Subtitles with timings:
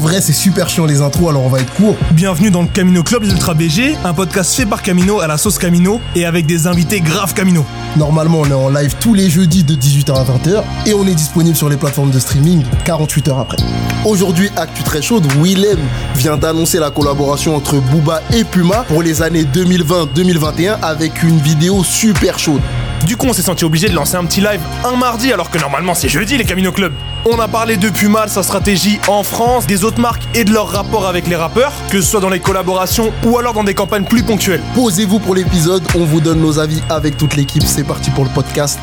[0.00, 1.94] vrai, c'est super chiant les intros, alors on va être court.
[2.12, 5.36] Bienvenue dans le Camino Club des Ultra BG, un podcast fait par Camino à la
[5.36, 7.64] sauce Camino et avec des invités grave Camino.
[7.96, 11.14] Normalement, on est en live tous les jeudis de 18h à 20h et on est
[11.14, 13.58] disponible sur les plateformes de streaming 48 heures après.
[14.04, 15.78] Aujourd'hui, actu très chaude, Willem
[16.16, 21.84] vient d'annoncer la collaboration entre Booba et Puma pour les années 2020-2021 avec une vidéo
[21.84, 22.62] super chaude.
[23.06, 25.58] Du coup, on s'est senti obligé de lancer un petit live un mardi alors que
[25.58, 26.92] normalement c'est jeudi les Camino Club.
[27.24, 30.52] On a parlé de Puma, de sa stratégie en France, des autres marques et de
[30.52, 33.74] leur rapport avec les rappeurs, que ce soit dans les collaborations ou alors dans des
[33.74, 34.62] campagnes plus ponctuelles.
[34.74, 37.62] Posez-vous pour l'épisode, on vous donne nos avis avec toute l'équipe.
[37.66, 38.78] C'est parti pour le podcast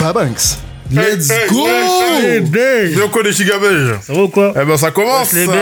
[0.00, 0.58] Babanks.
[0.90, 4.54] Let's go Hey, belge Bien quoi les giga belges Ça va ou quoi?
[4.58, 5.52] Eh ben ça commence Les Vous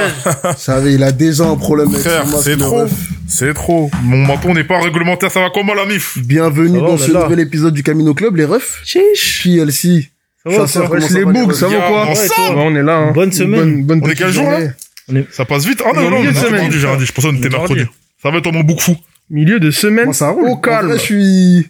[0.56, 2.84] savez, il a déjà un problème avec Frère, c'est trop.
[3.28, 6.18] C'est trop Mon menton n'est pas réglementaire, ça va comment la mif?
[6.18, 7.24] Bienvenue va, dans ce là.
[7.24, 8.80] nouvel épisode du Camino Club, les refs.
[8.84, 10.08] Chiche PLC.
[10.44, 12.82] Ça va ou Chasseur, quoi comment ça les les ça va quoi Ensemble on est
[12.82, 12.96] là.
[12.98, 13.12] hein.
[13.12, 13.60] Bonne semaine.
[13.60, 14.60] Bonne, bonne On est quel jour, là?
[15.08, 15.26] Journée.
[15.32, 16.70] Ça passe vite Ah non, au non, milieu de non, semaine.
[16.70, 17.82] j'ai rien dit, je pensais qu'on était mercredi.
[18.22, 18.96] Ça va être en bouc fou?
[19.28, 20.12] Milieu de semaine.
[20.12, 20.48] Ça roule.
[20.48, 20.92] Au calme.
[20.92, 21.68] je suis...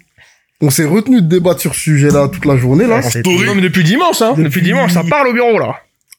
[0.60, 3.02] On s'est retenu de débattre sur ce sujet-là toute la journée, là.
[3.02, 3.46] Story.
[3.46, 4.34] Non, mais depuis dimanche, hein.
[4.36, 5.76] Depuis dimanche, ça parle au bureau, là.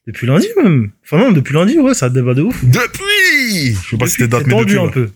[0.08, 0.92] Depuis lundi même.
[1.03, 2.64] Enfin non, depuis lundi, ouais, ça débat de ouf.
[2.64, 5.00] Depuis Je sais pas si c'était date, C'est mais tendu depuis.
[5.00, 5.09] un ouais.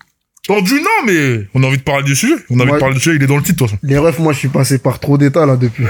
[0.48, 2.34] Tendu, non, mais on a envie de parler du sujet.
[2.50, 2.78] On a envie Ouais.
[2.78, 3.80] de parler du sujet, il est dans le titre, de toute façon.
[3.84, 5.86] Les refs, moi, je suis passé par trop d'états, là, depuis.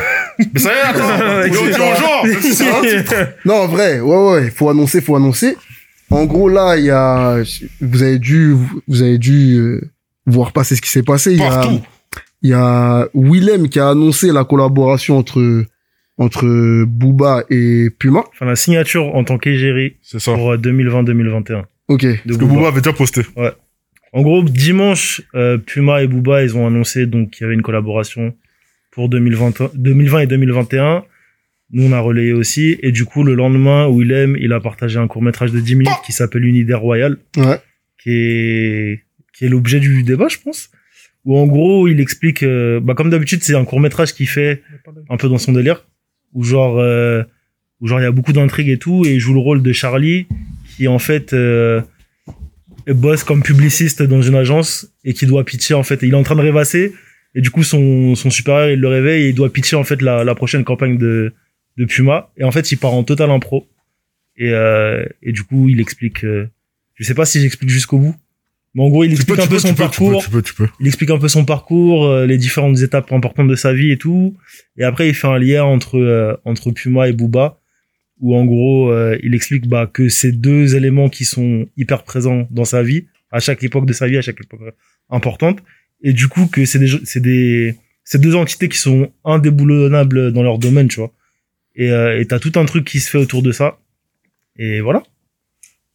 [0.53, 3.15] Mais ça y est, attends On dit aux gens même si c'est un titre.
[3.45, 5.55] Non, en vrai, ouais, ouais, faut annoncer, faut annoncer.
[6.09, 7.41] En gros, là, il y a,
[7.79, 8.53] vous avez dû,
[8.87, 9.81] vous avez dû euh,
[10.25, 11.31] voir passer ce qui s'est passé.
[11.31, 11.81] Il y a, Partout.
[12.41, 15.63] il y a Willem qui a annoncé la collaboration entre
[16.17, 18.25] entre Booba et Puma.
[18.33, 20.33] Enfin, la signature en tant qu'égérie C'est ça.
[20.33, 21.63] pour euh, 2020-2021.
[21.87, 22.01] Ok.
[22.01, 22.53] de Parce que Booba.
[22.55, 23.21] Booba avait déjà posté.
[24.13, 27.61] En gros, dimanche, euh, Puma et Booba, ils ont annoncé donc qu'il y avait une
[27.61, 28.35] collaboration
[28.91, 31.03] pour 2020, 2020 et 2021.
[31.73, 32.77] Nous, on a relayé aussi.
[32.81, 35.93] Et du coup, le lendemain, Willem, il a partagé un court métrage de 10 minutes
[36.05, 37.57] qui s'appelle Une idée royale, Ouais.
[38.03, 39.03] qui est,
[39.33, 40.69] qui est l'objet du débat, je pense.
[41.23, 44.61] Où en gros, il explique, euh, bah, comme d'habitude, c'est un court métrage qui fait
[45.09, 45.85] un peu dans son délire,
[46.33, 47.23] où genre, euh,
[47.79, 49.71] où genre il y a beaucoup d'intrigues et tout, et il joue le rôle de
[49.71, 50.25] Charlie,
[50.75, 51.79] qui en fait euh,
[52.87, 55.99] bosse comme publiciste dans une agence et qui doit pitcher en fait.
[56.03, 56.93] Il est en train de rêvasser
[57.35, 60.01] et du coup son son supérieur il le réveille et il doit pitcher en fait
[60.01, 61.33] la, la prochaine campagne de
[61.77, 63.67] de Puma et en fait il part en total impro
[64.37, 66.23] et euh, et du coup il explique.
[66.25, 66.49] euh,
[66.95, 68.15] je sais pas si j'explique jusqu'au bout,
[68.75, 70.23] mais en gros il explique un peu son parcours
[70.79, 73.97] il explique un peu son parcours, euh, les différentes étapes importantes de sa vie et
[73.97, 74.35] tout.
[74.77, 77.60] Et après, il fait un lien entre euh, entre Puma et Booba,
[78.21, 82.47] où en gros, euh, il explique bah, que c'est deux éléments qui sont hyper présents
[82.51, 84.71] dans sa vie, à chaque époque de sa vie, à chaque époque euh,
[85.09, 85.59] importante.
[86.03, 90.43] Et du coup, que c'est des c'est des c'est deux entités qui sont indéboulonnables dans
[90.43, 91.11] leur domaine, tu vois.
[91.75, 93.79] Et euh, t'as tout un truc qui se fait autour de ça.
[94.57, 95.03] Et voilà.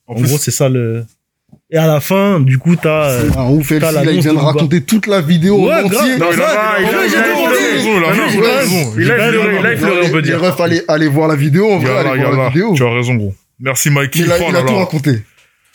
[0.07, 1.05] En En plus, gros, c'est ça le.
[1.69, 3.11] Et à la fin, du coup, t'as.
[3.11, 6.03] euh, Ah, ouf, là, il vient de raconter toute la vidéo Ouais, en grave.
[6.03, 6.17] entier.
[6.17, 6.87] Non, il a il
[9.11, 10.41] a- on peut dire.
[10.41, 12.49] refs, allez, allez voir la vidéo, en vrai, allez voir la yalla.
[12.51, 12.75] vidéo.
[12.77, 13.35] Tu as raison, gros.
[13.61, 14.21] Merci, Mikey.
[14.21, 15.23] Il a, Oh il là a tout raconté.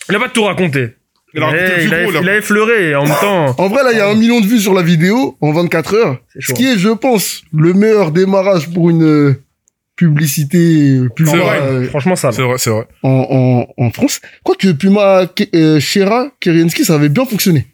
[0.08, 0.88] Il a pas tout raconté.
[1.34, 3.54] Il a raconté Eh, il a- gros, il a effleuré, en même temps.
[3.58, 5.94] En vrai, là, il y a un million de vues sur la vidéo en 24
[5.94, 6.18] heures.
[6.38, 9.41] Ce qui est, je pense, le meilleur démarrage pour une euh,
[10.06, 11.60] publicité euh, Puma C'est vrai.
[11.62, 12.32] euh, Franchement, ça.
[12.32, 12.86] C'est vrai, c'est vrai.
[13.02, 14.20] en, en, en France.
[14.44, 17.66] Quoique Puma, euh, Shera, Kerensky, ça avait bien fonctionné.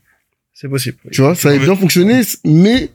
[0.54, 0.96] C'est possible.
[1.12, 2.90] Tu vois, ça avait bien fonctionné, mais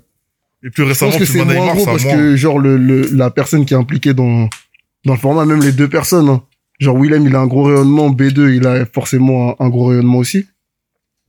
[0.63, 2.13] Et plus je récemment, pense que c'est moins Neymar, gros parce moins.
[2.15, 4.49] que, genre, le, le, la personne qui est impliquée dans,
[5.05, 6.43] dans le format, même les deux personnes, hein.
[6.79, 10.17] Genre, Willem, il a un gros rayonnement, B2, il a forcément un, un gros rayonnement
[10.17, 10.45] aussi.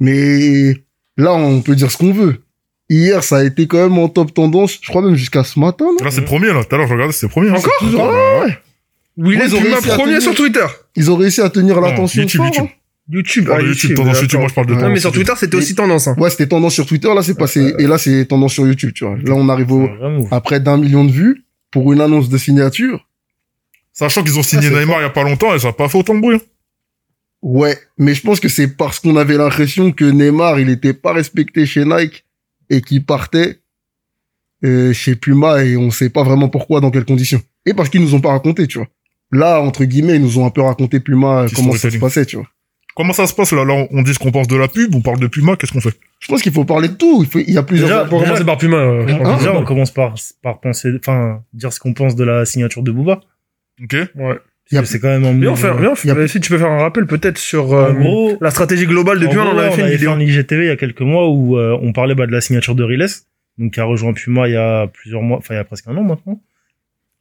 [0.00, 0.74] Mais
[1.16, 2.40] là, on peut dire ce qu'on veut.
[2.90, 5.86] Hier, ça a été quand même en top tendance, je crois même jusqu'à ce matin,
[5.86, 6.62] non Là, c'est premier, là.
[6.64, 7.48] Tout à l'heure, je regardais, c'était le premier.
[7.50, 7.54] hein.
[7.54, 8.58] Encore C'est- Toujours, Ouais,
[9.16, 10.22] Ouais, ils ont réussi à premier tenir.
[10.22, 10.66] sur Twitter.
[10.96, 12.22] Ils ont réussi à tenir l'attention.
[12.22, 12.64] YouTube, fort, YouTube.
[12.66, 12.74] hein.
[13.08, 13.46] YouTube.
[13.46, 14.76] Parle ah, YouTube, tendance YouTube, moi, je parle de Ouais.
[14.76, 15.26] Non, tendance mais sur YouTube.
[15.26, 16.14] Twitter, c'était aussi tendance, hein.
[16.18, 17.74] Ouais, c'était tendance sur Twitter, là, c'est passé.
[17.78, 19.16] Et là, c'est tendance sur YouTube, tu vois.
[19.16, 19.88] Là, on arrive au,
[20.30, 23.06] à près d'un million de vues pour une annonce de signature.
[23.92, 25.72] Sachant qu'ils ont signé Ah, c'est Neymar il y a pas longtemps et ça a
[25.72, 26.36] pas fait autant de bruit.
[26.36, 26.40] hein.
[27.42, 31.12] Ouais, mais je pense que c'est parce qu'on avait l'impression que Neymar, il était pas
[31.12, 32.24] respecté chez Nike
[32.70, 33.60] et qu'il partait
[34.64, 37.40] euh, chez Puma et on sait pas vraiment pourquoi, dans quelles conditions.
[37.66, 38.88] Et parce qu'ils nous ont pas raconté, tu vois.
[39.32, 41.98] Là, entre guillemets, ils nous ont un peu raconté Puma, euh, Petit comment ça se
[41.98, 42.46] passait, tu vois.
[42.96, 43.64] Comment ça se passe là?
[43.64, 45.80] Là, on- dit ce qu'on pense de la pub, on parle de Puma, qu'est-ce qu'on
[45.80, 45.98] fait?
[46.20, 47.24] Je pense qu'il faut parler de tout.
[47.24, 48.76] Il, faut, il y a plusieurs Déjà, déjà, Commencer par Puma.
[48.76, 49.26] euh, je pense.
[49.26, 52.84] Hein Déjà, on commence par, par penser, enfin, dire ce qu'on pense de la signature
[52.84, 53.20] de Booba.
[53.82, 54.38] Ok Ouais.
[54.66, 56.78] C'est quand même un Viens, move, faire, viens, y a- si tu peux faire un
[56.80, 59.58] rappel peut-être sur euh, En gros, la stratégie globale de en Puma, gros, on en
[59.58, 60.10] avait fait une vidéo.
[60.10, 62.74] en IGTV il y a quelques mois où euh, on parlait bah, de la signature
[62.74, 63.06] de Riles,
[63.58, 65.86] donc qui a rejoint Puma il y a plusieurs mois, enfin il y a presque
[65.86, 66.40] un an maintenant.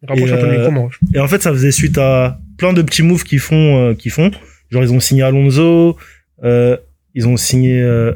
[0.07, 0.89] Rapproche Et, un peu le euh, micro.
[1.13, 4.11] Et en fait, ça faisait suite à plein de petits moves qu'ils font, euh, qu'ils
[4.11, 4.31] font.
[4.69, 5.97] Genre, ils ont signé Alonso,
[6.43, 6.75] euh,
[7.13, 8.13] ils ont signé, euh,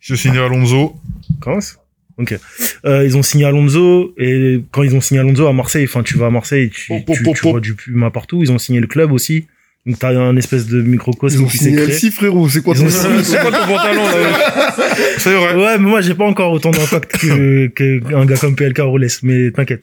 [0.00, 0.94] J'ai signé Alonso.
[1.40, 1.76] comment ça?
[2.18, 2.38] Ok.
[2.84, 6.16] Euh, ils ont signé Alonso et quand ils ont signé Alonso à Marseille, enfin tu
[6.16, 8.42] vas à Marseille, tu, tu, vois du Puma partout.
[8.42, 9.46] Ils ont signé le club aussi.
[9.84, 11.94] Donc t'as un espèce de Ils microcosme ont qui s'est créé.
[11.94, 12.48] LC, frérot.
[12.48, 14.74] C'est quoi ton ont signé- C'est quoi ton pantalon, là
[15.18, 15.54] C'est vrai.
[15.54, 19.50] Ouais, mais moi j'ai pas encore autant d'impact que qu'un gars comme PLK Roles, mais
[19.52, 19.82] t'inquiète.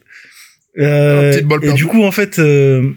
[0.78, 2.90] Euh, et du coup en fait, euh,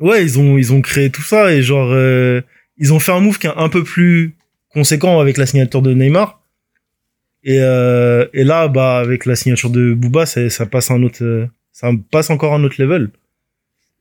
[0.00, 2.42] ouais ils ont ils ont créé tout ça et genre euh,
[2.76, 4.34] ils ont fait un move qui est un peu plus
[4.68, 6.39] conséquent avec la signature de Neymar.
[7.42, 11.22] Et euh, et là bah avec la signature de Booba ça, ça passe un autre
[11.24, 13.10] euh, ça passe encore un autre level.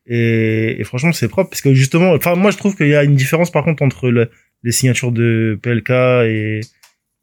[0.08, 3.04] Et, et franchement c'est propre parce que justement enfin moi je trouve qu'il y a
[3.04, 4.30] une différence par contre entre le-
[4.64, 5.90] les signatures de PLK
[6.28, 6.62] et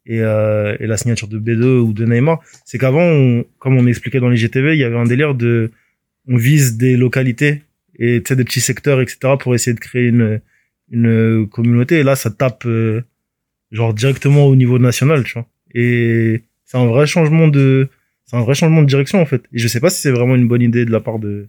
[0.08, 4.20] et, euh, et la signature de B2 ou de Neymar, c'est qu'avant, comme on expliquait
[4.20, 5.72] dans les GTV, il y avait un délire de,
[6.28, 7.62] on vise des localités
[7.98, 9.34] et des petits secteurs, etc.
[9.36, 10.40] pour essayer de créer une
[10.92, 11.96] une communauté.
[11.98, 13.02] Et là, ça tape euh,
[13.72, 15.46] genre directement au niveau national, tu vois.
[15.78, 17.88] Et c'est un vrai changement de,
[18.25, 19.43] c'est un vrai changement de direction en fait.
[19.52, 21.49] Et je sais pas si c'est vraiment une bonne idée de la part de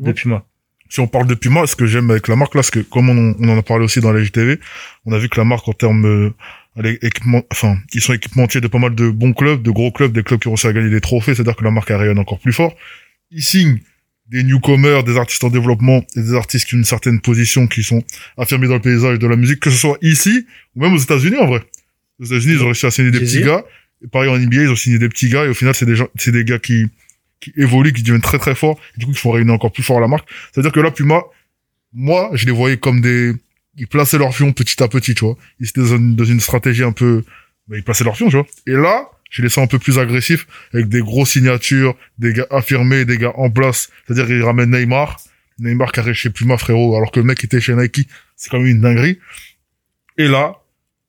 [0.00, 0.44] de Puma.
[0.88, 3.08] si on parle de Puma, ce que j'aime avec la marque là, c'est que comme
[3.08, 4.58] on, on en a parlé aussi dans la JTV,
[5.04, 6.30] on a vu que la marque en termes euh,
[7.50, 10.40] enfin, ils sont équipementiers de pas mal de bons clubs, de gros clubs, des clubs
[10.40, 12.74] qui ont réussi à gagner des trophées, c'est-à-dire que la marque rayonne encore plus fort.
[13.30, 13.80] Ils signent
[14.28, 17.82] des newcomers, des artistes en développement, et des artistes qui ont une certaine position, qui
[17.82, 18.02] sont
[18.36, 21.36] affirmés dans le paysage de la musique, que ce soit ici ou même aux États-Unis
[21.36, 21.62] en vrai.
[22.20, 23.64] Aux États-Unis, ils ont réussi à signer des petits gars.
[24.04, 25.96] Et pareil en NBA, ils ont signé des petits gars, et au final, c'est des
[25.96, 26.86] gens, c'est des gars qui
[27.40, 29.82] qui évoluent, qui deviennent très très forts, et du coup, qui font rayonner encore plus
[29.82, 30.28] fort la marque.
[30.52, 31.22] C'est-à-dire que là, Puma,
[31.92, 33.32] moi, je les voyais comme des,
[33.76, 35.36] ils plaçaient leur fion petit à petit, tu vois.
[35.60, 37.24] Ils étaient dans une, dans une stratégie un peu,
[37.68, 38.46] bah, ils plaçaient leur fion, tu vois.
[38.66, 42.46] Et là, je les sens un peu plus agressifs, avec des grosses signatures, des gars
[42.50, 43.90] affirmés, des gars en place.
[44.06, 45.20] C'est-à-dire, ils ramènent Neymar.
[45.58, 48.08] Neymar qui arrive chez Puma, frérot, alors que le mec était chez Nike.
[48.36, 49.18] C'est quand même une dinguerie.
[50.18, 50.56] Et là,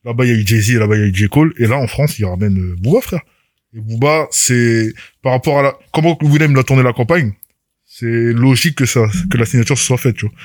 [0.08, 1.28] là-bas, il y a eu Jay-Z, là-bas, il y a eu J.
[1.28, 1.54] Cole.
[1.58, 3.22] Et là, en France, ils ramènent euh, Booba, frère.
[3.74, 7.34] Et Booba, c'est, par rapport à la, comment Willem l'a tourné la campagne,
[7.86, 10.36] c'est logique que ça, que la signature soit faite, tu vois.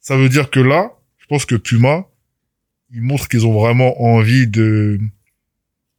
[0.00, 2.06] Ça veut dire que là, je pense que Puma,
[2.92, 4.98] ils montrent qu'ils ont vraiment envie de,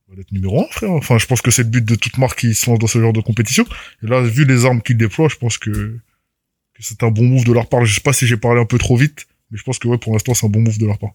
[0.08, 0.92] bah, d'être numéro un, frère.
[0.92, 3.00] Enfin, je pense que c'est le but de toute marque qui se lance dans ce
[3.00, 3.66] genre de compétition.
[4.04, 7.46] Et là, vu les armes qu'ils déploient, je pense que, que c'est un bon move
[7.46, 7.86] de leur part.
[7.86, 9.98] Je sais pas si j'ai parlé un peu trop vite, mais je pense que ouais,
[9.98, 11.14] pour l'instant, c'est un bon move de leur part.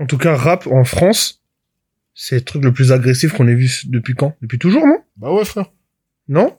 [0.00, 1.42] En tout cas, rap en France,
[2.14, 4.34] c'est le truc le plus agressif qu'on ait vu depuis quand?
[4.40, 4.98] Depuis toujours, non?
[5.18, 5.70] Bah ouais, frère.
[6.26, 6.56] Non?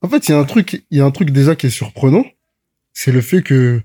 [0.00, 1.70] En fait, il y a un truc, il y a un truc déjà qui est
[1.70, 2.24] surprenant.
[2.94, 3.82] C'est le fait que,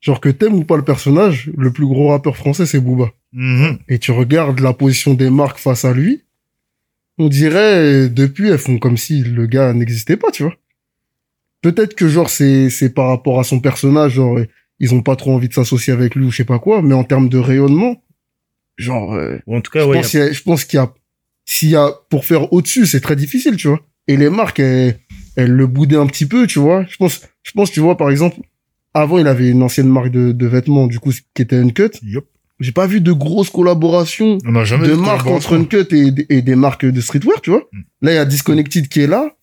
[0.00, 3.10] genre que t'aimes ou pas le personnage, le plus gros rappeur français, c'est Booba.
[3.32, 3.78] Mhm.
[3.88, 6.22] Et tu regardes la position des marques face à lui,
[7.18, 10.54] on dirait, depuis, elles font comme si le gars n'existait pas, tu vois.
[11.62, 14.38] Peut-être que genre c'est, c'est par rapport à son personnage, genre,
[14.78, 16.94] ils ont pas trop envie de s'associer avec lui ou je sais pas quoi, mais
[16.94, 18.02] en termes de rayonnement,
[18.76, 20.76] genre, euh, Ou en tout cas, je ouais, pense qu'il y a- je pense qu'il
[20.78, 20.92] y a,
[21.44, 23.80] s'il y a, pour faire au-dessus, c'est très difficile, tu vois.
[24.08, 24.98] Et les marques, elles,
[25.36, 26.84] elles le boudaient un petit peu, tu vois.
[26.88, 28.36] Je pense, je pense, tu vois, par exemple,
[28.94, 31.90] avant, il avait une ancienne marque de, de vêtements, du coup, qui était Uncut.
[32.02, 32.24] Yup.
[32.58, 35.54] J'ai pas vu de grosses collaborations On n'a jamais de vu marques entre.
[35.56, 37.64] Uncut et, et des marques de streetwear, tu vois.
[37.72, 37.78] Mm.
[38.02, 39.36] Là, il y a Disconnected qui est là.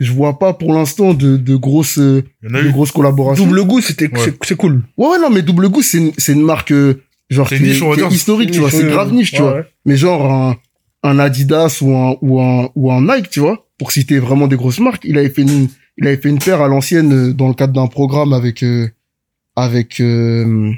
[0.00, 2.70] Je vois pas pour l'instant de, de grosses, a de eu.
[2.72, 3.46] grosses collaborations.
[3.46, 4.34] Double goût, c'était Ouais.
[4.44, 4.82] c'est- cool.
[4.98, 7.00] Ouais, ouais, non, mais Double Goose, c'est une, c'est une marque, euh,
[7.34, 8.70] genre, C'est historique, tu vois.
[8.70, 9.56] C'est grave niche, tu Ouais, vois.
[9.58, 9.64] ouais.
[9.84, 10.56] Mais genre, un,
[11.02, 13.66] un Adidas ou un, ou un, ou un Nike, tu vois.
[13.78, 15.04] Pour citer vraiment des grosses marques.
[15.04, 17.72] Il avait fait une, il avait fait une paire à l'ancienne euh, dans le cadre
[17.74, 18.88] d'un programme avec, euh,
[19.56, 20.70] avec, euh,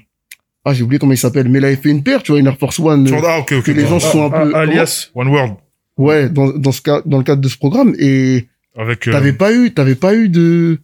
[0.65, 2.47] ah, j'ai oublié comment il s'appelle, mais il avait fait une paire, tu vois, une
[2.47, 3.07] Air Force One.
[3.07, 3.65] euh, Ah, ok, ok.
[3.65, 5.11] que les gens sont un Ah, peu, ah, alias.
[5.15, 5.55] One World.
[5.99, 7.95] ouais, dans, dans ce cas, dans le cadre de ce programme.
[7.99, 8.47] Et,
[8.77, 10.79] Avec, euh, T'avais pas eu, t'avais pas eu de,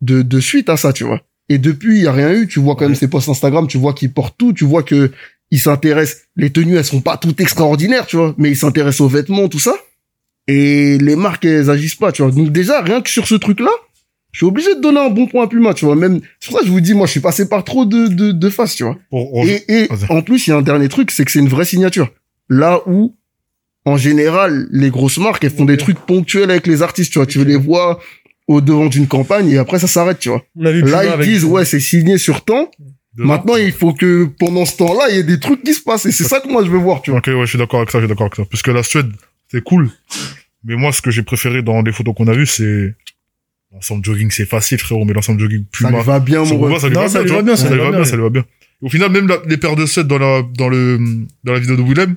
[0.00, 1.20] de, de suite à ça, tu vois.
[1.48, 2.46] Et depuis, il y a rien eu.
[2.46, 5.10] Tu vois quand même ses posts Instagram, tu vois qu'il porte tout, tu vois que
[5.50, 6.24] il s'intéresse.
[6.36, 9.58] Les tenues, elles sont pas toutes extraordinaires, tu vois, mais il s'intéresse aux vêtements, tout
[9.58, 9.74] ça.
[10.46, 12.30] Et les marques, elles agissent pas, tu vois.
[12.30, 13.70] Donc déjà, rien que sur ce truc-là,
[14.32, 15.96] je suis obligé de donner un bon point à Puma, tu vois.
[15.96, 18.08] Même, c'est pour ça que je vous dis, moi, je suis passé par trop de,
[18.08, 18.98] de, de faces, tu vois.
[19.46, 21.64] Et, et en plus, il y a un dernier truc, c'est que c'est une vraie
[21.64, 22.10] signature.
[22.50, 23.16] Là où,
[23.84, 27.26] en général, les grosses marques, elles font des trucs ponctuels avec les artistes, tu vois.
[27.26, 28.00] Tu les vois
[28.48, 30.42] au devant d'une campagne et après ça s'arrête, tu vois.
[30.56, 32.70] On a vu Là, ils avec- disent, ouais, c'est signé sur temps.
[33.16, 36.06] Maintenant, il faut que pendant ce temps-là, il y ait des trucs qui se passent.
[36.06, 37.18] Et c'est ça que moi, je veux voir, tu vois.
[37.18, 38.44] Ok, ouais, je suis d'accord avec ça, je suis d'accord avec ça.
[38.48, 39.10] Parce que la Suède,
[39.50, 39.90] c'est cool.
[40.64, 42.94] Mais moi, ce que j'ai préféré dans les photos qu'on a vues, c'est
[43.72, 45.98] l'ensemble jogging, c'est facile, frérot, mais l'ensemble jogging Ça Puma.
[45.98, 46.80] lui va bien, mon ref.
[46.80, 48.22] ça lui va ça bien, lui tu va bien, ça lui va bien, ça lui
[48.22, 48.44] va bien.
[48.82, 50.98] Au final, même la- les paires de sets dans la, dans le,
[51.42, 52.14] dans la vidéo de Willem,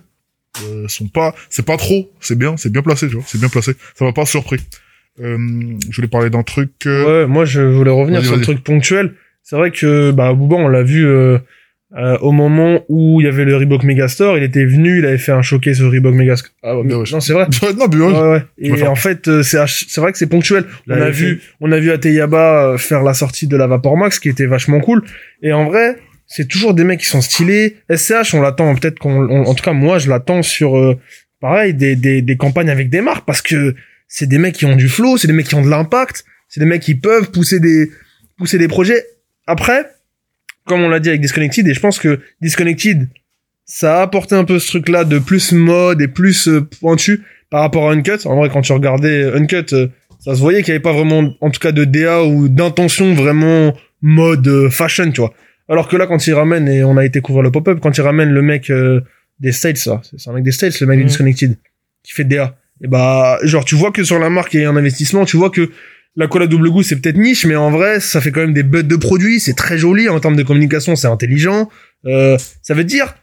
[0.65, 3.49] euh, sont pas, c'est pas trop, c'est bien, c'est bien placé, tu vois, c'est bien
[3.49, 3.73] placé.
[3.97, 4.57] Ça m'a pas surpris.
[5.19, 5.37] Euh,
[5.89, 8.41] je voulais parler d'un truc, euh, Ouais, moi je voulais revenir sur vas-y.
[8.43, 9.13] truc ponctuel.
[9.43, 11.37] c'est vrai que bah Booba on l'a vu euh,
[11.97, 15.17] euh, au moment où il y avait le Reebok Megastore, il était venu, il avait
[15.17, 16.51] fait un showcase au Reebok Megastore.
[16.63, 17.03] Ah, mais- ouais.
[17.11, 17.47] non, c'est vrai.
[17.77, 18.29] non, mais ouais.
[18.31, 20.63] Ouais, Et faire- en fait, euh, c'est c'est vrai que c'est ponctuel.
[20.87, 23.97] Là, on a vu, fait- on a vu Ateyaba faire la sortie de la Vapor
[23.97, 25.01] Max, qui était vachement cool.
[25.43, 27.75] Et en vrai, c'est toujours des mecs qui sont stylés.
[27.93, 30.97] SCH, on l'attend peut-être qu'on, on- en tout cas moi, je l'attends sur euh,
[31.41, 33.75] pareil des, des des campagnes avec des marques parce que
[34.13, 36.59] c'est des mecs qui ont du flow, c'est des mecs qui ont de l'impact, c'est
[36.59, 37.89] des mecs qui peuvent pousser des
[38.37, 39.05] pousser des projets.
[39.47, 39.85] Après,
[40.65, 43.07] comme on l'a dit avec Disconnected, et je pense que Disconnected,
[43.65, 47.61] ça a apporté un peu ce truc-là de plus mode et plus euh, pointu par
[47.61, 48.25] rapport à Uncut.
[48.25, 49.87] En vrai, quand tu regardais Uncut, euh,
[50.19, 53.13] ça se voyait qu'il n'y avait pas vraiment, en tout cas, de DA ou d'intention
[53.13, 55.33] vraiment mode euh, fashion, tu vois.
[55.69, 58.01] Alors que là, quand il ramène, et on a été couvrir le pop-up, quand il
[58.01, 58.99] ramène le mec euh,
[59.39, 61.07] des States, c'est un mec des States, le mec du Mhm.
[61.07, 61.57] Disconnected,
[62.03, 62.57] qui fait DA.
[62.83, 65.37] Et bah, genre, tu vois que sur la marque, il y a un investissement, tu
[65.37, 65.69] vois que
[66.15, 68.53] la colle à double goût, c'est peut-être niche, mais en vrai, ça fait quand même
[68.53, 71.69] des buts de produits, c'est très joli, en termes de communication, c'est intelligent.
[72.05, 73.15] Euh, ça veut dire,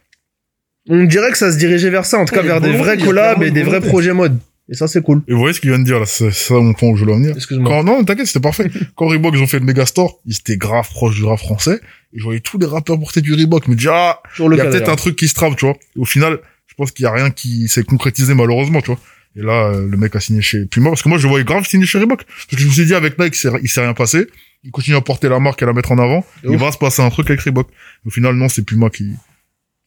[0.87, 2.97] on dirait que ça se dirigeait vers ça, en tout Ouais, cas vers des vrais
[2.97, 4.39] collabs et des vrais projets mode.
[4.71, 5.23] Et ça, c'est cool.
[5.27, 6.05] Et vous voyez ce qu'il vient de dire, là.
[6.05, 7.35] C'est ça mon point où je voulais en venir.
[7.35, 7.67] Excuse-moi.
[7.67, 8.69] Quand, non, t'inquiète, c'était parfait.
[8.95, 11.81] Quand Reebok, ils ont fait le Megastore, ils étaient grave proches du rap français.
[12.13, 13.65] Et je voyais tous les rappeurs porter du Reebok.
[13.65, 15.75] Je me dis, ah, il y a peut-être un truc qui se trame, tu vois.
[15.95, 16.37] Et au final,
[16.67, 18.99] je pense qu'il y a rien qui s'est concrétisé, malheureusement, tu vois.
[19.39, 20.89] Et là, euh, le mec a signé chez Puma.
[20.89, 22.25] Parce que moi, je le voyais grave signer chez Reebok.
[22.25, 24.27] Parce que je me suis dit, avec Nike, il s'est rien passé.
[24.63, 26.25] Il continue à porter la marque et à la mettre en avant.
[26.43, 26.61] De il ouf.
[26.61, 27.69] va se passer un truc avec Reebok.
[28.05, 29.13] Au final, non, c'est Puma qui,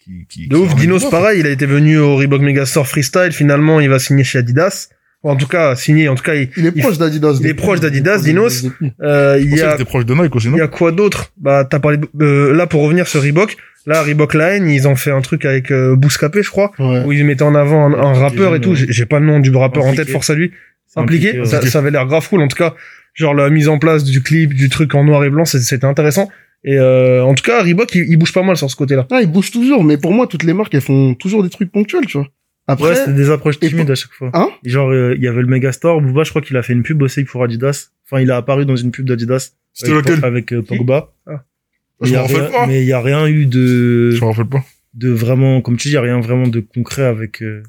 [0.00, 3.32] qui, qui, De qui ouf, Dinos, pareil, il a été venu au Reebok Megastore Freestyle.
[3.32, 4.88] Finalement, il va signer chez Adidas.
[5.24, 7.38] En tout cas, signer, en tout cas, il, Il est Il- proche d'Adidas.
[7.40, 8.66] il est proche d'Adidas, Dinos.
[9.02, 11.32] euh, il y a, proche de Nike aussi, non il y a quoi d'autre?
[11.40, 13.56] Bah, t'as parlé, de- euh, là, pour revenir sur Reebok.
[13.86, 16.72] Là, Reebok Line, ils ont fait un truc avec, euh, Bouscapé, je crois.
[16.78, 17.02] Ouais.
[17.04, 18.74] Où ils mettaient en avant un, un rappeur et tout.
[18.74, 20.52] J'ai j'ai pas le nom du rappeur en tête, force à lui.
[20.96, 21.28] Impliqué.
[21.30, 21.66] Impliqué, ça, ouais.
[21.68, 22.42] ça avait l'air grave cool.
[22.42, 22.74] En tout cas,
[23.14, 25.86] genre la mise en place du clip, du truc en noir et blanc, c'est- c'était
[25.86, 26.28] intéressant.
[26.64, 29.06] Et euh, en tout cas, Reebok, il, il bouge pas mal sur ce côté-là.
[29.10, 31.72] Ah, il bouge toujours, mais pour moi, toutes les marques, elles font toujours des trucs
[31.72, 32.28] ponctuels, tu vois.
[32.72, 34.30] Après, Ouais, c'était des approches timides pour- à chaque fois.
[34.34, 36.00] Hein Genre, euh, il y avait le Megastore.
[36.00, 37.90] Booba, je crois qu'il a fait une pub aussi pour Adidas.
[38.06, 39.52] Enfin, il a apparu dans une pub d'Adidas.
[39.72, 41.12] C'était avec- lequel Avec euh, Pogba.
[41.26, 42.66] Je Il y me a rappelle rien- pas.
[42.66, 44.64] Mais il y a rien eu de, Je me rappelle pas.
[44.94, 47.62] de vraiment, comme tu dis, il y a rien vraiment de concret avec, euh,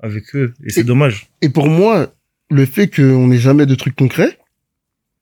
[0.00, 0.54] avec eux.
[0.64, 1.26] Et c'est dommage.
[1.42, 2.14] et pour moi,
[2.50, 4.38] le fait qu'on n'ait jamais de trucs concrets,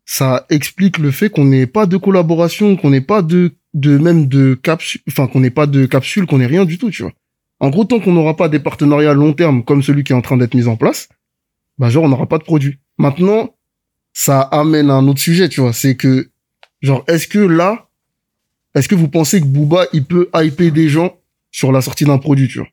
[0.05, 4.29] ça explique le fait qu'on n'ait pas de collaboration, qu'on n'ait pas de, de même
[4.29, 7.13] de capsule, enfin, qu'on n'ait pas de capsule, qu'on n'ait rien du tout, tu vois.
[7.61, 10.17] En gros, tant qu'on n'aura pas des partenariats à long terme comme celui qui est
[10.17, 11.09] en train d'être mis en place,
[11.79, 12.79] bah, genre, on n'aura pas de produit.
[12.99, 13.55] Maintenant,
[14.13, 15.73] ça amène à un autre sujet, tu vois.
[15.73, 16.31] C'est que,
[16.83, 17.89] genre, est-ce que là,
[18.75, 21.17] est-ce que vous pensez que Booba, il peut hyper des gens
[21.51, 22.69] sur la sortie d'un produit, tu vois?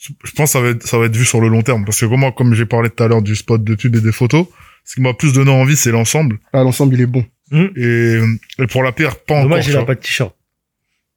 [0.00, 1.84] je pense que ça va être, ça va être vu sur le long terme.
[1.84, 4.12] Parce que comment, comme j'ai parlé tout à l'heure du spot de pub et des
[4.12, 4.46] photos,
[4.84, 6.38] ce qui m'a plus donné envie, c'est l'ensemble.
[6.52, 7.24] Ah, l'ensemble, il est bon.
[7.52, 8.18] Et,
[8.58, 9.50] et pour la paire, pas encore.
[9.50, 10.34] Dommage, il a pas de t-shirt.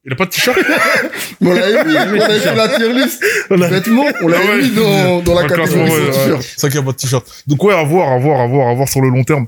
[0.06, 0.58] Il a pas de t-shirt
[1.42, 3.24] on l'avait mis, on avait fait la tier list.
[3.50, 4.62] Vêtements, on l'avait Ah ouais.
[4.62, 6.42] mis dans, dans la catégorie ouais, t-shirt.
[6.42, 7.44] C'est ça qu'il y a pas de t-shirt.
[7.48, 9.48] Donc ouais, à voir, à voir, à voir, à voir sur le long terme.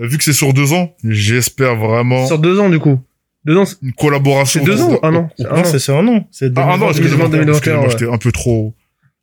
[0.00, 2.98] Euh, Vu que c'est sur deux ans, j'espère vraiment Sur deux ans, du coup.
[3.44, 4.64] Deux ans, c'est une collaboration.
[4.64, 4.98] deux ans?
[5.02, 5.28] Ah non.
[5.36, 5.64] c'est un Non, an.
[5.64, 6.28] c'est c'est un an.
[6.30, 7.90] C'est Ah, ah non, 2020, excusez-moi, 2021, excusez-moi, ouais.
[7.90, 8.74] j'étais un peu trop...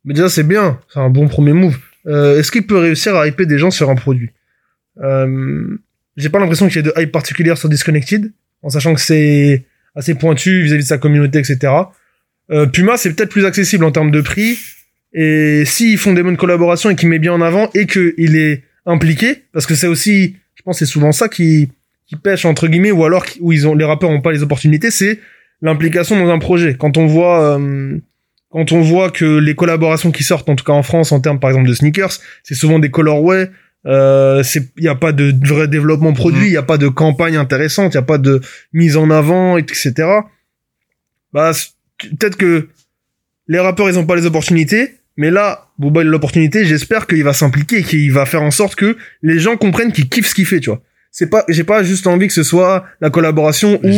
[0.04, 0.78] Mais déjà, c'est bien.
[0.92, 1.76] C'est un bon premier move.
[2.06, 4.30] Euh, Est-ce qu'il peut réussir à hyper des gens sur un produit?
[5.02, 5.76] Euh,
[6.16, 8.32] J'ai pas l'impression qu'il y ait de hype particulière sur Disconnected,
[8.62, 9.64] en sachant que c'est
[9.98, 11.72] assez pointu vis-à-vis de sa communauté, etc.
[12.50, 14.58] Euh, Puma, c'est peut-être plus accessible en termes de prix.
[15.12, 18.62] Et s'ils font des bonnes collaborations et qu'ils met bien en avant et qu'il est
[18.86, 21.68] impliqué, parce que c'est aussi, je pense, c'est souvent ça qui,
[22.06, 24.90] qui pêche entre guillemets, ou alors où ils ont, les rappeurs ont pas les opportunités,
[24.90, 25.18] c'est
[25.60, 26.74] l'implication dans un projet.
[26.78, 27.98] Quand on voit, euh,
[28.50, 31.40] quand on voit que les collaborations qui sortent, en tout cas en France, en termes
[31.40, 32.12] par exemple de sneakers,
[32.44, 33.50] c'est souvent des colorways.
[33.86, 36.54] Euh, c'est, il y a pas de vrai développement produit, il Mhm.
[36.54, 38.40] y a pas de campagne intéressante, il y a pas de
[38.72, 39.92] mise en avant, etc.
[41.32, 41.52] Bah,
[42.18, 42.68] peut-être que
[43.46, 46.64] les rappeurs ils ont pas les opportunités, mais là, Booba il a l'opportunité.
[46.64, 50.26] J'espère qu'il va s'impliquer, qu'il va faire en sorte que les gens comprennent qu'il kiffe
[50.28, 50.82] ce qu'il fait, tu vois.
[51.10, 53.88] C'est pas, j'ai pas juste envie que ce soit la collaboration où.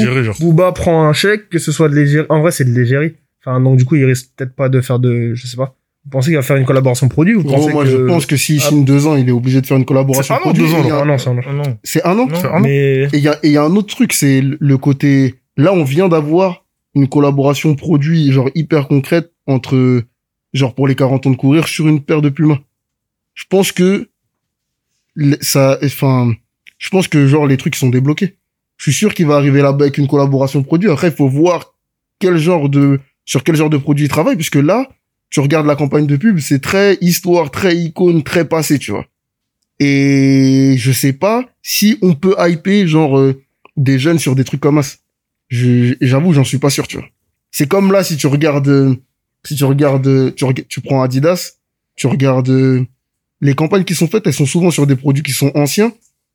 [0.40, 2.26] Booba prend un chèque, que ce soit de l'égérie.
[2.28, 3.14] En vrai, c'est de l'égérie.
[3.44, 5.74] Enfin, donc du coup, il risque peut-être pas de faire de, je sais pas.
[6.12, 7.90] Vous pensez qu'il va faire une collaboration produit ou vous pensez moi, que...
[7.90, 8.68] je pense que s'il Ah.
[8.68, 10.22] signe deux ans, il est obligé de faire une collaboration.
[10.24, 10.64] C'est un an, produit.
[10.64, 11.40] deux ans, c'est un an.
[11.46, 11.78] Ah non.
[11.84, 12.26] C'est un an?
[12.26, 12.60] Non, C'est un an.
[12.60, 15.36] mais Et il y a, et il y a un autre truc, c'est le- côté,
[15.56, 16.64] là, on vient d'avoir
[16.96, 20.02] une collaboration produit, genre, hyper concrète entre,
[20.52, 22.58] genre, pour les 40 ans de courir sur une paire de Puma.
[23.34, 24.08] Je pense que,
[25.40, 26.32] ça, enfin,
[26.78, 28.36] je pense que, genre, les trucs sont débloqués.
[28.78, 30.90] Je suis sûr qu'il va arriver là-bas avec une collaboration produit.
[30.90, 31.74] Après, il faut voir
[32.18, 34.88] quel genre de, sur quel genre de produit il travaille, puisque là,
[35.30, 39.06] tu regardes la campagne de pub, c'est très histoire, très icône, très passé, tu vois.
[39.78, 43.40] Et je sais pas si on peut hyper, genre, euh,
[43.76, 44.80] des jeunes sur des trucs comme.
[45.48, 47.06] Je- J'avoue, j'en suis pas sûr, tu vois.
[47.50, 48.94] C'est comme là, si tu regardes, euh,
[49.44, 50.32] si tu regardes, euh,
[50.68, 51.52] tu prends Adidas,
[51.96, 52.84] tu regardes euh,
[53.40, 55.92] les campagnes qui sont faites, elles sont souvent sur des produits qui sont anciens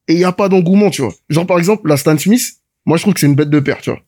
[0.08, 1.14] et il y a pas d'engouement, tu vois.
[1.30, 3.80] Genre par exemple, la Stan Smith, moi je trouve que c'est une bête de paire,
[3.82, 4.02] tu vois.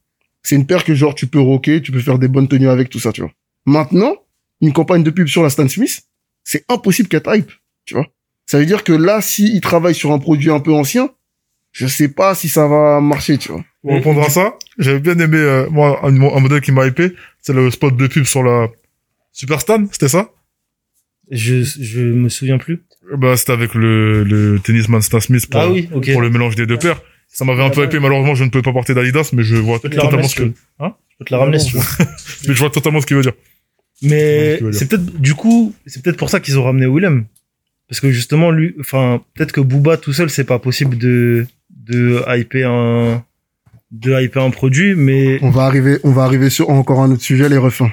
[0.44, 2.90] C'est une paire que genre tu peux rocker, tu peux faire des bonnes tenues avec
[2.90, 3.32] tout ça, tu vois.
[3.66, 4.16] Maintenant,
[4.62, 6.02] une campagne de pub sur la Stan Smith,
[6.44, 7.52] c'est impossible qu'elle hype,
[7.86, 8.08] tu vois.
[8.46, 11.10] Ça veut dire que là, si il travaille sur un produit un peu ancien,
[11.74, 13.64] je sais pas si ça va marcher, tu vois.
[13.82, 17.14] Pour répondre à ça, j'avais bien aimé, euh, moi, un, un modèle qui m'a hypé,
[17.42, 18.70] c'est le spot de pub sur la
[19.32, 20.32] Superstan, c'était ça?
[21.30, 22.84] Je, je me souviens plus.
[23.12, 26.12] Euh, Bah, c'était avec le, le tennisman Stan Smith pour, Ah oui, ok.
[26.14, 27.02] pour le mélange des deux paires.
[27.28, 29.80] Ça m'avait un peu hypé, malheureusement, je ne pouvais pas porter d'Adidas, mais je vois
[29.80, 30.54] peux totalement si ce que.
[30.80, 30.96] Hein?
[31.10, 31.84] Je peux te la ramener si tu veux.
[32.48, 33.34] mais je vois totalement ce qu'il veut dire.
[34.04, 37.26] Mais c'est peut-être, du coup, c'est peut-être pour ça qu'ils ont ramené Willem.
[37.90, 42.22] Parce que justement, lui, enfin, peut-être que Booba tout seul, c'est pas possible de, de
[42.38, 43.24] hyper un,
[43.92, 47.22] de hyper un produit, mais On va arriver, on va arriver sur encore un autre
[47.24, 47.92] sujet, les refins.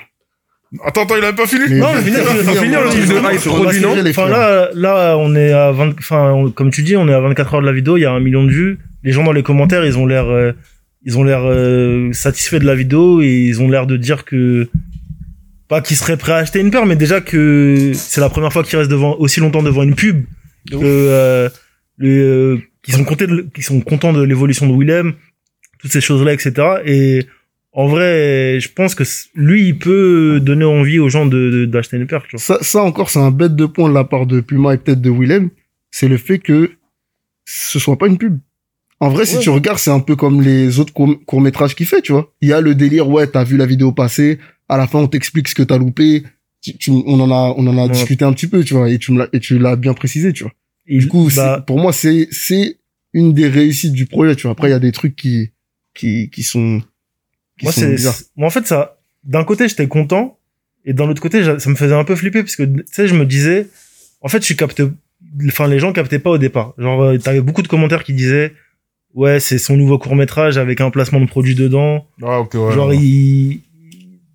[0.84, 1.62] Attends, attends, il avait pas fini?
[1.68, 3.94] Mais- Non, mais finir, on va finir, finir, finir le livre de produit, non?
[4.11, 7.54] Enfin, là, là, on est à 20, enfin, comme tu dis, on est à 24
[7.54, 8.78] heures de la vidéo, il y a un million de vues.
[9.04, 10.50] Les gens dans les commentaires, ils ont l'air, euh,
[11.04, 14.68] ils ont l'air euh, satisfaits de la vidéo et ils ont l'air de dire que
[15.68, 18.62] pas qu'ils seraient prêts à acheter une paire, mais déjà que c'est la première fois
[18.62, 20.25] qu'ils restent devant aussi longtemps devant une pub,
[20.71, 21.49] que euh,
[22.02, 25.14] euh, qu'ils sont contents, de, qu'ils sont contents de l'évolution de Willem,
[25.78, 26.52] toutes ces choses-là, etc.
[26.85, 27.26] Et
[27.73, 29.04] en vrai, je pense que
[29.35, 32.23] lui, il peut donner envie aux gens de de- d'acheter une paire.
[32.28, 32.40] Tu vois.
[32.40, 35.00] Ça, ça encore, c'est un bête de point de la part de Puma et peut-être
[35.00, 35.50] de Willem.
[35.90, 36.71] C'est le fait que
[37.47, 38.38] ce soit pas une pub.
[39.00, 39.42] En vrai, si Ouais.
[39.42, 42.33] tu regardes, c'est un peu comme les autres courts- courts-métrages qu'il fait, tu vois.
[42.40, 45.06] Il y a le délire, ouais, t'as vu la vidéo passer, à la fin, on
[45.09, 46.23] t'explique ce que t'as loupé.
[46.62, 47.90] Tu, tu- on en a, on en a Ouais.
[47.92, 50.33] discuté un petit peu, tu vois, et tu me l'as, et tu l'as bien précisé,
[50.33, 50.52] tu vois.
[50.87, 52.78] Et Du coup, bah, pour moi, c'est, c'est
[53.12, 54.52] une des réussites du projet, tu vois.
[54.52, 55.50] Après, il y a des trucs qui,
[55.94, 56.80] qui, qui sont,
[57.59, 60.38] qui moi, sont c'est, moi, en fait, ça, d'un côté, j'étais content,
[60.87, 63.15] et d'un autre côté, ça me faisait un peu flipper, parce que, tu sais, je
[63.15, 63.69] me disais,
[64.23, 64.84] en fait, je suis capté,
[65.47, 66.73] enfin, les gens captaient pas au départ.
[66.78, 68.52] Genre, euh, t'avais beaucoup de commentaires qui disaient,
[69.15, 72.06] ouais, c'est son nouveau court-métrage avec un placement de produit dedans.
[72.23, 72.73] Ah, ok, ouais.
[72.73, 72.97] Genre, ouais.
[72.99, 73.60] il,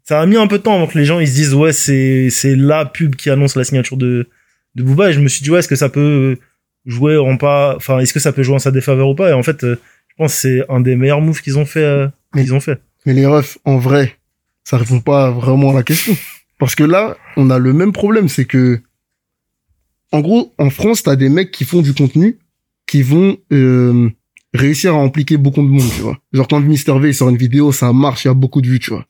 [0.10, 1.72] ça a mis un peu de temps avant que les gens, ils se disent, ouais,
[1.72, 4.28] c'est, c'est la pub qui annonce la signature de,
[4.74, 6.36] de Booba, et je me suis dit, ouais, est-ce que ça peut
[6.88, 9.30] jouer en pas, enfin, est-ce que ça peut jouer en sa défaveur ou pas?
[9.30, 9.76] Et en fait, euh,
[10.08, 12.60] je pense que c'est un des meilleurs moves qu'ils ont fait, euh, Mais- qu'ils ont
[12.60, 12.82] fait.
[13.06, 14.18] Mais les refs, en vrai,
[14.64, 16.18] ça répond pas vraiment à la question.
[16.58, 18.82] Parce que là, on a le même problème, c'est que,
[20.12, 22.40] en gros, en France, t'as des mecs qui font du contenu,
[22.88, 24.10] qui vont euh,
[24.56, 26.18] réussir à impliquer beaucoup de monde, tu vois.
[26.34, 28.68] Genre quand Mister V il sort une vidéo, ça marche, il y a beaucoup de
[28.68, 29.06] vues, tu vois.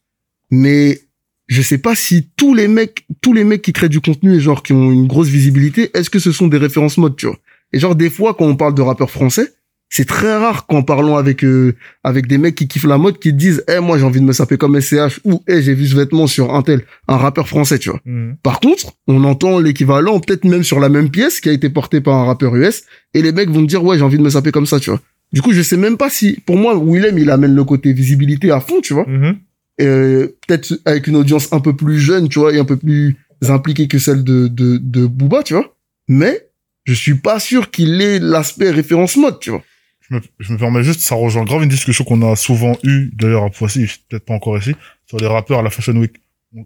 [0.52, 1.02] Mais
[1.48, 4.40] je sais pas si tous les mecs, tous les mecs qui créent du contenu et
[4.40, 7.38] genre qui ont une grosse visibilité, est-ce que ce sont des références mode, tu vois?
[7.74, 9.54] Et genre des fois, quand on parle de rappeurs français,
[9.90, 13.32] c'est très rare qu'en parlant avec euh, avec des mecs qui kiffent la mode, qui
[13.32, 15.88] te disent, eh moi j'ai envie de me saper comme SCH ou eh j'ai vu
[15.88, 18.00] ce vêtement sur un tel, un rappeur français, tu vois.
[18.06, 18.38] Mhm.
[18.44, 22.02] Par contre, on entend l'équivalent peut-être même sur la même pièce qui a été portée
[22.02, 22.84] par un rappeur US
[23.16, 25.02] et les mecs vont dire ouais j'ai envie de me saper comme ça, tu vois.
[25.32, 28.50] Du coup, je sais même pas si, pour moi, Willem, il amène le côté visibilité
[28.50, 29.06] à fond, tu vois.
[29.08, 29.38] Mhm.
[29.80, 33.15] Euh, peut-être avec une audience un peu plus jeune, tu vois, et un peu plus
[33.48, 35.76] impliquée que celle de, de, de Booba, tu vois.
[36.08, 36.48] Mais,
[36.86, 39.63] je suis pas sûr qu'il ait l'aspect référence mode, tu vois.
[40.10, 43.12] je me, je me permets juste, ça rejoint grave une discussion qu'on a souvent eue,
[43.13, 46.15] d'ailleurs à Poissy, peut-être pas encore ici, sur les rappeurs à la Fashion Week.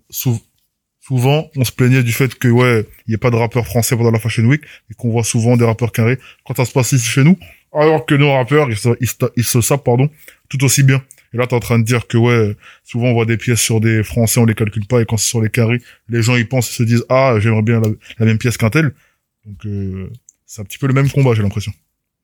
[0.10, 3.98] Souvent, on se plaignait du fait que, ouais, il n'y ait pas de rappeurs français
[3.98, 6.94] pendant la Fashion Week, et qu'on voit souvent des rappeurs carrés quand ça se passe
[6.94, 7.38] ici chez nous,
[7.74, 10.10] alors que nos rappeurs, ils se, ils ils se sapent, pardon,
[10.48, 11.04] tout aussi bien.
[11.34, 13.82] Et là, t'es en train de dire que, ouais, souvent on voit des pièces sur
[13.82, 16.48] des Français, on les calcule pas, et quand c'est sur les carrés, les gens, ils
[16.48, 17.88] pensent, ils se disent, ah, j'aimerais bien la,
[18.20, 18.92] la même pièce qu'un tel.
[19.46, 20.10] Donc, euh,
[20.46, 21.74] c'est un petit peu le même combat, j'ai l'impression.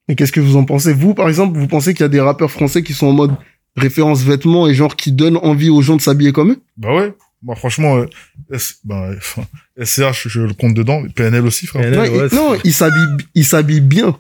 [0.08, 0.93] Mais qu'est-ce que vous en pensez?
[0.93, 3.32] Vous, par exemple, vous pensez qu'il y a des rappeurs français qui sont en mode
[3.76, 6.62] référence vêtements et genre qui donnent envie aux gens de s'habiller comme eux?
[6.78, 7.13] Bah ouais.
[7.41, 8.06] Moi, franchement, euh,
[8.52, 9.43] S- bah, enfin,
[9.82, 11.82] SCH, je le compte dedans, mais PNL aussi, frère.
[11.84, 12.00] PNL.
[12.00, 14.19] Ouais, ouais, il- c'est- Non, ils s'habillent, ils s'habillent bien.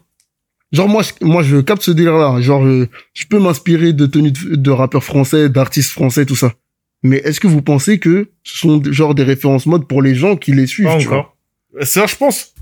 [0.71, 2.41] Genre moi, je, moi, je capte ce délire-là.
[2.41, 6.53] Genre, je, je peux m'inspirer de tenues de, de rappeurs français, d'artistes français, tout ça.
[7.01, 10.35] Mais est-ce que vous pensez que ce sont genre des références mode pour les gens
[10.35, 11.17] qui les suivent Pas tu vois?
[11.19, 11.37] Encore.
[11.81, 12.53] SCH, je pense.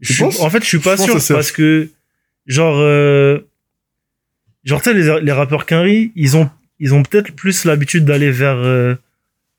[0.00, 0.40] Je penses?
[0.40, 1.88] en fait, je suis pas Je pense sûr parce que,
[2.46, 3.38] genre, euh,
[4.64, 8.30] genre, tu sais, les, les rappeurs Quinry, ils ont, ils ont peut-être plus l'habitude d'aller
[8.30, 8.94] vers, euh,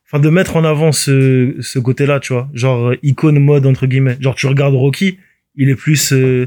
[0.05, 2.47] enfin, de mettre en avant ce, ce côté-là, tu vois.
[2.53, 4.17] Genre, euh, icône mode, entre guillemets.
[4.19, 5.17] Genre, tu regardes Rocky,
[5.55, 6.45] il est plus, euh,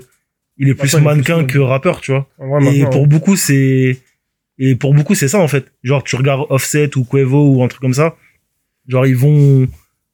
[0.60, 2.28] il est plus mannequin que rappeur, tu vois.
[2.72, 3.98] Et pour beaucoup, c'est,
[4.58, 5.64] et pour beaucoup, c'est ça, en fait.
[5.82, 8.14] Genre, tu regardes Offset ou Quavo ou un truc comme ça.
[8.86, 9.66] Genre, ils vont,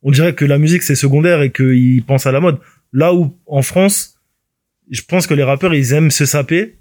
[0.02, 2.58] on dirait que la musique, c'est secondaire et qu'ils pensent à la mode.
[2.92, 4.14] Là où, en France,
[4.90, 6.76] je pense que les rappeurs, ils aiment se saper.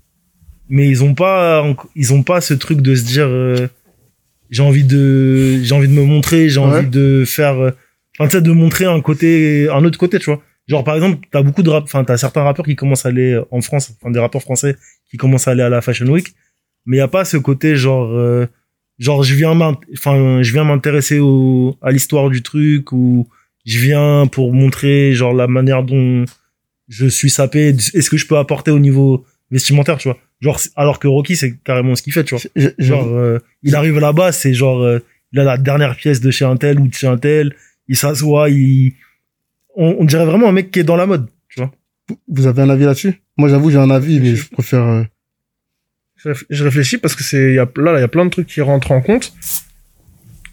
[0.69, 1.63] mais ils ont pas,
[1.95, 3.67] ils ont pas ce truc de se dire, euh,
[4.49, 6.65] j'ai envie de, j'ai envie de me montrer, j'ai Ouais.
[6.65, 7.71] envie de faire, euh,
[8.17, 10.41] enfin, tu sais, de montrer un côté, un autre côté, tu vois.
[10.67, 13.39] Genre, par exemple, t'as beaucoup de rap, enfin, t'as certains rappeurs qui commencent à aller
[13.51, 14.75] en France, enfin, des rappeurs français
[15.09, 16.33] qui commencent à aller à la Fashion Week,
[16.85, 18.47] mais y a pas ce côté, genre, euh,
[18.97, 19.51] genre, je viens
[19.93, 23.27] enfin, je viens m'intéresser au, à l'histoire du truc, ou
[23.65, 26.25] je viens pour montrer, genre, la manière dont
[26.87, 30.17] je suis sapé, est-ce que je peux apporter au niveau vestimentaire, tu vois.
[30.41, 32.43] Genre, alors que Rocky, c'est carrément ce qu'il fait, tu vois.
[32.77, 34.99] Genre, euh, il arrive là-bas, c'est genre, euh,
[35.31, 37.55] il a la dernière pièce de chez un tel ou de chez un tel,
[37.87, 38.93] il s'assoit, il,
[39.75, 41.71] on, on dirait vraiment un mec qui est dans la mode, tu vois.
[42.27, 43.21] Vous avez un avis là-dessus?
[43.37, 44.83] Moi, j'avoue, j'ai un avis, mais je préfère.
[44.83, 45.03] euh,
[46.17, 48.29] Je réf- je réfléchis parce que c'est y a, là il y a plein de
[48.29, 49.33] trucs qui rentrent en compte.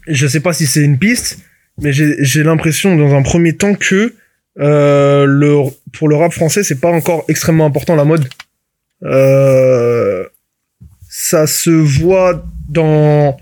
[0.07, 1.39] Je sais pas si c'est une piste,
[1.81, 4.13] mais j'ai j'ai l'impression dans un premier temps que
[4.59, 5.53] euh, le
[5.93, 8.27] pour le rap français c'est pas encore extrêmement important la mode.
[9.03, 10.25] Euh,
[11.09, 13.37] ça se voit dans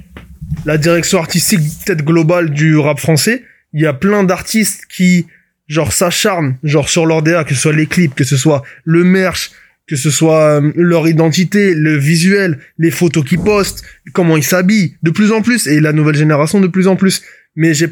[0.65, 3.43] la direction artistique peut-être globale du rap français.
[3.73, 5.25] Il y a plein d'artistes qui
[5.71, 9.05] genre s'acharnent genre sur leur DA, que ce soit les clips, que ce soit le
[9.05, 9.51] merch,
[9.87, 13.81] que ce soit euh, leur identité, le visuel, les photos qu'ils postent,
[14.11, 17.21] comment ils s'habillent, de plus en plus, et la nouvelle génération de plus en plus.
[17.55, 17.87] Mais j'ai,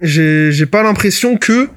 [0.00, 1.68] j'ai, j'ai pas l'impression que,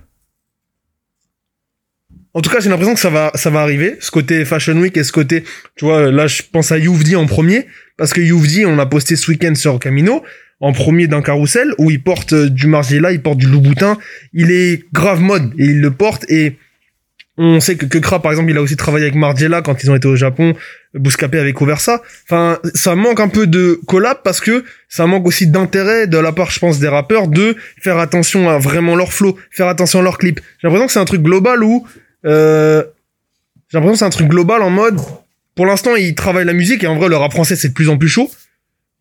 [2.33, 4.97] en tout cas, j'ai l'impression que ça va, ça va arriver, ce côté Fashion Week
[4.97, 5.43] et ce côté,
[5.75, 9.15] tu vois, là, je pense à Youvdi en premier, parce que Youvdi, on a posté
[9.15, 10.23] ce week-end sur Camino,
[10.59, 13.97] en premier d'un carrousel, où il porte euh, du Margiela, il porte du Louboutin,
[14.33, 16.57] il est grave mode, et il le porte, et
[17.37, 19.89] on sait que, que Kra, par exemple, il a aussi travaillé avec Margiela quand ils
[19.89, 20.53] ont été au Japon.
[20.93, 22.03] Bouscapé avait couvert ça.
[22.25, 26.31] Enfin, ça manque un peu de collab parce que ça manque aussi d'intérêt de la
[26.31, 30.03] part, je pense, des rappeurs de faire attention à vraiment leur flow, faire attention à
[30.03, 30.39] leurs clips.
[30.61, 31.87] J'ai l'impression que c'est un truc global où,
[32.25, 32.83] euh,
[33.71, 34.99] j'ai l'impression que c'est un truc global en mode,
[35.55, 37.89] pour l'instant, ils travaillent la musique et en vrai, le rap français, c'est de plus
[37.89, 38.29] en plus chaud.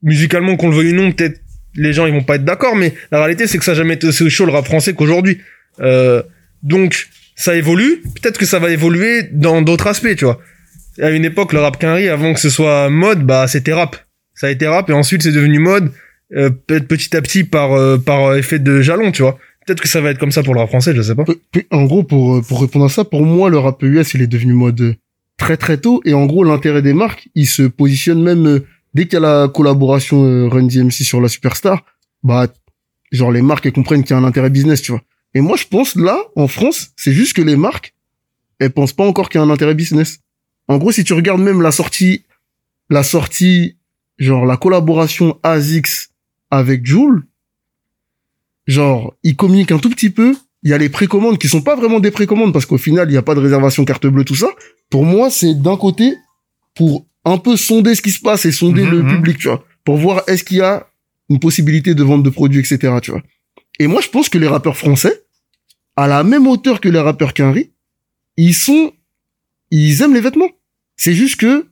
[0.03, 1.42] Musicalement, qu'on le veuille ou non, peut-être
[1.75, 3.95] les gens, ils vont pas être d'accord, mais la réalité, c'est que ça a jamais
[3.95, 5.39] été aussi chaud le rap français qu'aujourd'hui.
[5.81, 6.23] Euh,
[6.63, 8.03] donc, ça évolue.
[8.21, 10.41] Peut-être que ça va évoluer dans d'autres aspects, tu vois.
[11.01, 13.97] À une époque, le rap quinri, avant que ce soit mode, bah, c'était rap.
[14.35, 15.93] Ça a été rap et ensuite c'est devenu mode,
[16.35, 19.39] euh, peut-être petit à petit par, euh, par effet de jalon, tu vois.
[19.67, 21.25] Peut-être que ça va être comme ça pour le rap français, je sais pas.
[21.71, 24.27] En gros, pour, euh, pour répondre à ça, pour moi, le rap US, il est
[24.27, 24.95] devenu mode euh,
[25.39, 26.01] très très tôt.
[26.05, 29.21] Et en gros, l'intérêt des marques, il se positionne même euh, dès qu'il y a
[29.21, 31.85] la collaboration euh, Run DMC sur la Superstar.
[32.23, 32.49] Bah,
[33.11, 35.03] genre les marques, elles comprennent qu'il y a un intérêt business, tu vois.
[35.35, 37.95] Et moi, je pense là, en France, c'est juste que les marques,
[38.59, 40.21] elles pensent pas encore qu'il y a un intérêt business.
[40.69, 42.25] En gros, si tu regardes même la sortie,
[42.91, 43.77] la sortie,
[44.19, 46.11] genre la collaboration ASICS
[46.51, 47.25] avec Joule,
[48.67, 50.37] genre, ils communiquent un tout petit peu.
[50.63, 53.13] Il y a les précommandes qui sont pas vraiment des précommandes parce qu'au final, il
[53.13, 54.49] n'y a pas de réservation carte bleue, tout ça.
[54.91, 56.15] Pour moi, c'est d'un côté
[56.75, 59.17] pour un peu sonder ce qui se passe et sonder Mhm, le mhm.
[59.17, 59.65] public, tu vois.
[59.85, 60.87] Pour voir est-ce qu'il y a
[61.29, 63.23] une possibilité de vente de produits, etc., tu vois.
[63.79, 65.25] Et moi, je pense que les rappeurs français,
[65.97, 67.71] à la même hauteur que les rappeurs Quinry,
[68.37, 68.93] ils sont,
[69.71, 70.51] ils aiment les vêtements.
[70.97, 71.67] C'est juste que,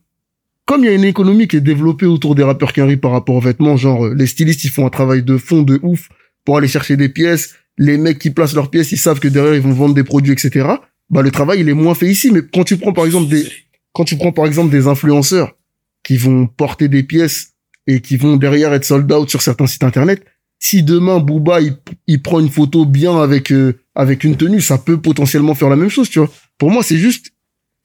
[0.65, 3.35] comme il y a une économie qui est développée autour des rappeurs Quinry par rapport
[3.35, 6.09] aux vêtements, genre, euh, les stylistes, ils font un travail de fond de ouf
[6.45, 7.55] pour aller chercher des pièces.
[7.77, 10.33] Les mecs qui placent leurs pièces, ils savent que derrière, ils vont vendre des produits,
[10.33, 10.67] etc.
[11.09, 12.31] Bah, le travail, il est moins fait ici.
[12.31, 13.45] Mais quand tu prends, par exemple, des,
[13.93, 15.55] quand tu prends, par exemple, des influenceurs
[16.03, 17.53] qui vont porter des pièces
[17.87, 20.23] et qui vont derrière être sold out sur certains sites internet,
[20.59, 21.77] si demain Booba il,
[22.07, 25.75] il prend une photo bien avec euh, avec une tenue, ça peut potentiellement faire la
[25.75, 26.29] même chose, tu vois.
[26.57, 27.31] Pour moi, c'est juste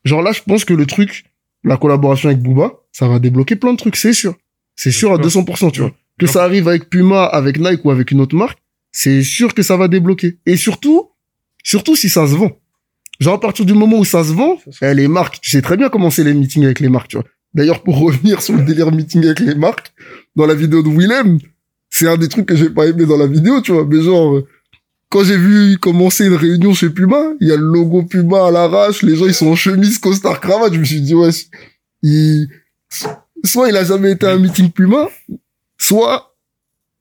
[0.04, 1.24] genre là, je pense que le truc,
[1.64, 4.34] la collaboration avec Booba, ça va débloquer plein de trucs, c'est sûr.
[4.76, 5.92] C'est sûr à 200%, tu vois.
[6.18, 8.58] Que ça arrive avec Puma, avec Nike ou avec une autre marque,
[8.92, 10.38] c'est sûr que ça va débloquer.
[10.46, 11.10] Et surtout,
[11.64, 12.52] surtout si ça se vend.
[13.20, 15.76] Genre à partir du moment où ça se vend, eh, les marques, tu sais très
[15.76, 17.26] bien comment c'est les meetings avec les marques, tu vois.
[17.54, 19.92] D'ailleurs, pour revenir sur le délire meeting avec les marques,
[20.34, 21.38] dans la vidéo de Willem,
[21.90, 23.86] c'est un des trucs que j'ai pas aimé dans la vidéo, tu vois.
[23.86, 24.46] Mais genre, euh,
[25.08, 28.50] quand j'ai vu commencer une réunion chez Puma, il y a le logo Puma à
[28.50, 30.74] l'arrache, les gens ils sont en chemise, costard, cravate.
[30.74, 31.30] Je me suis dit, ouais,
[32.02, 32.48] il,
[33.44, 35.08] soit il a jamais été à un meeting Puma,
[35.78, 36.36] soit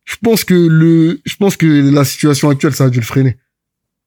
[0.06, 3.38] je pense que le, je pense que la situation actuelle, ça a dû le freiner.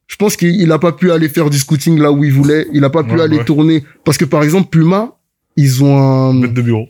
[0.09, 2.66] Je pense qu'il a pas pu aller faire du scouting là où il voulait.
[2.73, 3.44] Il a pas pu Ouais, aller ouais.
[3.44, 5.16] tourner parce que par exemple Puma,
[5.57, 6.88] ils ont un, de bureau.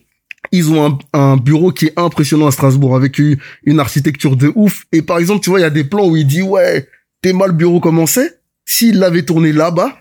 [0.53, 4.51] ils ont un, un bureau qui est impressionnant à Strasbourg avec une, une architecture de
[4.55, 4.85] ouf.
[4.93, 6.89] Et par exemple, tu vois, il y a des plans où il dit ouais,
[7.21, 9.99] t'es mal le bureau comment c'est S'il l'avait tourné là-bas,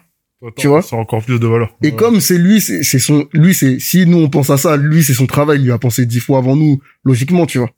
[0.55, 1.75] Tu vois Ça a encore plus de valeur.
[1.81, 1.95] et Ouais.
[1.95, 5.01] comme c'est lui, c'est c'est son, lui c'est si nous on pense à ça, lui
[5.03, 7.71] c'est son travail, il lui a pensé dix fois avant nous, logiquement, tu vois.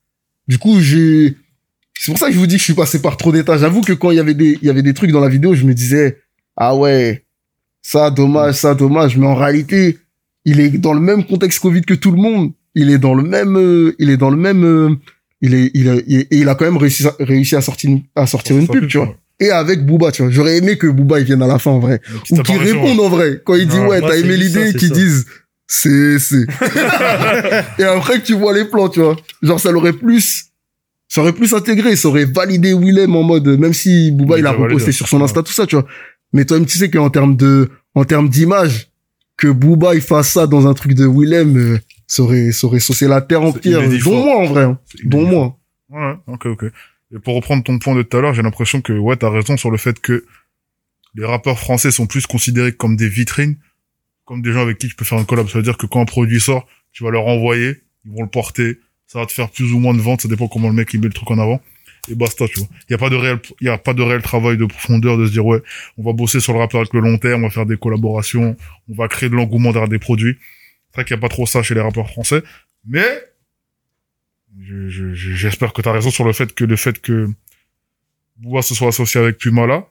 [0.49, 1.37] Du coup, j'ai,
[2.01, 3.57] c'est pour ça que je vous dis que je suis passé par trop d'états.
[3.57, 5.53] J'avoue que quand il y avait des, il y avait des trucs dans la vidéo,
[5.53, 6.17] je me disais
[6.55, 7.25] ah ouais,
[7.81, 9.97] ça dommage, ça dommage, mais en réalité,
[10.45, 12.51] il est dans le même contexte Covid que tout le monde.
[12.75, 14.95] Il est dans le même, euh, il est dans le même, euh,
[15.41, 18.57] il est, il a, il, a quand même réussi, réussi à sortir, une- à sortir
[18.57, 19.15] une pub, tu vois.
[19.41, 20.31] Et avec Booba, tu vois.
[20.31, 21.99] J'aurais aimé que Booba, il vienne à la fin, en vrai.
[22.31, 23.41] Ou qu'il réponde, en vrai.
[23.45, 25.25] Quand il dit, Non, ouais, t'as aimé l'idée, qu'ils disent,
[25.65, 26.45] c'est, c'est.
[27.79, 29.15] et après que tu vois les plans, tu vois.
[29.41, 30.45] Genre, ça l'aurait plus,
[31.09, 34.45] ça aurait plus intégré, ça aurait validé Willem en mode, même si Booba, Il il
[34.47, 35.85] a reposté sur son Insta, tout ça, tu vois.
[36.33, 38.87] Mais toi-même, tu sais qu'en termes de, en termes d'image,
[39.35, 42.79] que Booba, il fasse ça dans un truc de Willem, euh, ça aurait, ça aurait
[42.79, 43.83] saucé la terre entière.
[43.83, 44.23] inédit Dont fort.
[44.25, 44.63] moi, en vrai.
[44.63, 44.79] hein.
[45.03, 45.57] Dont moi.
[45.89, 46.65] Ouais, ok, ok.
[47.15, 49.57] Et pour reprendre ton point de tout à l'heure, j'ai l'impression que, ouais, t'as raison
[49.57, 50.23] sur le fait que
[51.15, 53.55] les rappeurs français sont plus considérés comme des vitrines,
[54.25, 55.47] comme des gens avec qui tu peux faire un collab.
[55.47, 58.29] Ça veut dire que quand un produit sort, tu vas leur envoyer, ils vont le
[58.29, 58.77] porter,
[59.11, 60.99] ça va te faire plus ou moins de ventes, ça dépend comment le mec il
[61.01, 61.59] met le truc en avant.
[62.11, 62.67] Et basta, tu vois.
[62.87, 65.17] Il y a pas de réel, il y a pas de réel travail de profondeur
[65.17, 65.61] de se dire, ouais,
[65.97, 68.55] on va bosser sur le rappeur avec le long terme, on va faire des collaborations,
[68.87, 70.37] on va créer de l'engouement derrière des produits.
[70.91, 72.41] C'est vrai qu'il y a pas trop ça chez les rappeurs français.
[72.87, 73.05] Mais,
[74.59, 77.27] je- je- je- j'espère que tu as raison sur le fait que le fait que
[78.37, 79.85] Booba se soit associé avec Puma là,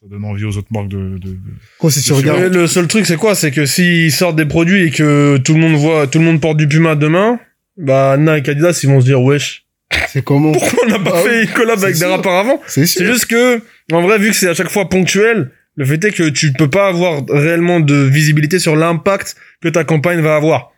[0.00, 1.38] ça donne envie aux autres marques de, de, de-
[1.78, 3.34] Quoi, si tu regardes, le seul truc, c'est quoi?
[3.34, 6.40] C'est que s'ils sortent des produits et que tout le monde voit, tout le monde
[6.40, 7.38] porte du Puma demain,
[7.76, 9.64] bah Nike, Adidas, ils vont se dire wesh.
[10.08, 10.52] c'est comment?
[10.52, 13.60] Pourquoi on n'a pas Ah fait une collab avec des rappeurs avant C'est juste que,
[13.92, 16.70] en vrai, vu que c'est à chaque fois ponctuel, le fait est que tu peux
[16.70, 20.72] pas avoir réellement de visibilité sur l'impact que ta campagne va avoir.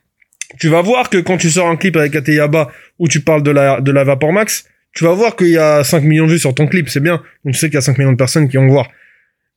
[0.59, 3.51] Tu vas voir que quand tu sors un clip avec Ateyaba où tu parles de
[3.51, 6.39] la, de la Vapor Max, tu vas voir qu'il y a 5 millions de vues
[6.39, 7.23] sur ton clip, c'est bien.
[7.45, 8.89] Donc tu sais qu'il y a 5 millions de personnes qui vont voir.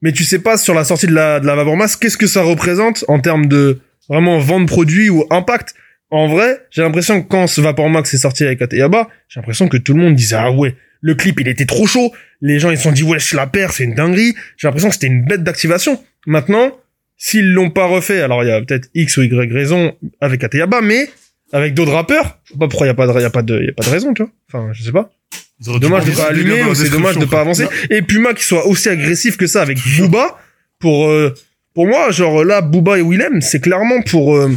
[0.01, 2.27] Mais tu sais pas sur la sortie de la, de la Vapor Max, qu'est-ce que
[2.27, 5.73] ça représente en termes de vraiment vente produit ou impact?
[6.11, 9.67] En vrai, j'ai l'impression que quand ce Vapor Max est sorti avec Ateyaba, j'ai l'impression
[9.67, 12.11] que tout le monde disait, ah ouais, le clip, il était trop chaud.
[12.41, 14.33] Les gens, ils se sont dit, wesh, la paire, c'est une dinguerie.
[14.57, 16.03] J'ai l'impression que c'était une bête d'activation.
[16.25, 16.71] Maintenant,
[17.17, 20.81] s'ils l'ont pas refait, alors il y a peut-être X ou Y raison avec Ateyaba,
[20.81, 21.09] mais
[21.51, 23.29] avec d'autres rappeurs, je sais pas pourquoi il y a pas de, il y a
[23.29, 24.31] pas de, il y a pas de raison, tu vois.
[24.47, 25.11] Enfin, je sais pas.
[25.59, 27.65] Dommage de pas allumer ou c'est dommage de pas avancer.
[27.89, 30.37] Et Puma qui soit aussi agressif que ça avec Booba,
[30.79, 31.33] pour, euh,
[31.73, 34.51] pour moi, genre là, Booba et Willem, c'est clairement pour, euh,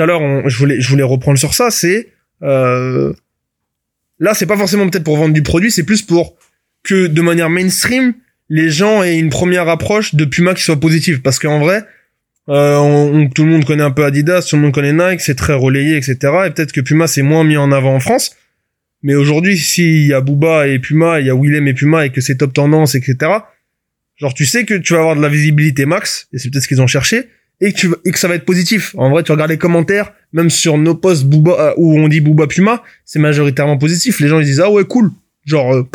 [0.00, 2.08] tout à l'heure, je voulais, je voulais reprendre sur ça, c'est,
[2.42, 3.12] euh,
[4.18, 6.38] là, c'est pas forcément peut-être pour vendre du produit, c'est plus pour
[6.82, 8.14] que de manière mainstream,
[8.48, 11.20] les gens aient une première approche de Puma qui soit positive.
[11.20, 11.84] Parce qu'en vrai,
[12.48, 15.52] euh, tout le monde connaît un peu Adidas, tout le monde connaît Nike, c'est très
[15.52, 16.16] relayé, etc.
[16.46, 18.34] Et peut-être que Puma c'est moins mis en avant en France.
[19.02, 22.10] Mais aujourd'hui, s'il y a Booba et Puma, il y a Willem et Puma et
[22.10, 23.32] que c'est top tendance, etc.
[24.16, 26.68] Genre, tu sais que tu vas avoir de la visibilité max, et c'est peut-être ce
[26.68, 27.28] qu'ils ont cherché,
[27.60, 28.94] et que, tu, et que ça va être positif.
[28.96, 32.46] En vrai, tu regardes les commentaires, même sur nos posts euh, où on dit Booba
[32.46, 34.20] Puma, c'est majoritairement positif.
[34.20, 35.10] Les gens, ils disent, ah ouais, cool.
[35.44, 35.88] Genre, euh,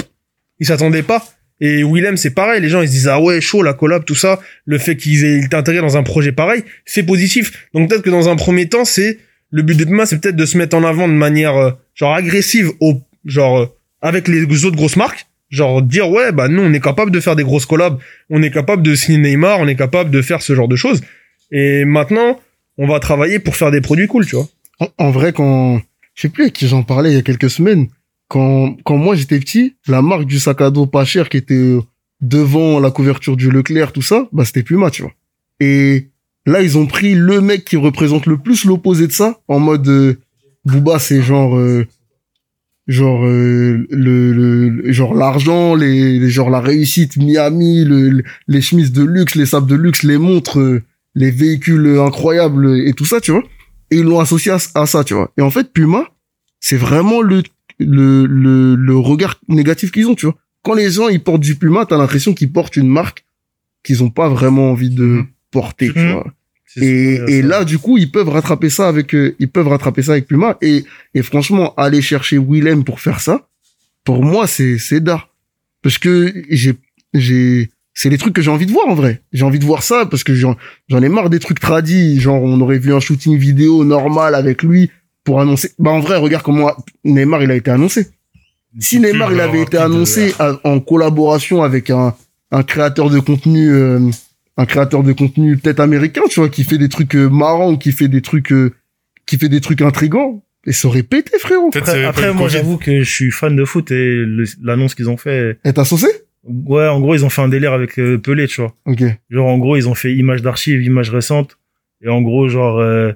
[0.60, 1.26] ils s'attendaient pas.
[1.62, 2.62] Et Willem, c'est pareil.
[2.62, 4.40] Les gens, ils se disent, ah ouais, chaud, la collab, tout ça.
[4.66, 7.68] Le fait qu'ils aient été intégrés dans un projet pareil, c'est positif.
[7.74, 10.46] Donc peut-être que dans un premier temps, c'est, le but de Puma, c'est peut-être de
[10.46, 13.66] se mettre en avant de manière, euh, genre, agressive au, genre, euh,
[14.02, 15.26] avec les autres grosses marques.
[15.50, 17.98] Genre, dire, ouais, bah, nous, on est capable de faire des grosses collabs.
[18.30, 19.60] On est capable de signer Neymar.
[19.60, 21.02] On est capable de faire ce genre de choses.
[21.52, 22.40] Et maintenant,
[22.78, 24.48] on va travailler pour faire des produits cool, tu vois.
[24.80, 25.80] En, en vrai, quand,
[26.16, 27.88] je sais plus avec qui j'en parlais il y a quelques semaines,
[28.28, 31.54] quand, quand moi j'étais petit, la marque du sac à dos pas cher qui était
[31.54, 31.82] euh,
[32.22, 35.14] devant la couverture du Leclerc, tout ça, bah c'était Puma, tu vois.
[35.60, 36.10] Et
[36.46, 39.88] là, ils ont pris le mec qui représente le plus l'opposé de ça, en mode
[39.88, 40.16] euh,
[40.66, 41.86] Booba, c'est genre, euh,
[42.88, 48.92] genre euh, le, le- genre l'argent, les, les- genre la réussite, Miami, le- les chemises
[48.92, 50.82] de luxe, les sables de luxe, les montres, euh,
[51.16, 53.44] les véhicules incroyables et tout ça, tu vois
[53.92, 55.32] et ils l'ont associé à, à ça, tu vois.
[55.38, 56.10] Et en fait, Puma,
[56.60, 57.44] c'est vraiment le,
[57.80, 60.36] le, le, le regard négatif qu'ils ont, tu vois.
[60.64, 63.26] Quand les gens, ils portent du Puma, t'as l'impression qu'ils portent une marque
[63.84, 65.28] qu'ils ont pas vraiment envie de Mhm.
[65.52, 66.12] porter, tu Mhm.
[66.14, 66.34] vois.
[66.78, 70.14] Et, et là, du coup, ils peuvent rattraper ça avec, euh, ils peuvent rattraper ça
[70.14, 70.58] avec Puma.
[70.62, 73.48] Et, et franchement, aller chercher Willem pour faire ça,
[74.04, 75.30] pour moi, c'est, c'est d'art.
[75.84, 76.74] Parce que j'ai,
[77.14, 79.22] j'ai, c'est les trucs que j'ai envie de voir, en vrai.
[79.34, 80.56] J'ai envie de voir ça parce que j'en,
[80.90, 82.20] j'en ai marre des trucs tradis.
[82.20, 84.92] Genre, on aurait vu un shooting vidéo normal avec lui
[85.24, 85.72] pour annoncer.
[85.80, 86.72] Bah, en vrai, regarde comment
[87.06, 88.08] Neymar, il a été annoncé.
[88.80, 92.14] Si Neymar, il avait été annoncé à- en collaboration avec un,
[92.52, 94.00] un créateur de contenu, euh,
[94.58, 97.78] un créateur de contenu peut-être américain, tu vois, qui fait des trucs euh, marrants, ou
[97.78, 98.74] qui fait des trucs, euh,
[99.26, 101.70] qui fait des trucs intrigants, et ça aurait pété, frérot.
[101.80, 104.26] Après, après, moi, j'avoue que je suis fan de foot et
[104.62, 105.58] l'annonce qu'ils ont fait.
[105.64, 106.08] Et t'as saucé?
[106.48, 108.76] Ouais, en gros, ils ont fait un délire avec euh, Pelé, tu vois.
[108.86, 109.04] Ok.
[109.30, 111.58] Genre, en gros, ils ont fait image d'archives, image récente.
[112.02, 113.14] Et en gros, genre, euh,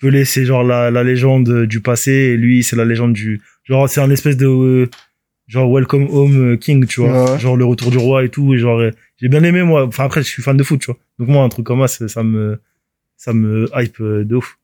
[0.00, 2.12] Pelé, c'est genre la, la légende du passé.
[2.12, 3.40] Et lui, c'est la légende du...
[3.64, 4.46] Genre, c'est un espèce de...
[4.46, 4.88] euh,
[5.46, 7.32] genre, Welcome Home euh, King, tu vois.
[7.34, 7.38] Ouais.
[7.38, 8.54] Genre, le retour du roi et tout.
[8.54, 9.86] Et genre, euh, j'ai bien aimé, moi.
[9.86, 10.96] Enfin, après, je suis fan de foot, tu vois.
[11.18, 12.58] Donc, moi, un truc comme ça, ça, me...
[13.16, 14.58] ça me hype euh, de ouf.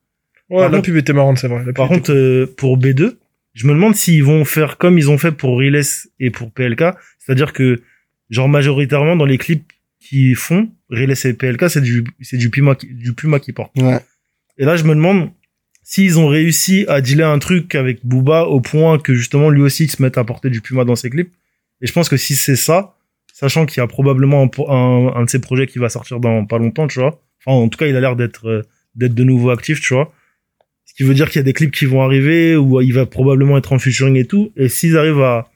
[0.49, 1.71] Ouais, Par la contre- pub était marrante, c'est vrai.
[1.75, 3.17] Par contre, euh, pour B2,
[3.53, 5.81] je me demande s'ils vont faire comme ils ont fait pour Riles
[6.19, 6.85] et pour PLK,
[7.19, 7.83] c'est-à-dire que
[8.31, 12.75] genre majoritairement dans les clips qu'ils font, Riles et PLK, c'est du c'est du Puma
[12.75, 13.73] qui, du Puma qui porte.
[13.77, 14.01] Ouais.
[14.59, 15.31] Et là, je me demande
[15.83, 19.85] s'ils ont réussi à dealer un truc avec Booba au point que justement lui aussi
[19.85, 21.33] il se mette à porter du Puma dans ses clips.
[21.81, 22.97] Et je pense que si c'est ça,
[23.33, 26.45] sachant qu'il y a probablement un, un, un de ses projets qui va sortir dans
[26.45, 27.23] pas longtemps, tu vois.
[27.45, 28.63] Enfin, en tout cas, il a l'air d'être euh,
[28.95, 30.13] d'être de nouveau actif, tu vois.
[30.85, 33.07] Ce qui veut dire qu'il y a des clips qui vont arriver où il va
[33.07, 34.53] probablement être en featuring et tout.
[34.57, 35.49] Et s'ils arrivent à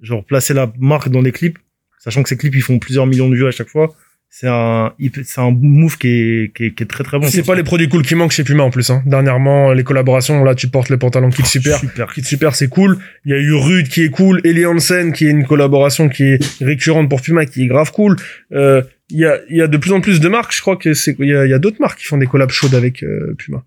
[0.00, 1.58] genre placer la marque dans les clips,
[2.02, 3.94] sachant que ces clips ils font plusieurs millions de vues à chaque fois,
[4.34, 4.92] c'est un
[5.24, 7.26] c'est un move qui est, qui est qui est très très bon.
[7.28, 8.88] C'est pas les produits cool qui manquent chez Puma en plus.
[8.90, 9.02] Hein.
[9.04, 11.78] Dernièrement, les collaborations, là, tu portes les pantalons Kid Super.
[11.78, 12.12] super.
[12.14, 12.96] Kid Super, c'est cool.
[13.26, 14.40] Il y a eu Rude qui est cool.
[14.44, 18.16] Ellie Hansen qui est une collaboration qui est récurrente pour Puma, qui est grave cool.
[18.52, 20.54] Euh, Il y a, il y a de plus en plus de marques.
[20.56, 22.26] Je crois que c'est, il y a, il y a d'autres marques qui font des
[22.26, 23.62] collabs chaudes avec euh, Puma.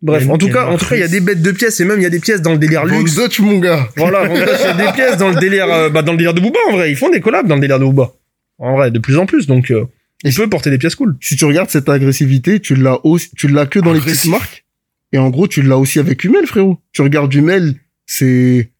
[0.00, 1.84] Bref, en tout cas, en tout cas, il y a des bêtes de pièces et
[1.84, 3.16] même il y a des pièces dans le délire luxe.
[3.16, 3.88] Dutch, mon gars.
[3.96, 6.40] Voilà, il y a des pièces dans le délire, euh, bah, dans le délire de
[6.40, 6.90] Booba, en vrai.
[6.90, 8.12] Ils font des collabs dans le délire de Booba.
[8.58, 9.46] En vrai, de plus en plus.
[9.46, 9.84] Donc, euh,
[10.24, 11.16] il peut porter des pièces cool.
[11.20, 14.64] Si tu regardes cette agressivité, tu l'as aussi, tu l'as que dans les petites marques.
[15.12, 16.78] Et en gros, tu l'as aussi avec Humel, frérot.
[16.92, 18.70] Tu regardes Humel, c'est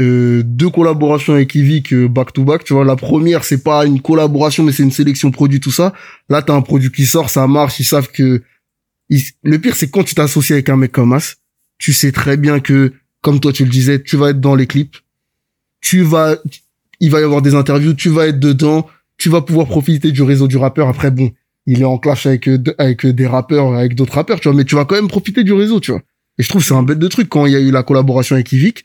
[0.00, 2.64] euh, deux collaborations avec Yvick euh, back to back.
[2.64, 5.92] Tu vois, la première, c'est pas une collaboration, mais c'est une sélection produit, tout ça.
[6.28, 7.78] Là, t'as un produit qui sort, ça marche.
[7.78, 8.42] Ils savent que
[9.08, 11.36] le pire, c'est quand tu t'associes avec un mec comme As,
[11.78, 12.92] tu sais très bien que,
[13.22, 14.96] comme toi tu le disais, tu vas être dans les clips.
[15.80, 16.36] Tu vas,
[17.00, 18.88] il va y avoir des interviews, tu vas être dedans,
[19.18, 20.88] tu vas pouvoir profiter du réseau du rappeur.
[20.88, 21.32] Après, bon,
[21.66, 24.64] il est en clash avec euh, euh, des rappeurs, avec d'autres rappeurs, tu vois, mais
[24.64, 26.02] tu vas quand même profiter du réseau, tu vois.
[26.38, 27.82] Et je trouve que c'est un bête de truc quand il y a eu la
[27.82, 28.84] collaboration avec Yvick.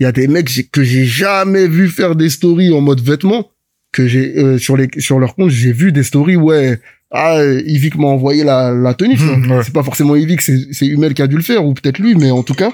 [0.00, 3.50] Il y a des mecs que j'ai jamais vu faire des stories en mode vêtements
[3.92, 6.80] que j'ai euh, sur sur leur compte, j'ai vu des stories ouais
[7.16, 9.16] ah Yvick m'a envoyé la la tenue.
[9.16, 9.62] Mhm, ouais.
[9.64, 12.14] C'est pas forcément Yvick, c'est c'est Humel qui a dû le faire ou peut-être lui,
[12.16, 12.72] mais en tout cas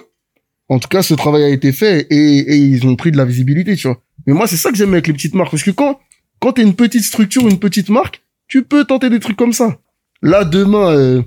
[0.68, 3.26] en tout cas ce travail a été fait et et ils ont pris de la
[3.26, 4.00] visibilité, tu vois.
[4.26, 6.00] Mais moi c'est ça que j'aime avec les petites marques parce que quand
[6.40, 9.78] quand t'es une petite structure, une petite marque, tu peux tenter des trucs comme ça.
[10.22, 11.22] Là, demain, euh,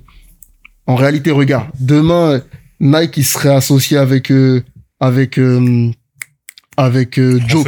[0.88, 2.42] en réalité, regarde, demain,
[2.80, 4.64] Nike il serait associé avec euh,
[5.00, 5.92] avec euh,
[6.78, 7.66] avec euh, Joe.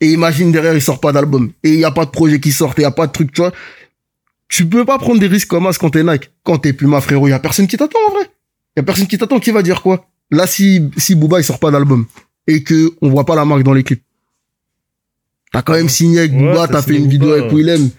[0.00, 2.52] Et imagine derrière, il sort pas d'album et il y a pas de projet qui
[2.52, 3.52] sort, et il y a pas de truc, tu vois.
[4.54, 6.30] Tu peux pas prendre des risques comme ça quand t'es Nike.
[6.44, 8.24] Quand t'es Puma, frérot, il y a personne qui t'attend en vrai.
[8.76, 9.40] Il y a personne qui t'attend.
[9.40, 10.06] Qui va dire quoi?
[10.30, 12.06] Là, si si Booba il sort pas d'album
[12.46, 14.04] et que on voit pas la marque dans les clips,
[15.52, 17.52] t'as quand même signé avec Booba, t'as t'as fait une vidéo avec.
[17.52, 17.90] Willem,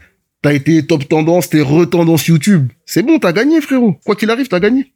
[0.42, 2.70] t'as été top tendance, t'es retendance YouTube.
[2.86, 4.00] C'est bon, t'as gagné, frérot.
[4.06, 4.94] Quoi qu'il arrive, t'as gagné.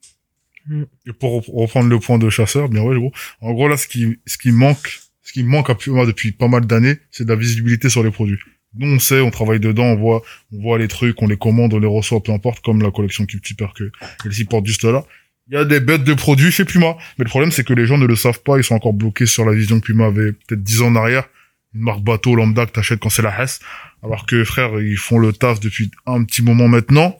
[1.06, 3.12] Et pour rep- reprendre le point de chasseur, bien ouais, gros.
[3.42, 6.48] En gros, là, ce qui, ce qui manque, ce qui manque à Puma depuis pas
[6.48, 8.38] mal d'années, c'est de la visibilité sur les produits.
[8.74, 11.74] Nous, on sait, on travaille dedans, on voit, on voit les trucs, on les commande,
[11.74, 13.90] on les reçoit, peu importe, comme la collection Keep Super que,
[14.24, 15.04] elle s'y porte juste là.
[15.48, 16.96] Il y a des bêtes de produits chez Puma.
[17.18, 19.26] Mais le problème, c'est que les gens ne le savent pas, ils sont encore bloqués
[19.26, 21.28] sur la vision que Puma avait peut-être 10 ans en arrière.
[21.74, 23.58] Une marque bateau lambda que t'achètes quand c'est la Hess.
[24.04, 27.18] Alors que, frère, ils font le taf depuis un petit moment maintenant.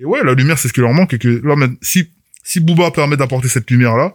[0.00, 2.10] Et ouais, la lumière, c'est ce qui leur manque et que là, si
[2.46, 4.14] si Booba permet d'apporter cette lumière-là,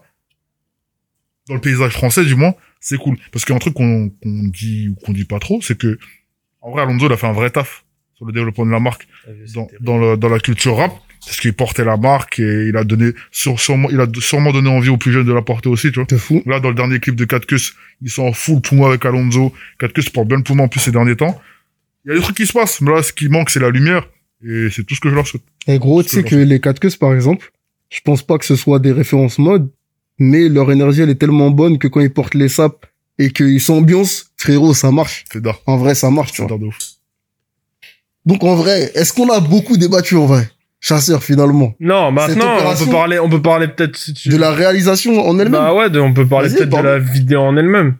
[1.50, 3.18] dans le paysage français du moins, c'est cool.
[3.34, 6.00] Parce qu'un truc qu'on qu'on dit ou qu'on dit pas trop, c'est que,
[6.62, 7.84] en vrai, Alonso, il a fait un vrai taf
[8.16, 9.08] sur le développement de la marque
[9.54, 10.94] dans, dans, le- dans la culture rap.
[11.24, 14.70] Parce qu'il portait la marque et il a donné, sur, sûrement, il a sûrement donné
[14.72, 16.18] envie aux plus jeunes de la porter aussi, tu vois.
[16.18, 16.42] Fou.
[16.48, 17.46] Là, dans le dernier clip de 4
[18.02, 19.54] ils sont en full Puma avec Alonso.
[19.78, 21.40] 4 porte bien le Puma en plus ces derniers temps.
[22.06, 23.70] Il y a des trucs qui se passent, mais là, ce qui manque, c'est la
[23.70, 24.08] lumière.
[24.44, 25.44] Et c'est tout ce que je leur souhaite.
[25.68, 27.52] Et gros, tu sais que les 4 queues, par exemple,
[27.92, 29.70] je pense pas que ce soit des références mode,
[30.18, 32.88] mais leur énergie, elle est tellement bonne que quand ils portent les sapes
[33.20, 35.24] et qu'ils s'ambiancent, frérot, ça marche.
[35.66, 36.58] En vrai, ça marche, tu vois.
[36.58, 36.78] de ouf.
[38.26, 40.50] Donc, en vrai, est-ce qu'on a beaucoup débattu, en vrai?
[40.80, 41.74] Chasseur, finalement.
[41.80, 45.20] Non, maintenant, on opération- peut parler, on peut parler peut-être, si tu- De la réalisation
[45.28, 45.52] en elle-même.
[45.62, 47.98] Bah ouais, de- on peut parler Vas-y, peut-être de la vidéo en elle-même.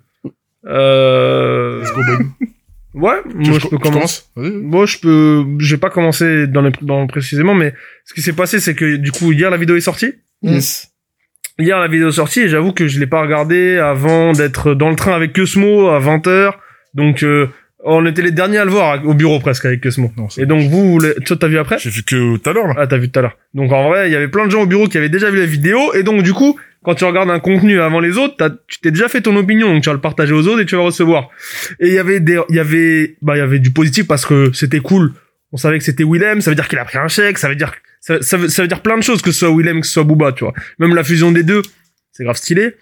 [0.68, 1.82] Euh...
[1.82, 2.26] Let's go, baby.
[2.94, 4.22] Ouais, moi je peux commencer.
[4.36, 7.74] Moi je peux, j'ai pas commencé dans les, dans précisément, mais
[8.06, 10.12] ce qui s'est passé c'est que du coup hier la vidéo est sortie.
[10.42, 10.91] Yes.
[11.60, 14.96] Hier la vidéo sortie et j'avoue que je l'ai pas regardée avant d'être dans le
[14.96, 16.54] train avec Cosmo à 20h.
[16.96, 17.48] Donc euh,
[17.84, 20.12] on était les derniers à le voir au bureau presque avec Cosmo.
[20.18, 21.78] Non, Et donc vous, l'avez- toi t'as vu après?
[21.80, 22.76] J'ai vu que tout à l'heure, là.
[22.78, 23.38] Ah, t'as vu tout à l'heure.
[23.54, 25.40] Donc en vrai, il y avait plein de gens au bureau qui avaient déjà vu
[25.40, 28.36] la vidéo, et donc du coup, quand tu regardes un contenu avant les autres,
[28.68, 30.76] tu t'es déjà fait ton opinion, donc tu vas le partager aux autres et tu
[30.76, 31.30] vas recevoir.
[31.80, 34.26] Et il y avait des, il y avait, bah il y avait du positif parce
[34.26, 35.14] que c'était cool.
[35.52, 37.56] On savait que c'était Willem, ça veut dire qu'il a pris un chèque, ça veut
[37.56, 37.72] dire,
[38.02, 39.94] ça, ça veut, ça veut dire plein de choses que ce soit Willem, que ce
[39.94, 40.54] soit Booba, tu vois.
[40.80, 41.62] Même la fusion des deux,
[42.12, 42.76] c'est grave stylé.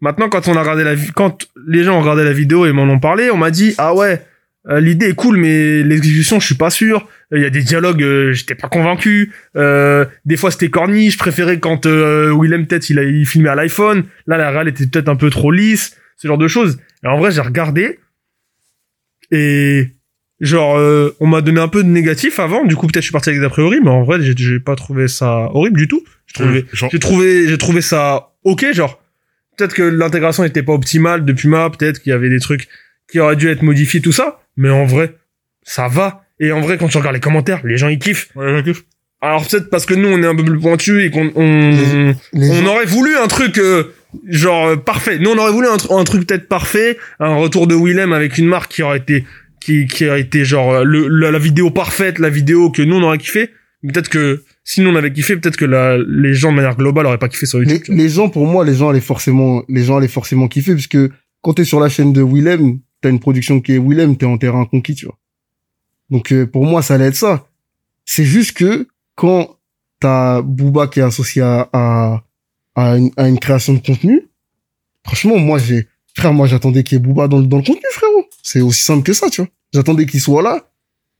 [0.00, 2.84] Maintenant, quand on a regardé la, quand les gens ont regardé la vidéo et m'en
[2.84, 4.24] ont parlé, on m'a dit, ah ouais,
[4.68, 7.08] euh, l'idée est cool, mais l'exécution, je suis pas sûr.
[7.32, 9.32] Il y a des dialogues, euh, j'étais pas convaincu.
[9.56, 11.10] Euh, des fois, c'était corny.
[11.10, 14.04] Je préférais quand euh, Willem peut-être il, a- il filmait à l'iPhone.
[14.26, 16.78] Là, la réal était peut-être un peu trop lisse, ce genre de choses.
[17.04, 17.98] Et en vrai, j'ai regardé
[19.30, 19.88] et
[20.42, 22.64] genre, euh, on m'a donné un peu de négatif avant.
[22.66, 24.60] Du coup, peut-être je suis parti avec des a priori, mais en vrai, j'ai- j'ai
[24.60, 26.04] pas trouvé ça horrible du tout.
[26.26, 29.00] J'ai trouvé, Genre, j'ai trouvé, j'ai trouvé ça ok, genre.
[29.56, 32.68] Peut-être que l'intégration n'était pas optimale de Puma, peut-être qu'il y avait des trucs
[33.10, 34.40] qui auraient dû être modifiés, tout ça.
[34.56, 35.14] Mais en vrai,
[35.62, 36.24] ça va.
[36.40, 38.28] Et en vrai, quand tu regardes les commentaires, les gens ils kiffent.
[38.34, 38.82] ouais, ouais, kiffe.
[39.20, 42.50] Alors peut-être parce que nous on est un peu plus pointu et qu'on on, Les
[42.50, 43.84] on gens- aurait voulu un truc euh,
[44.28, 45.18] genre euh, parfait.
[45.20, 48.46] Nous on aurait voulu un, un truc peut-être parfait, un retour de Willem avec une
[48.48, 49.24] marque qui aurait été
[49.62, 52.96] qui qui aurait été genre euh, le, la, la vidéo parfaite, la vidéo que nous
[52.96, 53.50] on aurait kiffé.
[53.82, 57.06] Peut-être que si nous on avait kiffé, peut-être que la, les gens de manière globale
[57.06, 57.84] auraient pas kiffé sur les, YouTube.
[57.84, 58.02] tu vois.
[58.02, 60.98] les gens, pour moi, les gens allaient forcément, les gens allaient forcément kiffer, puisque
[61.40, 64.38] quand t'es sur la chaîne de Willem, t'as une production qui est Willem, t'es en
[64.38, 65.18] terrain conquis, tu vois.
[66.10, 67.48] Donc, euh, pour moi, ça allait être ça.
[68.04, 68.86] C'est juste que
[69.16, 69.58] quand
[69.98, 72.22] t'as Booba qui est associé à, à,
[72.76, 74.28] à, une, à une création de contenu,
[75.04, 77.82] franchement, moi, j'ai, frère, moi, j'attendais qu'il y ait Booba dans, le- dans le contenu,
[77.92, 78.26] frérot.
[78.42, 79.50] C'est aussi simple que ça, tu vois.
[79.72, 80.68] J'attendais qu'il soit là,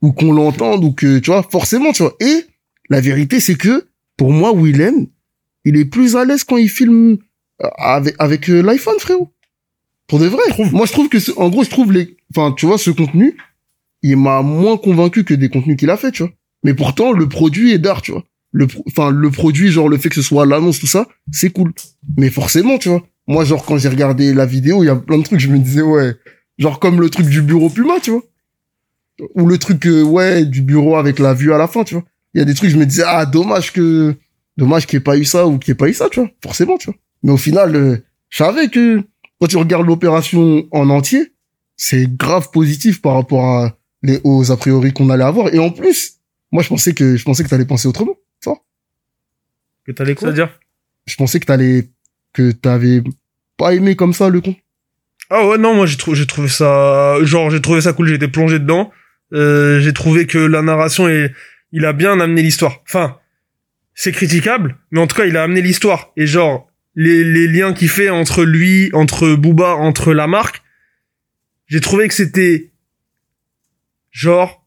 [0.03, 2.15] ou qu'on l'entende, ou que, tu vois, forcément, tu vois.
[2.21, 2.47] Et
[2.91, 3.87] la vérité, c'est que,
[4.17, 5.07] pour moi, Willem,
[5.65, 7.19] il est plus à l'aise quand il filme
[7.63, 9.33] euh, avec, avec euh, l'iPhone, frérot.
[10.09, 10.43] Pour de vrai.
[10.73, 13.37] Moi, je trouve que, ce- en gros, je trouve les, enfin, tu vois, ce contenu,
[14.03, 16.33] il m'a moins convaincu que des contenus qu'il a fait, tu vois.
[16.65, 18.25] Mais pourtant, le produit est d'art, tu vois.
[18.51, 21.73] Le, enfin, le produit, genre, le fait que ce soit l'annonce, tout ça, c'est cool.
[22.19, 23.03] Mais forcément, tu vois.
[23.27, 25.59] Moi, genre, quand j'ai regardé la vidéo, il y a plein de trucs, je me
[25.59, 26.17] disais, ouais,
[26.59, 28.23] genre, comme le truc du bureau Puma, tu vois.
[29.35, 32.05] Ou le truc, euh, ouais, du bureau avec la vue à la fin, tu vois.
[32.35, 34.15] Il y a des trucs, je me disais, ah, dommage que,
[34.57, 36.21] dommage qu'il n'y ait pas eu ça ou qu'il n'y ait pas eu ça, tu
[36.21, 36.31] vois.
[36.43, 36.97] Forcément, tu vois.
[37.23, 37.97] Mais au final, euh,
[38.31, 39.03] je savais que
[39.41, 41.33] quand tu regardes l'opération en entier,
[41.77, 45.53] c'est grave positif par rapport à les, aux a priori qu'on allait avoir.
[45.55, 46.15] Et en plus,
[46.51, 48.15] moi, je pensais que, je pensais que t'allais penser autrement.
[48.41, 48.63] Tu vois.
[49.85, 50.29] Que t'allais quoi?
[50.29, 50.59] C'est-à-dire?
[51.07, 51.91] Je pensais que t'allais,
[52.33, 53.03] que t'avais
[53.57, 54.57] pas aimé comme ça le con.
[55.31, 58.29] Ah ouais non moi j'ai trouvé j'ai trouvé ça genre j'ai trouvé ça cool été
[58.29, 58.91] plongé dedans.
[59.33, 61.33] Euh, j'ai trouvé que la narration est
[61.73, 62.81] il a bien amené l'histoire.
[62.87, 63.19] Enfin
[63.95, 66.13] c'est critiquable mais en tout cas il a amené l'histoire.
[66.17, 70.63] Et genre les les liens qu'il fait entre lui entre Booba entre la marque
[71.67, 72.73] j'ai trouvé que c'était
[74.11, 74.67] genre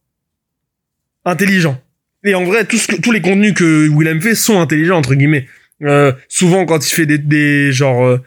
[1.25, 1.79] intelligent.
[2.23, 5.13] Et en vrai tout ce que, tous les contenus que Willem fait sont intelligents entre
[5.13, 5.47] guillemets
[5.83, 8.21] euh, souvent quand il fait des des genre euh,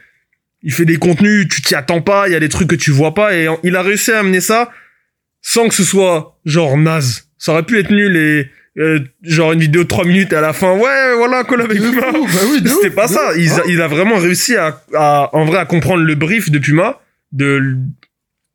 [0.62, 2.90] il fait des contenus, tu t'y attends pas, il y a des trucs que tu
[2.90, 4.70] vois pas, et il a réussi à amener ça
[5.40, 7.28] sans que ce soit genre naze.
[7.38, 10.40] Ça aurait pu être nul et euh, genre une vidéo de 3 minutes et à
[10.40, 12.12] la fin, ouais, voilà, colle avec Puma.
[12.12, 12.18] bah
[12.50, 13.32] oui, C'était pas ça.
[13.36, 16.58] Il, a, il a vraiment réussi à, à, en vrai, à comprendre le brief de
[16.58, 17.00] Puma,
[17.32, 17.76] de,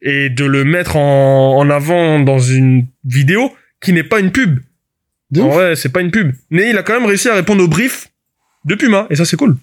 [0.01, 4.59] et de le mettre en, en avant dans une vidéo qui n'est pas une pub.
[5.37, 6.31] En vrai, c'est pas une pub.
[6.51, 8.09] Mais il a quand même réussi à répondre au brief
[8.65, 9.57] de Puma, et ça c'est cool.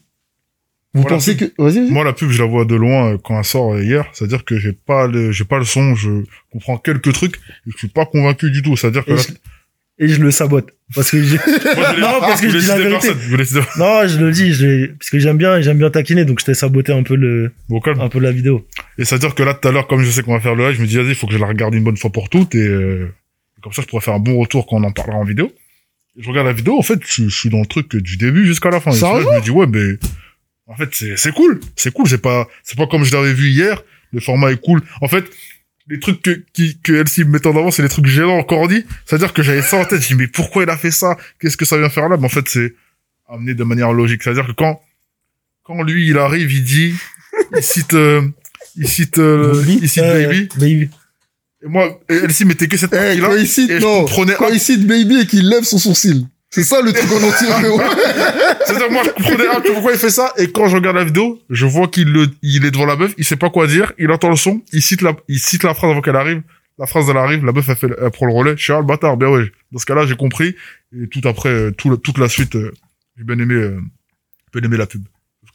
[0.93, 1.91] Vous pensez que, vas-y, vas-y.
[1.93, 4.07] Moi, la pub, je la vois de loin euh, quand elle sort euh, hier.
[4.13, 7.77] C'est-à-dire que j'ai pas le, j'ai pas le son, je comprends quelques trucs, et je
[7.79, 8.77] suis pas convaincu du tout.
[8.77, 10.71] C'est-à-dire que et là, je, et je le sabote.
[10.93, 13.09] Parce que j'ai, moi, je voulais- Non, parce que je dis la vérité.
[13.15, 16.45] personne, non, je le dis, je parce que j'aime bien, j'aime bien taquiner, donc je
[16.47, 18.67] t'ai saboté un peu le, Bon, un peu la vidéo.
[18.99, 20.77] Et c'est-à-dire que là, tout à l'heure, comme je sais qu'on va faire le live,
[20.77, 22.57] je me dis, vas-y, il faut que je la regarde une bonne fois pour toutes,
[22.57, 23.15] et euh,
[23.63, 25.53] comme ça, je pourrais faire un bon retour quand on en parlera en vidéo.
[26.19, 28.71] Je regarde la vidéo, en fait, je, je suis dans le truc du début jusqu'à
[28.71, 28.91] la fin.
[28.93, 29.99] Ça là, je me dis, ouais, mais
[30.67, 32.09] en fait, c'est c'est cool, c'est cool.
[32.09, 33.83] C'est pas, c'est pas comme je l'avais vu hier.
[34.13, 34.83] Le format est cool.
[35.01, 35.25] En fait,
[35.89, 38.67] les trucs que qui que Elsie me met en avant, c'est les trucs gênants encore
[38.69, 38.85] dit.
[39.07, 40.01] C'est-à-dire que j'avais ça en tête.
[40.03, 41.17] Je dis, mais pourquoi il a fait ça?
[41.41, 42.17] Qu'est-ce que ça vient faire là?
[42.17, 42.75] Mais en fait, c'est
[43.29, 44.23] amené de manière logique.
[44.23, 44.81] C'est-à-dire que quand
[45.63, 46.95] quand lui il arrive, il dit,
[47.57, 48.23] il cite, euh,
[48.77, 50.49] il cite, euh, il cite Euh, Baby.
[50.57, 50.91] Baby.
[51.63, 53.29] Et moi, Elsie mettait que cette Eh, partie-là.
[53.37, 56.27] et je non, il cite Baby et qu'il lève son sourcil.
[56.53, 57.81] C'est ça le truc en frérot.
[58.67, 60.33] C'est-à-dire moi, je comprenais un peu pourquoi il fait ça.
[60.37, 63.13] Et quand je regarde la vidéo, je vois qu'il le, il est devant la meuf,
[63.19, 65.75] il sait pas quoi dire, il entend le son, il cite la, il cite la
[65.75, 66.43] phrase avant qu'elle arrive.
[66.79, 68.55] La phrase, elle arrive, la meuf, elle, fait, elle prend le relais.
[68.57, 69.53] Je suis, ah, le bâtard, bien ouais.
[69.71, 70.57] Dans ce cas-là, j'ai compris.
[70.99, 72.73] Et tout après, euh, tout, le- toute la suite, euh,
[73.19, 73.79] j'ai bien aimé, euh,
[74.55, 75.03] j'ai bien aimé la pub.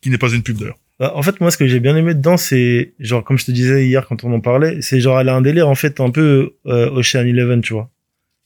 [0.01, 0.77] Qui n'est pas une pub d'ailleurs.
[0.99, 3.51] Bah, en fait, moi, ce que j'ai bien aimé dedans, c'est, genre, comme je te
[3.51, 6.09] disais hier quand on en parlait, c'est genre, elle a un délire, en fait, un
[6.09, 7.89] peu, euh, Ocean Eleven, tu vois.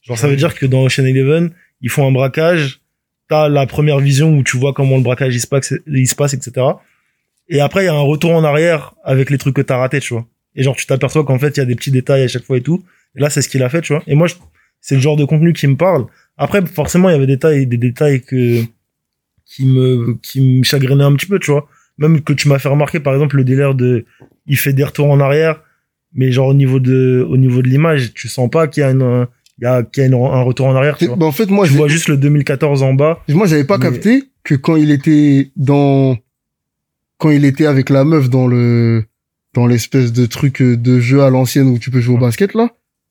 [0.02, 2.80] Genre, ça veut dire que dans Ocean Eleven, ils font un braquage,
[3.28, 6.14] t'as la première vision où tu vois comment le braquage il se passe, il se
[6.14, 6.66] passe, etc.
[7.48, 10.00] Et après, il y a un retour en arrière avec les trucs que t'as ratés,
[10.00, 10.26] tu vois.
[10.56, 12.56] Et genre, tu t'aperçois qu'en fait, il y a des petits détails à chaque fois
[12.56, 12.82] et tout.
[13.16, 14.02] Et là, c'est ce qu'il a fait, tu vois.
[14.06, 14.26] Et moi,
[14.80, 16.06] c'est le genre de contenu qui me parle.
[16.36, 18.62] Après, forcément, il y avait des détails, des détails que,
[19.44, 21.68] qui me, qui me chagrinaient un petit peu, tu vois.
[22.00, 24.04] Même que tu m'as fait remarquer, par exemple, le délire de,
[24.46, 25.62] il fait des retours en arrière,
[26.14, 28.90] mais genre au niveau de, au niveau de l'image, tu sens pas qu'il y a
[28.90, 29.26] une,
[29.58, 31.16] il y a, qu'il y a une- un retour en arrière, tu vois.
[31.16, 33.20] Bah, en fait, moi, j'ai- vois juste le 2014 en bas.
[33.28, 36.16] moi, j'avais pas Mais- capté que quand il était dans,
[37.18, 39.04] quand il était avec la meuf dans le,
[39.52, 42.70] dans l'espèce de truc de jeu à l'ancienne où tu peux jouer au basket, là,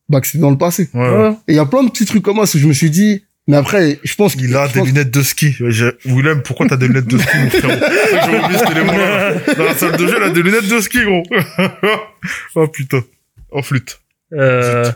[0.09, 0.89] bah, que c'était dans le passé.
[0.95, 1.31] Ouais, ouais.
[1.47, 3.23] Et il y a plein de petits trucs comme ça où je me suis dit,
[3.49, 5.55] mais après, je pense qu'il Il a des pense- lunettes de ski.
[6.05, 9.33] Willem, pourquoi t'as des lunettes de ski, mon que J'ai oublié cet élément-là.
[9.57, 11.23] Dans la salle de jeu, il a des lunettes de ski, gros.
[12.55, 13.03] oh putain.
[13.51, 13.99] En flûte.
[14.33, 14.89] Euh,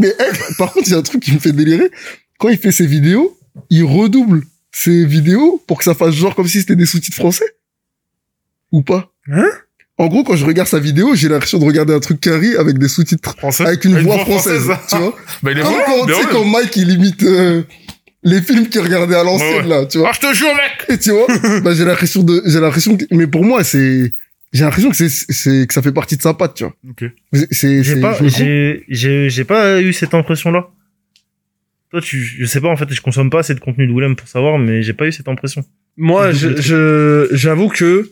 [0.00, 1.90] Mais eh, par contre, il y a un truc qui me fait délirer.
[2.38, 3.38] Quand il fait ses vidéos,
[3.70, 4.42] il redouble
[4.72, 7.46] ses vidéos pour que ça fasse genre comme si c'était des sous-titres français.
[8.72, 9.48] Ou pas Hein?
[9.98, 12.78] En gros, quand je regarde sa vidéo, j'ai l'impression de regarder un truc carré avec
[12.78, 15.16] des sous-titres Français avec une voix française, tu vois.
[15.42, 16.26] Bah, il est quand, tu sais, ouais.
[16.30, 17.62] quand Mike il imite euh,
[18.22, 19.68] les films qu'il regardait à l'ancienne Ouais, ouais.
[19.68, 20.10] là, tu vois.
[20.10, 21.26] Ah, je te jure, mec Et tu vois,
[21.60, 24.12] bah, j'ai l'impression de, j'ai l'impression que, mais pour moi, c'est,
[24.52, 26.74] j'ai l'impression que c'est, c'est, que ça fait partie de sa patte, tu vois.
[26.90, 27.04] Ok.
[27.32, 28.84] C'est, c'est, J'ai pas, j'ai,
[29.30, 30.68] j'ai, pas eu cette impression-là.
[31.90, 34.14] Toi, tu, je sais pas, en fait, je consomme pas assez de contenu de Willem
[34.14, 35.64] pour savoir, mais j'ai pas eu cette impression.
[35.96, 38.10] moi, je, j'avoue que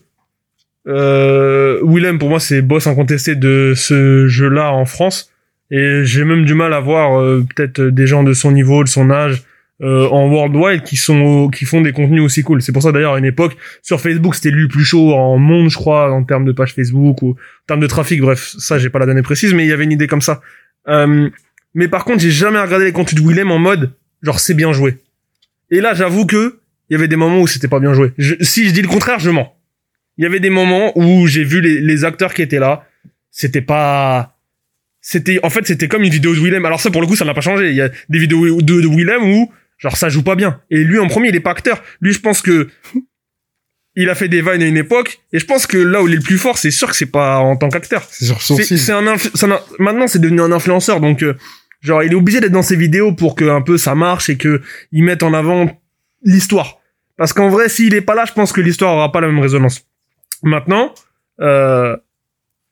[0.87, 5.30] euh, Willem, pour moi, c'est boss incontesté de ce jeu-là en France.
[5.70, 8.89] Et j'ai même du mal à voir euh, peut-être des gens de son niveau, de
[8.89, 9.45] son âge,
[9.82, 12.62] euh, en worldwide qui sont qui font des contenus aussi cool.
[12.62, 15.68] C'est pour ça d'ailleurs à une époque sur Facebook c'était lui plus chaud en monde,
[15.68, 18.20] je crois, en termes de page Facebook ou en termes de trafic.
[18.20, 20.41] Bref, ça j'ai pas la donnée précise, mais il y avait une idée comme ça.
[20.87, 21.28] Euh,
[21.74, 23.91] mais par contre, j'ai jamais regardé les contenus de Willem en mode
[24.22, 24.99] genre c'est bien joué.
[25.70, 28.12] Et là, j'avoue que il y avait des moments où c'était pas bien joué.
[28.43, 29.54] Si je dis le contraire, je mens.
[30.19, 32.87] Il y avait des moments où j'ai vu les, les acteurs qui étaient là,
[33.31, 34.37] c'était pas
[35.01, 36.65] c'était en fait c'était comme une vidéo de Willem.
[36.65, 37.71] Alors ça pour le coup ça n'a pas changé.
[37.71, 40.61] Il y a des vidéos de, de Willem où genre ça joue pas bien.
[40.71, 41.83] Et lui en premier il est pas acteur.
[42.01, 42.69] Lui je pense que
[43.97, 46.15] il a fait des vannes à une époque et je pense que là où il
[46.15, 48.05] est le plus fort c'est sûr que c'est pas en tant qu'acteur.
[48.57, 51.35] C'est sur un, c'est un- maintenant c'est devenu un influenceur donc euh,
[51.81, 54.37] genre il est obligé d'être dans ses vidéos pour que un peu ça marche et
[54.37, 55.71] que il mette en avant
[56.25, 56.79] l'histoire.
[57.17, 59.39] Parce qu'en vrai s'il est pas là je pense que l'histoire aura pas la même
[59.41, 59.87] résonance.
[60.45, 60.95] Maintenant
[61.41, 61.97] euh,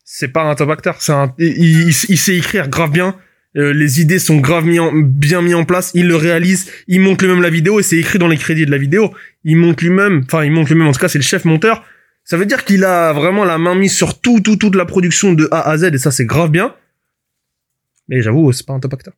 [0.05, 3.17] c'est pas un top acteur, c'est un il, il, il sait écrire grave bien.
[3.57, 7.01] Euh, les idées sont grave mis en- bien mis en place, il le réalise, il
[7.01, 9.13] monte lui-même la vidéo et c'est écrit dans les crédits de la vidéo.
[9.45, 11.83] Il monte lui-même, enfin il monte lui-même en tout cas c'est le chef monteur.
[12.25, 15.33] Ça veut dire qu'il a vraiment la main mise sur tout, tout, toute la production
[15.33, 16.75] de A à Z et ça c'est grave bien.
[18.09, 19.15] Mais j'avoue c'est pas un top acteur.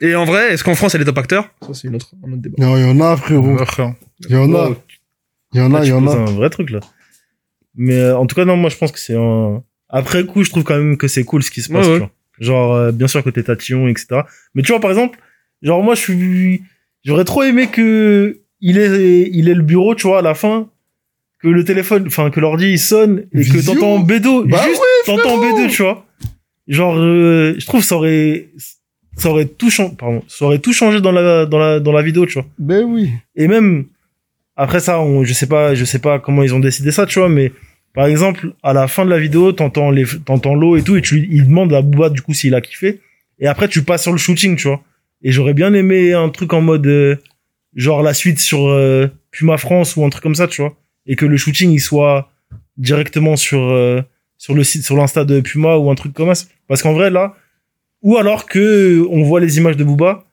[0.00, 2.32] Et en vrai est-ce qu'en France elle est top acteur Ça c'est une autre, un
[2.32, 2.56] autre débat.
[2.58, 3.56] Non, il y en a, frérot.
[4.28, 4.70] Il y en a.
[5.54, 6.12] Il y en a, il y en a.
[6.16, 6.80] un vrai truc, là.
[7.76, 10.50] Mais, euh, en tout cas, non, moi, je pense que c'est un, après coup, je
[10.50, 11.98] trouve quand même que c'est cool ce qui se passe, Ouais, ouais.
[11.98, 12.10] tu vois.
[12.40, 14.22] Genre, euh, bien sûr, côté tatillon, etc.
[14.54, 15.18] Mais tu vois, par exemple,
[15.62, 16.62] genre, moi, je suis,
[17.04, 20.68] j'aurais trop aimé que il ait, il ait le bureau, tu vois, à la fin,
[21.40, 25.16] que le téléphone, enfin, que l'ordi, il sonne, et que t'entends Bédo, Bah juste, ouais,
[25.16, 25.38] t'entends.
[25.40, 26.06] Bédo, tu vois.
[26.68, 28.50] Genre, euh, je trouve ça aurait,
[29.16, 32.02] ça aurait tout changé, pardon, ça aurait tout changé dans la, dans la, dans la
[32.02, 32.46] vidéo, tu vois.
[32.58, 33.10] Ben oui.
[33.34, 33.86] Et même
[34.56, 37.18] après ça, on, je sais pas, je sais pas comment ils ont décidé ça, tu
[37.18, 37.52] vois, mais
[37.94, 41.02] par exemple, à la fin de la vidéo, t'entends les, t'entends l'eau et tout, et
[41.02, 43.00] tu il demande à Booba du coup s'il a kiffé,
[43.38, 44.82] et après tu passes sur le shooting, tu vois.
[45.22, 47.16] Et j'aurais bien aimé un truc en mode euh,
[47.74, 50.74] genre la suite sur euh, Puma France ou un truc comme ça, tu vois,
[51.06, 52.30] et que le shooting il soit
[52.76, 54.02] directement sur euh,
[54.38, 57.10] sur le site, sur l'insta de Puma ou un truc comme ça, parce qu'en vrai
[57.10, 57.36] là,
[58.02, 60.24] ou alors que on voit les images de Booba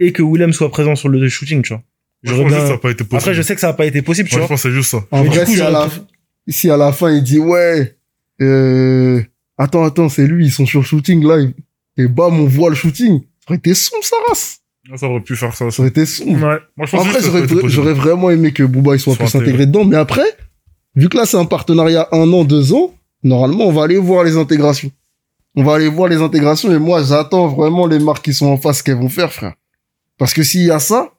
[0.00, 1.82] et que Willem soit présent sur le shooting, tu vois.
[2.22, 3.16] Je que ça n'a pas été possible.
[3.16, 4.74] après, je sais que ça n'a pas été possible, tu Moi, je pense que c'est
[4.74, 5.04] juste ça.
[5.10, 5.88] En vrai, du coup, si, à la,
[6.48, 7.96] si à la fin il dit ouais,
[8.40, 9.22] euh,
[9.56, 11.52] attends, attends, c'est lui, ils sont sur shooting live.
[11.96, 13.20] Et bam, on voit le shooting.
[13.20, 14.60] Ça aurait été sombre, sa race.
[14.96, 15.70] Ça aurait pu faire ça.
[15.70, 16.32] Ça aurait été sombre.
[16.32, 16.58] Ouais.
[16.76, 19.48] Moi, je pense Après, j'aurais, j'aurais vraiment aimé que Booba il soit plus intégré.
[19.48, 19.84] intégré dedans.
[19.84, 20.36] Mais après,
[20.94, 24.24] vu que là, c'est un partenariat un an, deux ans, normalement, on va aller voir
[24.24, 24.90] les intégrations.
[25.54, 28.56] On va aller voir les intégrations et moi, j'attends vraiment les marques qui sont en
[28.56, 29.54] face, ce qu'elles vont faire, frère.
[30.16, 31.12] Parce que s'il y a ça,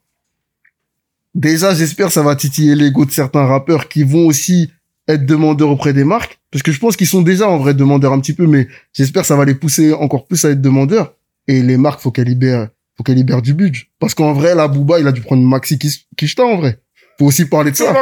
[1.36, 4.72] déjà, j'espère que ça va titiller l'ego de certains rappeurs qui vont aussi
[5.08, 6.40] être demandeurs auprès des marques.
[6.52, 9.22] Parce que je pense qu'ils sont déjà en vrai demandeurs un petit peu, mais j'espère
[9.24, 11.14] que ça va les pousser encore plus à être demandeurs.
[11.48, 13.84] Et les marques, faut qu'elles libèrent, faut qu'elles libèrent du budget.
[14.00, 16.80] Parce qu'en vrai, là, Booba, il a dû prendre Maxi Kish- Kishta, en vrai.
[17.18, 17.94] Faut aussi parler de ça.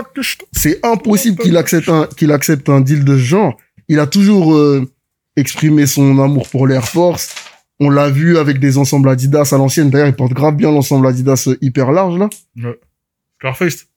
[0.53, 3.57] C'est impossible qu'il accepte un, qu'il accepte un deal de ce genre.
[3.89, 4.85] Il a toujours euh,
[5.35, 7.33] exprimé son amour pour l'Air Force.
[7.79, 9.89] On l'a vu avec des ensembles Adidas à l'ancienne.
[9.89, 12.29] D'ailleurs, il porte grave bien l'ensemble Adidas euh, hyper large, là.
[13.39, 13.87] Scarface.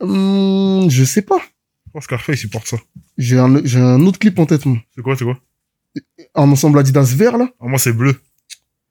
[0.00, 1.38] Hum, je sais pas.
[1.86, 2.76] Je pense que Scarface, il porte ça.
[3.18, 4.78] J'ai un, j'ai un autre clip en tête, moi.
[4.94, 5.38] C'est quoi, c'est quoi?
[6.34, 7.48] Un ensemble Adidas vert, là.
[7.60, 8.16] Ah, moi, c'est bleu.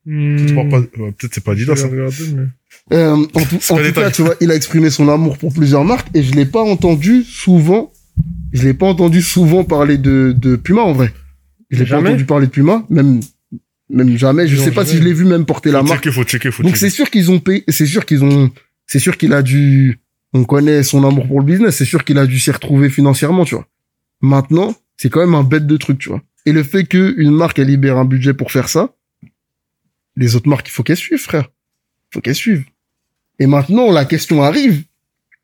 [0.05, 0.38] Hmm.
[0.47, 1.88] Je porte pas, ouais, peut-être c'est pas Adidas, ça.
[1.88, 5.38] vais regarder, mais- Euh, en tout, en cas, tu vois, il a exprimé son amour
[5.38, 7.91] pour plusieurs marques et je l'ai pas entendu souvent.
[8.53, 11.13] Je l'ai pas entendu souvent parler de, de Puma en vrai.
[11.69, 13.19] Je l'ai pas entendu parler de Puma, même
[13.89, 14.47] même jamais.
[14.47, 14.91] Je Non, sais pas jamais.
[14.91, 16.03] si je l'ai vu même porter la marque.
[16.03, 18.51] checker, faut checker, faut Donc c'est sûr qu'ils ont payé, c'est sûr qu'ils ont,
[18.91, 19.99] c'est sûr qu'il a dû,
[20.33, 23.45] on connaît son amour pour le business, c'est sûr qu'il a dû s'y retrouver financièrement,
[23.45, 23.65] tu vois.
[24.19, 26.21] Maintenant, c'est quand même un bête de truc, tu vois.
[26.45, 28.93] Et le fait qu'une marque, elle libère un budget pour faire ça,
[30.17, 31.47] les autres marques, il faut qu'elles suivent, frère.
[32.09, 32.65] Il faut qu'elles suivent.
[33.39, 34.83] Et maintenant, la question arrive.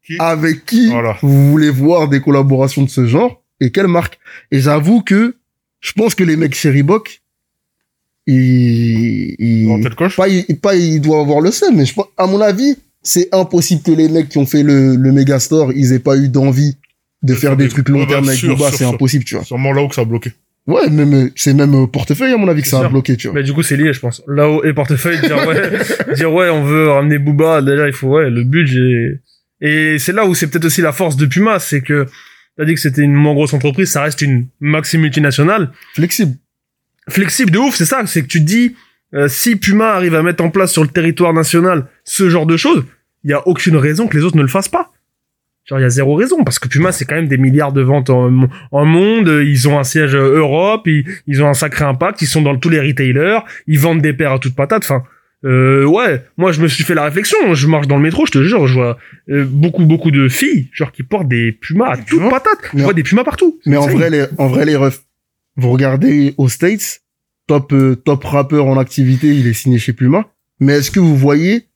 [0.05, 1.17] Qui Avec qui Voilà.
[1.21, 4.19] vous voulez voir des collaborations de ce genre et quelle marque?
[4.51, 5.37] Et j'avoue que
[5.79, 7.21] je pense que les mecs chez Reebok,
[8.25, 12.41] ils, ils- pas, il, pas, il doit avoir le seum, mais je pense, à mon
[12.41, 16.17] avis, c'est impossible que les mecs qui ont fait le, le Megastore, ils aient pas
[16.17, 16.77] eu d'envie
[17.23, 19.43] de faire des des- trucs long Ouais, bah, terme avec sûr, c'est impossible, tu vois.
[19.43, 20.33] Sûrement là où que ça a bloqué.
[20.67, 22.91] Ouais, même, euh, c'est même euh, portefeuille, à mon avis, que ça a sûr.
[22.91, 23.35] bloqué, tu vois.
[23.35, 24.21] Mais du coup, c'est lié, je pense.
[24.27, 25.71] Là-haut et portefeuille, dire ouais,
[26.15, 27.61] dire ouais, on veut ramener Booba.
[27.61, 29.21] Déjà, il faut, ouais, le budget.
[29.61, 32.05] Et c'est là où c'est peut-être aussi la force de Puma, c'est que
[32.57, 35.71] t'as dit que c'était une moins grosse entreprise, ça reste une maxi multinationale.
[35.95, 36.35] Flexible.
[37.09, 38.05] Flexible de ouf, c'est ça.
[38.05, 38.75] C'est que tu te dis,
[39.13, 42.57] euh, si Puma arrive à mettre en place sur le territoire national ce genre de
[42.57, 42.83] choses,
[43.23, 44.91] il y a aucune raison que les autres ne le fassent pas.
[45.65, 47.81] Genre, il y a zéro raison, parce que Puma, c'est quand même des milliards de
[47.81, 48.31] ventes en,
[48.71, 52.27] en monde, ils ont un siège euh, Europe, ils, ils ont un sacré impact, ils
[52.27, 55.03] sont dans tous les retailers, ils vendent des paires à toutes patates, enfin,
[55.43, 58.31] euh, ouais, moi je me suis fait la réflexion, je marche dans le métro, je
[58.31, 58.97] te jure, je vois
[59.29, 62.93] euh, beaucoup, beaucoup de filles, genre qui portent des Pumas à Pumas patates, je vois
[62.93, 63.59] des Pumas partout.
[63.65, 65.01] Mais en vrai, les, en vrai, les refs,
[65.57, 67.01] vous regardez aux States,
[67.47, 70.29] top, euh, top rappeur en activité, il est signé chez Puma.
[70.59, 71.67] Mais est-ce que vous voyez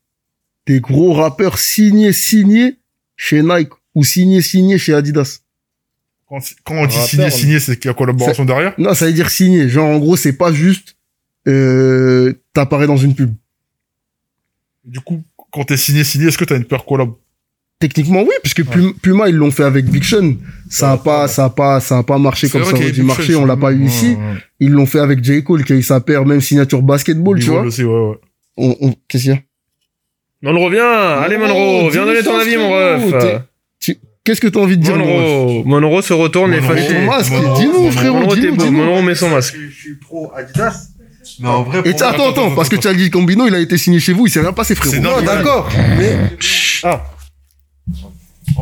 [0.67, 2.77] des gros rappeurs signés, signés
[3.15, 5.39] chez Nike ou signés, signés chez Adidas?
[6.27, 8.73] Quand, quand on dit Rappeur, signé, on- signé, c'est qu'il y a collaboration derrière?
[8.77, 9.67] Non, ça veut dire signé.
[9.69, 10.95] Genre, en gros, c'est pas juste,
[11.47, 13.33] euh, t'apparais dans une pub.
[14.85, 17.11] Du coup, quand t'es signé, signé, est-ce que t'as une paire collab?
[17.81, 20.35] Techniquement, oui, puisque Puma, Puma, ils l'ont fait avec Big Sean.
[20.69, 23.01] Ça a pas, ça a pas, ça a pas marché comme ça aurait a dû
[23.01, 23.35] marcher.
[23.35, 24.15] On l'a pas eu ici.
[24.59, 25.43] Ils l'ont fait avec J.
[25.43, 27.59] Cole, qui a eu sa paire, même signature basketball, tu vois.
[27.59, 28.17] Wall aussi, ouais, ouais.
[28.57, 29.39] On, on, qu'est-ce qu'il y a?
[30.43, 33.41] Monroe, viens, allez Monroe, viens donner ton avis, mon ref.
[34.23, 36.93] Qu'est-ce que t'as envie de dire, Monroe, Monroe se retourne et Monroe, fâché.
[37.57, 38.77] Dis-nous, frérot, Monroe, t'es beau, dis-nous.
[38.77, 39.55] Monroe met son masque.
[39.55, 40.89] Je, suis pro Adidas.
[41.39, 44.13] Mais en vrai, Et attends, attends, parce que Charlie Gambino, il a été signé chez
[44.13, 45.01] vous, il s'est rien passé, frérot.
[45.01, 45.67] Non, d'accord.
[45.97, 46.15] Mais
[46.83, 47.01] ah,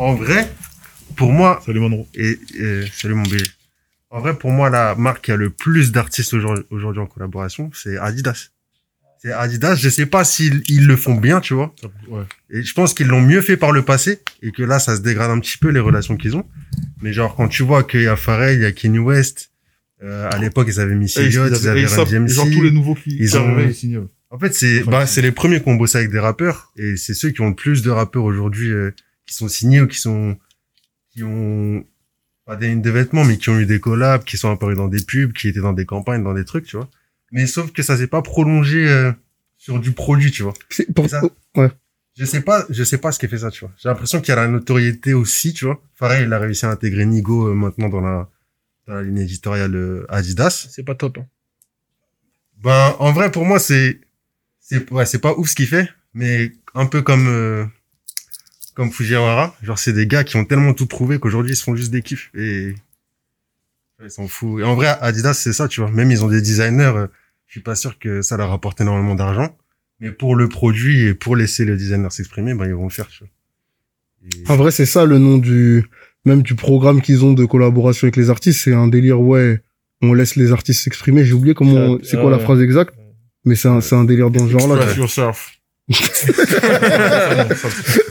[0.00, 0.50] en vrai,
[1.16, 2.06] pour moi, Salut Monroe.
[2.14, 3.44] et, et- salut mon bébé.
[4.10, 7.70] En vrai, pour moi, la marque qui a le plus d'artistes aujourd'hui aujourd'hui en collaboration,
[7.74, 8.48] c'est Adidas.
[9.22, 9.74] C'est Adidas.
[9.76, 11.74] Je sais pas s'ils ils le font bien, tu vois.
[12.08, 12.22] Ouais.
[12.50, 15.02] Et je pense qu'ils l'ont mieux fait par le passé et que là, ça se
[15.02, 16.44] dégrade un petit peu les relations qu'ils ont.
[17.02, 19.50] Mais genre, quand tu vois qu'il y a Pharrell, il y a Kanye West,
[20.02, 22.28] euh, à l'époque, ils avaient Missy Et ils, Elliott, ils avaient- ils Run DMC.
[22.28, 24.04] genre tous les nouveaux qui, ils ont- ils ouais.
[24.30, 27.14] En fait, c'est bah, c'est les premiers qui ont bossé avec des rappeurs et c'est
[27.14, 28.92] ceux qui ont le plus de rappeurs aujourd'hui euh,
[29.30, 30.36] qui sont signés ou qui sont
[31.12, 31.84] qui ont
[32.46, 34.88] pas des lignes de vêtements mais qui ont eu des collabs, qui sont apparus dans
[34.88, 36.88] des pubs, qui étaient dans des campagnes, dans des trucs, tu vois.
[37.32, 39.12] Mais sauf que ça s'est pas prolongé euh,
[39.56, 40.54] sur du produit, tu vois.
[40.68, 41.70] C'est pour- Ça- oh, ouais.
[42.18, 43.72] Je sais pas, je sais pas ce qui fait ça, tu vois.
[43.78, 45.80] J'ai l'impression qu'il y a la notoriété aussi, tu vois.
[45.98, 48.28] Pareil, il a réussi à intégrer Nigo euh, maintenant dans la
[48.88, 50.66] dans la ligne éditoriale euh, Adidas.
[50.70, 51.18] C'est pas top.
[51.18, 51.26] hein.
[52.62, 54.00] Ben, en vrai, pour moi, c'est,
[54.58, 57.64] c'est, ouais, c'est pas ouf ce qu'il fait, mais un peu comme, euh,
[58.80, 59.54] comme Fujiwara.
[59.62, 62.00] Genre, c'est des gars qui ont tellement tout trouvé qu'aujourd'hui, ils se font juste des
[62.00, 62.74] kiffs et,
[64.02, 64.62] ils s'en foutent.
[64.62, 65.90] Et en vrai, Adidas, c'est ça, tu vois.
[65.90, 67.06] Même ils ont des designers, euh,
[67.46, 69.54] je suis pas sûr que ça leur apporte énormément d'argent.
[70.00, 73.06] Mais pour le produit et pour laisser le designer s'exprimer, ben, ils vont le faire,
[73.08, 73.28] tu vois.
[74.32, 75.84] Et- En vrai, c'est ça le nom du,
[76.24, 78.62] même du programme qu'ils ont de collaboration avec les artistes.
[78.62, 79.60] C'est un délire, ouais,
[80.00, 81.26] on laisse les artistes s'exprimer.
[81.26, 82.94] J'ai oublié comment, c'est quoi la phrase exacte.
[83.44, 84.76] Mais c'est un, c'est un délire dans ce genre-là.
[84.76, 85.59] Express yourself.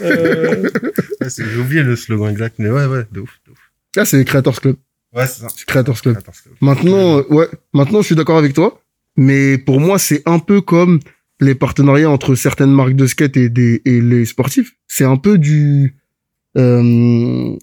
[0.01, 0.69] Euh,
[1.21, 3.57] Ouais, j'ai oublié le slogan exact, mais ouais, ouais, de ouf, de ouf.
[3.95, 4.75] Là, c'est Creators Club.
[5.13, 5.47] Ouais, c'est ça.
[5.55, 6.17] C'est Creators Club.
[6.61, 8.80] Maintenant, euh, ouais, maintenant, je suis d'accord avec toi.
[9.17, 10.99] Mais pour moi, c'est un peu comme
[11.41, 14.75] les partenariats entre certaines marques de skate et des, et les sportifs.
[14.88, 15.95] C'est un peu du,
[16.57, 16.82] euh,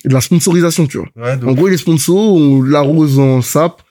[0.05, 1.09] de la sponsorisation, tu vois.
[1.17, 3.83] Ouais, En gros, les sponsors, on l'arrose en sap,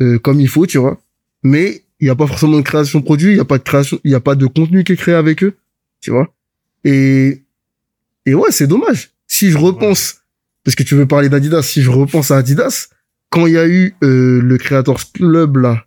[0.00, 0.98] euh, comme il faut, tu vois.
[1.42, 3.62] Mais il n'y a pas forcément de création de produit, il n'y a pas de
[3.62, 5.54] création, il n'y a pas de contenu qui est créé avec eux,
[6.00, 6.32] tu vois?
[6.84, 7.42] Et,
[8.26, 9.10] et ouais, c'est dommage.
[9.26, 10.22] Si je repense,
[10.64, 12.88] parce que tu veux parler d'Adidas, si je repense à Adidas,
[13.30, 15.84] quand il y a eu euh, le Creators Club, là,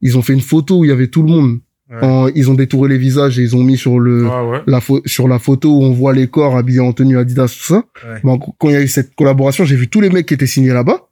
[0.00, 1.58] ils ont fait une photo où il y avait tout le monde.
[1.90, 1.98] Ouais.
[2.02, 4.62] En- ils ont détouré les visages et ils ont mis sur le, Ah ouais.
[4.66, 7.84] la sur la photo où on voit les corps habillés en tenue Adidas, tout ça.
[8.04, 8.20] Ouais.
[8.58, 10.72] Quand il y a eu cette collaboration, j'ai vu tous les mecs qui étaient signés
[10.72, 11.08] là-bas.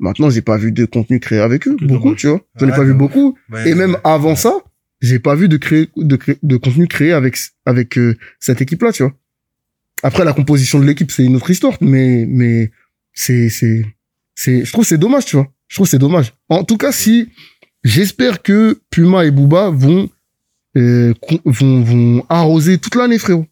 [0.00, 1.76] Maintenant, j'ai pas vu de contenu créé avec eux.
[1.80, 2.16] Beaucoup, dommage.
[2.20, 2.40] tu vois.
[2.56, 3.36] J'en ai pas vu beaucoup.
[3.64, 4.54] Et même avant ça,
[5.00, 7.36] j'ai pas vu de créer, de de contenu créé avec,
[7.66, 9.14] avec euh, cette équipe-là, tu vois.
[10.02, 12.70] Après, la composition de l'équipe, c'est une autre histoire, mais, mais
[13.12, 13.84] c'est, c'est,
[14.34, 15.50] c'est, je trouve c'est dommage, tu vois.
[15.68, 16.32] Je trouve c'est dommage.
[16.48, 17.30] En tout cas, si
[17.84, 20.10] j'espère que Puma et Booba vont,
[20.76, 21.14] euh,
[21.44, 23.46] vont, vont arroser toute l'année, frérot.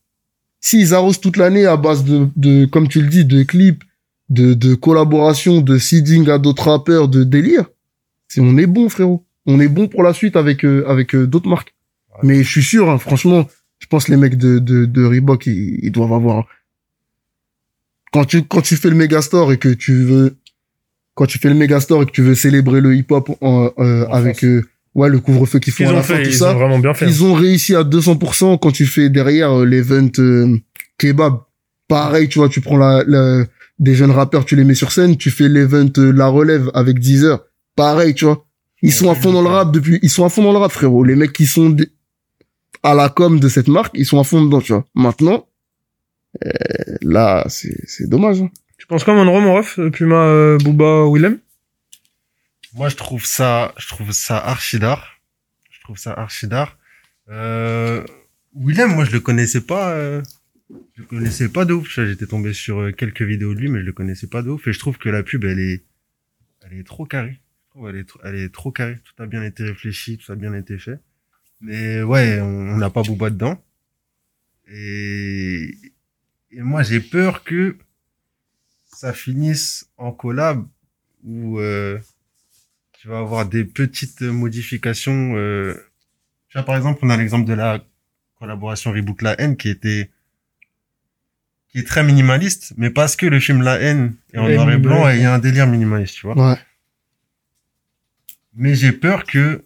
[0.60, 3.82] S'ils arrosent toute l'année à base de, de, comme tu le dis, de clips,
[4.28, 7.64] de, de collaboration, de seeding à d'autres rappeurs, de délire,
[8.28, 9.24] c'est, on est bon, frérot.
[9.46, 11.74] On est bon pour la suite avec, euh, avec euh, d'autres marques.
[12.22, 15.46] Mais je suis sûr, hein, franchement, je pense que les mecs de, de, de Reebok,
[15.46, 16.46] ils, ils doivent avoir,
[18.12, 20.36] quand tu, quand tu fais le Megastore et que tu veux,
[21.14, 24.12] quand tu fais le Megastore et que tu veux célébrer le hip-hop en, euh, En
[24.12, 24.62] avec, euh,
[24.94, 26.58] ouais, le couvre-feu qu'ils font Ils à ont la fin, fait, tout ils ça, ont
[26.58, 27.06] vraiment bien fait.
[27.06, 30.58] ils ont réussi à 200% quand tu fais derrière euh, l'event euh,
[30.98, 31.38] kebab.
[31.88, 33.44] Pareil, tu vois, tu prends la, la-
[33.78, 37.40] des jeunes rappeurs, tu les mets sur scène, tu fais l'event La Relève avec Deezer.
[37.74, 38.46] Pareil, tu vois.
[38.82, 40.72] Ils sont à fond dans le rap depuis, ils sont à fond dans le rap,
[40.72, 41.04] frérot.
[41.04, 41.88] Les mecs qui sont des-
[42.82, 44.86] à la com de cette marque, ils sont à fond dedans, tu vois.
[44.94, 45.48] Maintenant,
[46.44, 46.50] euh,
[47.02, 48.40] là, c'est, c'est dommage.
[48.42, 48.50] hein.
[48.78, 51.38] Tu penses quoi, mon mon ref, euh, Puma, euh, Booba, Willem?
[52.74, 55.20] Moi, je trouve ça, je trouve ça archi d'art.
[55.70, 56.76] Je trouve ça archi d'art.
[57.28, 58.02] Euh,
[58.56, 60.22] Willem, moi, je le connaissais pas, euh,
[60.96, 61.88] je le connaissais pas de ouf.
[61.88, 64.42] Tu vois, J'étais tombé sur euh, quelques vidéos de lui, mais je le connaissais pas
[64.42, 64.66] de ouf.
[64.66, 65.84] Et je trouve que la pub, elle est,
[66.62, 67.38] elle est trop carrée.
[67.72, 68.98] Trouve elle est, elle est trop carrée.
[69.02, 71.00] Tout a bien été réfléchi, tout a bien été fait.
[71.62, 73.58] Mais ouais, on n'a pas Booba dedans.
[74.68, 75.74] Et,
[76.50, 77.78] et moi, j'ai peur que
[78.84, 80.66] ça finisse en collab
[81.24, 81.98] où euh,
[82.92, 85.34] tu vas avoir des petites modifications.
[85.36, 85.74] Euh...
[86.50, 87.82] Tu vois, par exemple, on a l'exemple de la
[88.38, 90.10] collaboration Reboot La Haine qui était
[91.68, 94.76] qui est très minimaliste, mais parce que le film La Haine est en noir et
[94.76, 96.36] blanc et il y a un délire minimaliste, tu vois.
[96.36, 96.58] Ouais.
[98.54, 99.64] Mais j'ai peur que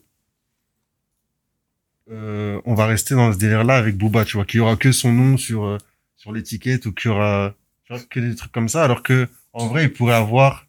[2.11, 4.93] euh, on va rester dans ce délire-là avec Booba, tu vois, qu'il y aura que
[4.93, 5.79] son nom sur euh,
[6.17, 9.29] sur l'étiquette ou qu'il y aura tu vois, que des trucs comme ça, alors que
[9.53, 10.67] en vrai, il pourrait avoir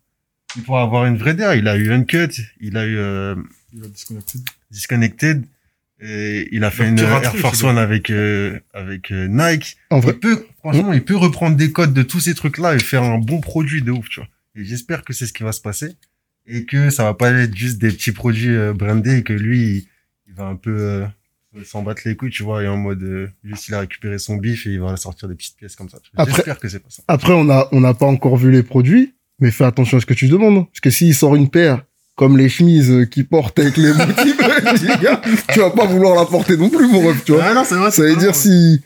[0.55, 1.55] il pourrait avoir une vraie DA.
[1.55, 3.35] Il a eu Uncut, il a eu euh,
[3.73, 4.39] Il a disconnecté.
[4.71, 5.45] Disconnected,
[5.99, 9.77] et il a fait une Air Force One avec euh, avec euh, Nike.
[9.89, 12.79] En vrai, Il peut franchement, il peut reprendre des codes de tous ces trucs-là et
[12.79, 14.29] faire un bon produit de ouf, tu vois.
[14.55, 15.95] Et j'espère que c'est ce qui va se passer
[16.47, 19.87] et que ça va pas être juste des petits produits euh, brandés et que lui
[20.27, 21.05] il, va un peu euh,
[21.65, 24.37] s'en battre les couilles, tu vois, et en mode euh, juste il a récupéré son
[24.37, 25.97] bif et il va sortir des petites pièces comme ça.
[26.25, 27.03] J'espère que c'est pas ça.
[27.07, 30.05] Après, on a, on n'a pas encore vu les produits, mais fais attention à ce
[30.05, 30.57] que tu demandes.
[30.57, 30.67] hein.
[30.71, 31.83] Parce que s'il sort une paire,
[32.15, 34.37] comme les chemises euh, qu'il porte avec les motifs,
[34.81, 35.21] les gars,
[35.53, 37.43] tu vas pas vouloir la porter non plus, mon ref, tu vois.
[37.45, 37.91] Ah non, c'est vrai.
[37.91, 38.81] Ça veut dire si,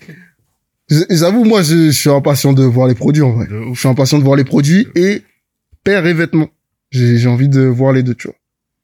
[1.09, 3.47] j'avoue, moi, je, je suis impatient de voir les produits, en vrai.
[3.73, 5.23] Je suis impatient de voir les produits et
[5.83, 6.49] paire et vêtements.
[6.91, 8.35] J'ai, j'ai envie de voir les deux, tu vois.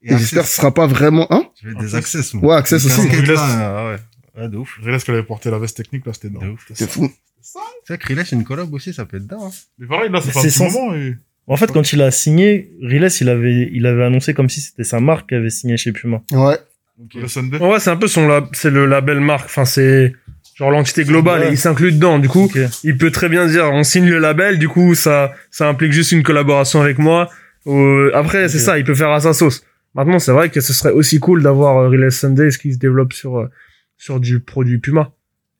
[0.04, 1.44] Et Et j'espère que ce sera pas vraiment, hein?
[1.62, 2.54] Je vais des access, moi.
[2.54, 3.02] Ouais, Access aussi.
[3.38, 4.42] ah ouais.
[4.42, 4.78] Ouais, de ouf.
[4.84, 6.56] Riles qu'elle avait porté la veste technique, là, c'était dingue.
[6.74, 7.10] C'est fou.
[7.10, 9.40] Tu sais que Riles, une collab aussi, ça peut être dingue.
[9.42, 9.50] hein.
[9.80, 11.16] Mais pareil, là, un C'est petit sens- moment et...
[11.50, 14.84] En fait, quand il a signé, Riles, il avait, il avait annoncé comme si c'était
[14.84, 16.22] sa marque qui avait signé chez Puma.
[16.32, 16.58] Ouais.
[17.16, 17.58] Le Sunday.
[17.60, 19.46] Ouais, c'est un peu son lab, c'est le label marque.
[19.46, 20.14] Enfin, c'est
[20.56, 22.20] genre l'entité globale et il s'inclut dedans.
[22.20, 22.52] Du coup,
[22.84, 24.58] il peut très bien dire on signe le label.
[24.60, 27.30] Du coup, ça, ça implique juste une collaboration avec moi.
[27.68, 29.66] Euh, après, c'est ça, il peut faire à sa sauce.
[29.96, 32.78] Maintenant, c'est vrai que ce serait aussi cool d'avoir euh, Relay Sunday, ce qui se
[32.80, 33.50] développe sur euh,
[33.98, 35.12] sur du produit Puma.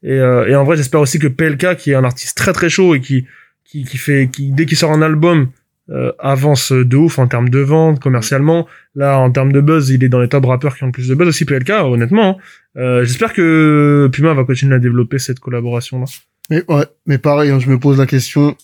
[0.04, 2.70] Et, euh, et en vrai, j'espère aussi que PLK, qui est un artiste très très
[2.70, 3.26] chaud et qui
[3.66, 5.50] qui, qui fait, qui dès qu'il sort un album
[5.90, 8.68] euh, avance de ouf en termes de vente commercialement.
[8.96, 11.08] Là, en termes de buzz, il est dans les top rappeurs qui ont le plus
[11.08, 12.38] de buzz aussi PLK, honnêtement.
[12.40, 12.82] hein.
[12.82, 16.06] Euh, j'espère que Puma va continuer à développer cette collaboration là.
[16.50, 18.56] Mais ouais, mais pareil, hein, je me pose la question.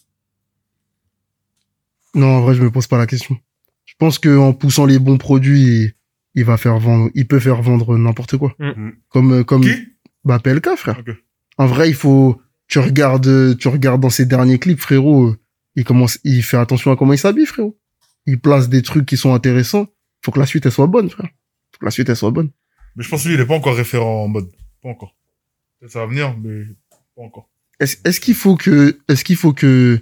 [2.16, 3.38] Non, en vrai, je me pose pas la question.
[3.86, 5.94] Je pense que en poussant les bons produits,
[6.36, 8.56] il, va faire vendre, il peut faire vendre n'importe quoi.
[8.60, 8.92] Mm.
[9.10, 9.88] Comme euh, comme Qui?
[10.24, 11.02] Bah PLK, frère.
[11.58, 15.40] En vrai, il faut tu regardes tu regardes dans ses derniers clips, frérot, euh,
[15.76, 17.78] il commence il fait attention à comment il s'habille, frérot.
[18.26, 19.88] Il place des trucs qui sont intéressants.
[20.24, 21.30] Faut que la suite elle soit bonne, frère.
[21.74, 22.52] Faut que la suite elle soit bonne.
[22.96, 24.50] Mais je pense que lui, il est pas encore référent en mode.
[24.82, 25.16] Pas encore.
[25.80, 26.64] Peut-être Ça va venir, mais
[27.16, 27.50] pas encore.
[27.80, 30.02] Est-ce est-ce qu'il faut que est-ce qu'il faut que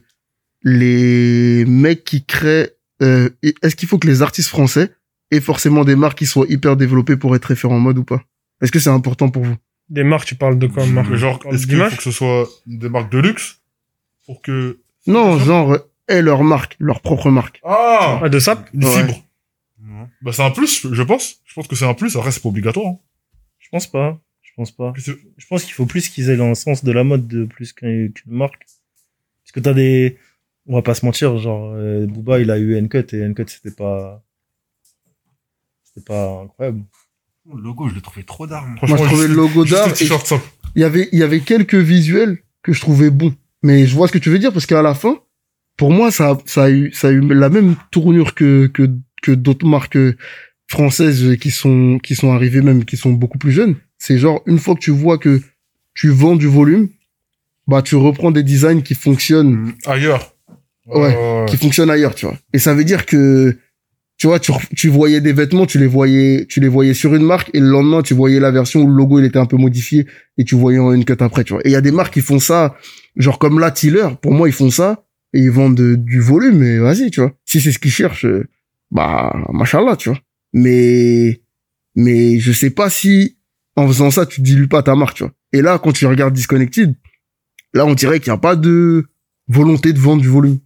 [0.63, 3.29] les mecs qui créent euh,
[3.63, 4.91] est-ce qu'il faut que les artistes français
[5.31, 8.23] aient forcément des marques qui soient hyper développées pour être référents en mode ou pas?
[8.61, 9.55] Est-ce que c'est important pour vous?
[9.89, 10.85] Des marques, tu parles de quoi?
[10.85, 13.59] Marque genre, est-ce qu'il faut que ce soit des marques de luxe
[14.25, 14.79] pour que.
[15.07, 17.59] Non, genre aient leur marque, leur propre marque.
[17.63, 18.97] Ah Ah, de sap Une Ouais.
[19.01, 19.23] fibre.
[20.21, 21.37] Bah, c'est un plus, je pense.
[21.45, 22.15] Je pense que c'est un plus.
[22.15, 22.85] Après, c'est pas obligatoire.
[22.87, 22.99] Hein.
[23.59, 24.19] Je pense pas.
[24.41, 24.93] Je pense pas.
[24.95, 28.11] Je pense qu'il faut plus qu'ils aient le sens de la mode de plus qu'une
[28.13, 28.63] qu'une marque.
[29.43, 30.17] Parce que t'as des,
[30.67, 33.75] on va pas se mentir, genre, euh, Booba, il a eu Uncut et Uncut, c'était
[33.75, 34.23] pas,
[35.83, 36.83] c'était pas incroyable.
[37.53, 38.75] Le logo, je le trouvais trop d'armes.
[38.87, 39.95] Moi, je trouvais le logo d'art.
[39.95, 40.43] simple.
[40.75, 43.33] Il y avait il y avait quelques visuels que je trouvais bons,
[43.63, 45.19] mais je vois ce que tu veux dire parce qu'à la fin,
[45.75, 48.89] pour moi, ça a- ça a eu ça a eu la même tournure que que
[49.21, 49.97] que d'autres marques.
[50.67, 53.75] françaises qui sont qui sont arrivées même qui sont beaucoup plus jeunes.
[53.97, 55.41] C'est genre une fois que tu vois que
[55.93, 56.87] tu vends du volume,
[57.67, 60.33] bah tu reprends des designs qui fonctionnent Ailleurs.
[60.87, 62.37] Ouais, qui fonctionnent ailleurs, tu vois.
[62.53, 63.55] Et ça veut dire que
[64.17, 67.23] tu vois, tu, tu voyais des vêtements, tu les voyais, tu les voyais sur une
[67.23, 69.57] marque et le lendemain, tu voyais la version où le logo il était un peu
[69.57, 70.05] modifié
[70.37, 71.61] et tu voyais en une cut après, tu vois.
[71.65, 72.75] Et il y a des marques qui font ça,
[73.15, 75.03] genre comme la Tiller, pour moi ils font ça
[75.33, 77.33] et ils vendent de- du volume et vas-y, tu vois.
[77.45, 78.47] Si c'est ce qu'ils cherchent, euh,
[78.91, 80.19] bah machallah, tu vois.
[80.53, 81.41] Mais
[81.95, 83.37] mais je sais pas si
[83.75, 85.33] en faisant ça tu dilues pas ta marque, tu vois.
[85.53, 86.95] Et là quand tu regardes Disconnected,
[87.73, 89.05] là on dirait qu'il y a pas de
[89.47, 90.59] volonté de vendre du volume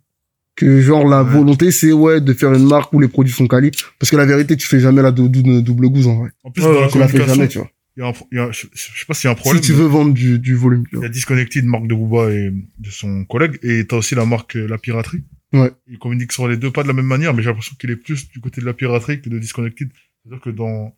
[0.56, 1.32] que genre la Ouais.
[1.32, 4.26] volonté c'est ouais de faire une marque où les produits sont quali parce que la
[4.26, 6.82] vérité tu fais jamais la dou- dou- double gousse en vrai En plus, Ouais, dans
[6.82, 8.52] la tu la fais jamais tu vois il y a un, pro- il y a,
[8.52, 9.64] je, je sais pas s'il y a un problème.
[9.64, 12.30] si tu veux vendre du, du volume tu Il y a Disconnected, marque de Booba
[12.30, 15.24] et de son collègue, et t'as aussi la marque euh, La Piraterie.
[15.54, 15.72] Ouais.
[15.88, 17.96] Il communique sur les deux, pas de la même manière, mais j'ai l'impression qu'il est
[17.96, 19.90] plus du côté de La Piraterie que de Disconnected.
[20.26, 20.94] C'est-à-dire que dans,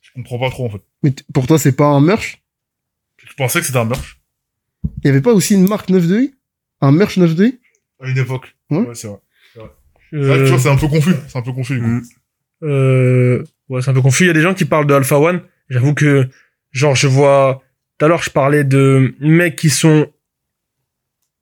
[0.00, 0.82] je comprends pas trop, en fait.
[1.02, 2.40] mais pour toi c'est pas un merch?
[3.16, 4.20] Je pensais que c'était un merch.
[5.02, 6.34] il y avait pas aussi une marque 9 de i?
[6.80, 7.58] Un merch 9 de i?
[8.00, 8.54] À une époque.
[8.70, 8.84] Ouais.
[8.94, 9.18] c'est vrai.
[10.10, 11.14] C'est vrai que, tu vois, c'est un peu confus.
[11.28, 11.86] C'est un peu confus, du coup.
[11.86, 12.02] Mm.
[12.64, 14.24] Euh, ouais, c'est un peu confus.
[14.24, 15.40] Il y a des gens qui parlent de Alpha One.
[15.68, 16.28] J'avoue que,
[16.72, 17.62] genre, je vois,
[17.98, 20.10] tout à l'heure, je parlais de mecs qui sont,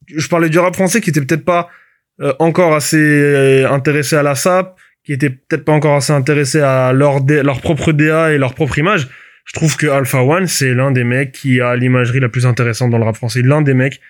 [0.09, 1.69] je parlais du rap français qui était peut-être pas
[2.21, 6.61] euh, encore assez euh, intéressés à la SAP, qui était peut-être pas encore assez intéressés
[6.61, 9.09] à leur, dé- leur propre DA et leur propre image.
[9.45, 12.91] Je trouve que Alpha One, c'est l'un des mecs qui a l'imagerie la plus intéressante
[12.91, 13.43] dans le rap français.
[13.43, 14.01] L'un des mecs,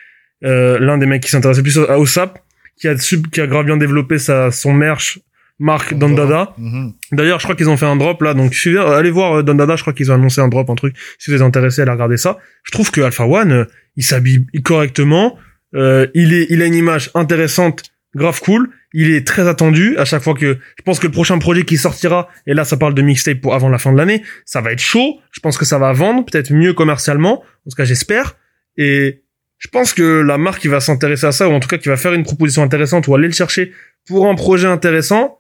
[0.45, 2.39] euh, l'un des mecs qui s'intéresse le plus au, au SAP,
[2.81, 5.19] qui a, sub- qui a grave bien développé sa, son merch,
[5.59, 6.55] marque Dandada.
[6.59, 6.93] Mhm.
[7.13, 9.55] D'ailleurs, je crois qu'ils ont fait un drop là, donc suivez, allez voir euh, Don
[9.55, 10.95] Dada, je crois qu'ils ont annoncé un drop, un truc.
[11.19, 12.39] Si vous êtes intéressé, allez regarder ça.
[12.65, 13.65] Je trouve que Alpha One, euh,
[13.97, 15.39] il s'habille correctement,
[15.75, 18.69] euh, il est, il a une image intéressante, grave cool.
[18.93, 21.77] Il est très attendu à chaque fois que je pense que le prochain projet qui
[21.77, 24.73] sortira, et là ça parle de mixtape pour avant la fin de l'année, ça va
[24.73, 25.21] être chaud.
[25.33, 27.43] Je pense que ça va vendre, peut-être mieux commercialement.
[27.43, 28.37] En tout cas, j'espère.
[28.79, 29.23] Et
[29.59, 31.89] je pense que la marque qui va s'intéresser à ça, ou en tout cas qui
[31.89, 33.73] va faire une proposition intéressante, ou aller le chercher
[34.07, 35.39] pour un projet intéressant,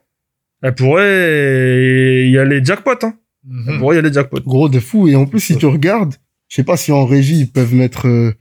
[0.62, 3.14] elle pourrait y aller jackpot, hein.
[3.48, 3.78] Elle Mhm.
[3.78, 4.40] pourrait y aller jackpot.
[4.40, 6.14] gros de fou et en plus si tu regardes
[6.48, 8.32] je sais pas si en régie ils peuvent mettre euh,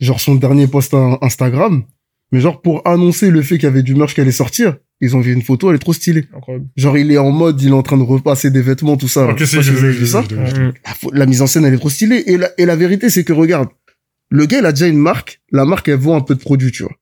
[0.00, 1.82] genre son dernier post in- Instagram
[2.30, 5.16] mais genre pour annoncer le fait qu'il y avait du merch qui allait sortir ils
[5.16, 6.66] ont vu une photo elle est trop stylée Incroyable.
[6.76, 9.34] genre il est en mode il est en train de repasser des vêtements tout ça
[9.36, 10.06] si vous avez vu
[11.12, 13.32] la, mise en scène elle est trop stylée et la, et la vérité c'est que
[13.32, 13.68] regarde
[14.32, 15.42] le gars il a déjà une marque.
[15.50, 16.96] La marque elle vend un peu de produit tu vois.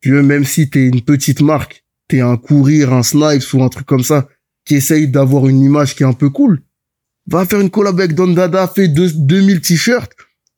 [0.00, 3.68] Tu veux même si t'es une petite marque t'es un courir un snipes ou un
[3.68, 4.28] truc comme ça
[4.64, 6.62] qui essaye d'avoir une image qui est un peu cool
[7.26, 10.12] va faire une collab avec Don Dada fait deux, 2000 t-shirts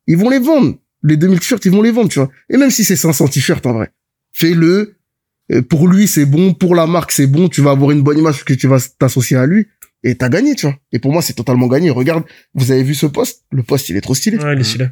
[0.07, 0.77] ils vont les vendre.
[1.03, 2.31] Les 2000 t-shirts ils vont les vendre tu vois.
[2.51, 3.91] Et même si c'est 500 t-shirts en vrai
[4.33, 4.97] fais-le.
[5.53, 6.55] Euh, pour lui c'est bon.
[6.55, 7.49] Pour la marque c'est bon.
[7.49, 9.67] Tu vas avoir une bonne image parce que tu vas t'associer à lui.
[10.07, 10.77] Et t'as gagné, tu vois.
[10.93, 11.89] Et pour moi, c'est totalement gagné.
[11.89, 14.37] Regarde, vous avez vu ce post Le post, il est trop stylé.
[14.37, 14.89] Ouais, il est stylé.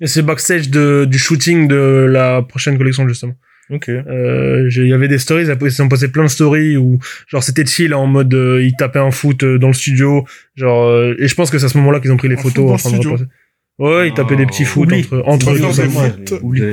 [0.00, 3.34] Et c'est backstage de, du shooting de la prochaine collection, justement.
[3.70, 3.88] Ok.
[3.88, 6.98] Euh, j'ai- il y avait des stories, ils ont posté plein de stories où,
[7.28, 10.24] genre, c'était chill en mode, euh, ils tapaient un foot euh, dans le studio.
[10.56, 12.38] Genre, euh, et je pense que c'est à ce moment-là qu'ils ont pris les Un
[12.38, 13.10] foot photos dans en le train de studio.
[13.12, 13.30] repasser.
[13.78, 15.00] Ouais, ils tapaient des petits foot oublie.
[15.00, 15.58] entre, entre eux.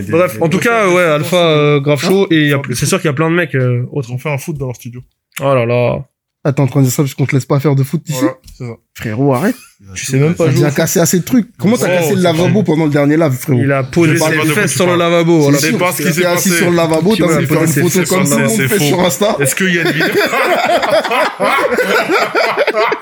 [0.09, 2.97] Bref, en tout cas, ouais, Alpha, euh, grave chaud, et il y a- c'est sûr
[2.99, 4.09] qu'il y a plein de mecs, euh, autres.
[4.09, 5.01] Ils ont fait un foot dans leur studio.
[5.39, 6.05] Oh là là.
[6.47, 8.01] Ah, t'es en train de dire ça parce qu'on te laisse pas faire de foot
[8.07, 8.77] ici Voilà, ça.
[8.93, 9.57] Frérot, arrête.
[9.95, 10.53] Tu sais même pas jouer.
[10.53, 11.49] déjà cassé assez de trucs.
[11.57, 14.73] Comment t'as cassé le lavabo pendant le dernier lave, frérot Il a posé ses fesses
[14.73, 15.41] sur le lavabo.
[15.41, 15.57] voilà.
[15.57, 16.61] C'est pas ce qui s'est T'es assis passé.
[16.61, 19.35] sur le lavabo, t'as faire une photo comme c'est fait sur Insta.
[19.41, 20.07] Est-ce qu'il y a une vidéo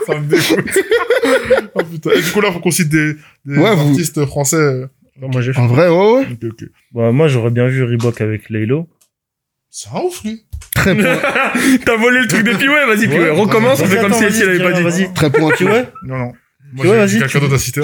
[0.07, 0.79] Ça me dégoûte.
[1.75, 2.09] Oh putain.
[2.15, 3.13] Et du coup, là, faut qu'on cite des,
[3.63, 4.87] artistes français.
[5.21, 5.59] Moi, j'ai fait.
[5.59, 6.25] En vrai, ouais, ouais.
[6.93, 8.89] Bah, moi, j'aurais bien vu Reebok avec Laylo.
[9.69, 10.44] C'est un ouf, lui.
[10.73, 11.17] Très, point-
[11.85, 13.29] T'as volé le truc des Piway, vas-y, Piway.
[13.29, 14.83] Recommence, on fait comme si elle avait pas dit.
[14.83, 15.13] vas-y.
[15.13, 15.57] très pointu.
[15.57, 16.31] Tu vois Non, non.
[16.81, 17.81] J'ai- vas-y, Quelqu'un d'autre à citer.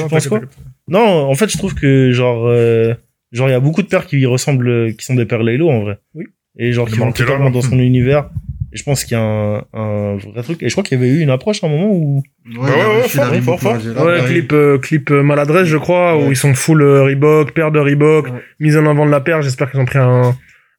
[0.87, 0.99] Non,
[1.29, 2.93] en fait, je trouve que, genre, euh,
[3.31, 5.69] genre, il y a beaucoup de pères qui lui ressemblent, qui sont des pères Laylo,
[5.69, 5.99] en vrai.
[6.15, 6.25] Oui.
[6.57, 8.29] Et genre, qui vont totalement dans son univers.
[8.73, 10.63] Et je pense qu'il y a un, un vrai truc.
[10.63, 12.67] Et je crois qu'il y avait eu une approche à un moment où, Ouais, ouais,
[12.69, 13.07] ouais,
[13.41, 14.05] fort, fort, fort.
[14.05, 16.29] Ouais, clip, euh, clip euh, maladresse, je crois, où Ouais.
[16.31, 18.31] ils sont full euh, Reebok, paire de Reebok, Ouais.
[18.59, 19.41] mise en avant de la paire.
[19.41, 20.35] J'espère qu'ils ont pris un,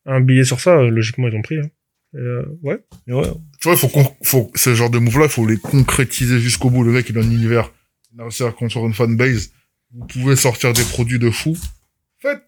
[0.07, 0.71] un billet sur ça.
[0.77, 1.59] Euh, Logiquement, ils ont pris.
[1.59, 1.69] Hein.
[2.15, 2.79] Et, euh, ouais.
[3.07, 3.27] mais ouais,
[3.61, 3.89] Tu vois, il faut,
[4.23, 6.83] faut, ce genre de move-là, il faut les concrétiser jusqu'au bout.
[6.85, 7.73] Le mec, il a un univers.
[8.15, 9.53] Il a réussi à construire une fanbase.
[9.95, 11.57] Vous pouvez sortir des produits de fou.
[12.19, 12.43] Faites.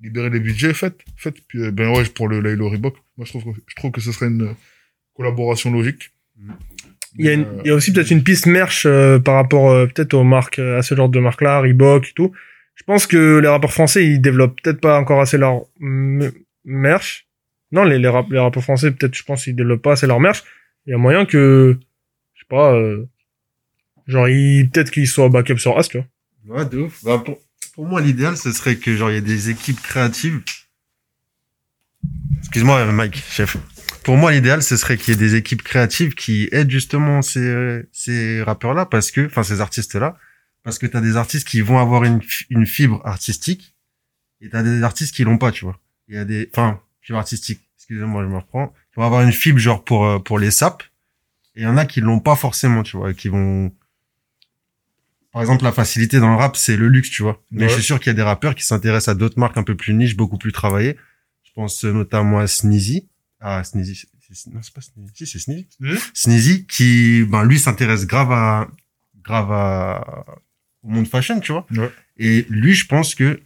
[0.00, 0.98] Libérez les budgets, faites.
[1.16, 1.36] Faites.
[1.48, 4.00] Puis, euh, ben ouais, pour le Laylo Reebok, moi, je trouve, que- je trouve que
[4.00, 4.54] ce serait une
[5.14, 6.10] collaboration logique.
[7.16, 9.34] Il y a, une- Euh, il y a aussi peut-être une piste merch euh, par
[9.36, 12.32] rapport euh, peut-être aux marques, euh, à ce genre de marques-là, Reebok et tout.
[12.74, 15.62] Je pense que les rappeurs français, ils développent peut-être pas encore assez leur
[16.64, 17.26] merch.
[17.74, 20.20] Non, les, les, rap- les rappeurs français, peut-être, je pense, ils développent pas assez leur
[20.20, 20.44] merch.
[20.86, 21.76] Il y a moyen que,
[22.34, 23.04] je sais pas, euh,
[24.06, 26.56] genre, il, peut-être qu'il soit backup sur As, tu vois.
[26.58, 27.02] Ouais, de ouf.
[27.04, 27.38] Bah, pour,
[27.74, 30.40] pour moi, l'idéal, ce serait que, genre, il y ait des équipes créatives.
[32.38, 33.56] Excuse-moi, Mike, chef.
[34.04, 37.82] Pour moi, l'idéal, ce serait qu'il y ait des équipes créatives qui aident justement ces,
[37.90, 40.16] ces rappeurs-là parce que, enfin, ces artistes-là,
[40.62, 42.20] parce que t'as des artistes qui vont avoir une,
[42.50, 43.74] une fibre artistique
[44.40, 45.80] et t'as des artistes qui l'ont pas, tu vois.
[46.08, 47.62] Il y a des, enfin, fibre artistique.
[47.88, 48.68] Excusez-moi, je me reprends.
[48.68, 50.82] Qui vont avoir une fibre genre pour, euh, pour les sapes.
[51.54, 53.70] Et il y en a qui l'ont pas forcément, tu vois, qui vont,
[55.32, 57.42] par exemple, la facilité dans le rap, c'est le luxe, tu vois.
[57.50, 57.68] Mais Ouais.
[57.68, 59.76] je suis sûr qu'il y a des rappeurs qui s'intéressent à d'autres marques un peu
[59.76, 60.96] plus niches, beaucoup plus travaillées.
[61.42, 63.08] Je pense euh, notamment à Sneezy.
[63.40, 64.04] Ah, Sneezy.
[64.52, 65.10] Non, c'est pas Sneezy.
[65.14, 65.68] Si, c'est Sneezy.
[65.78, 68.68] Sneezy Sneezy, qui, ben, lui s'intéresse grave à,
[69.22, 70.24] grave à,
[70.82, 71.66] au monde fashion, tu vois.
[71.72, 71.90] Ouais.
[72.16, 73.40] Et lui, je pense que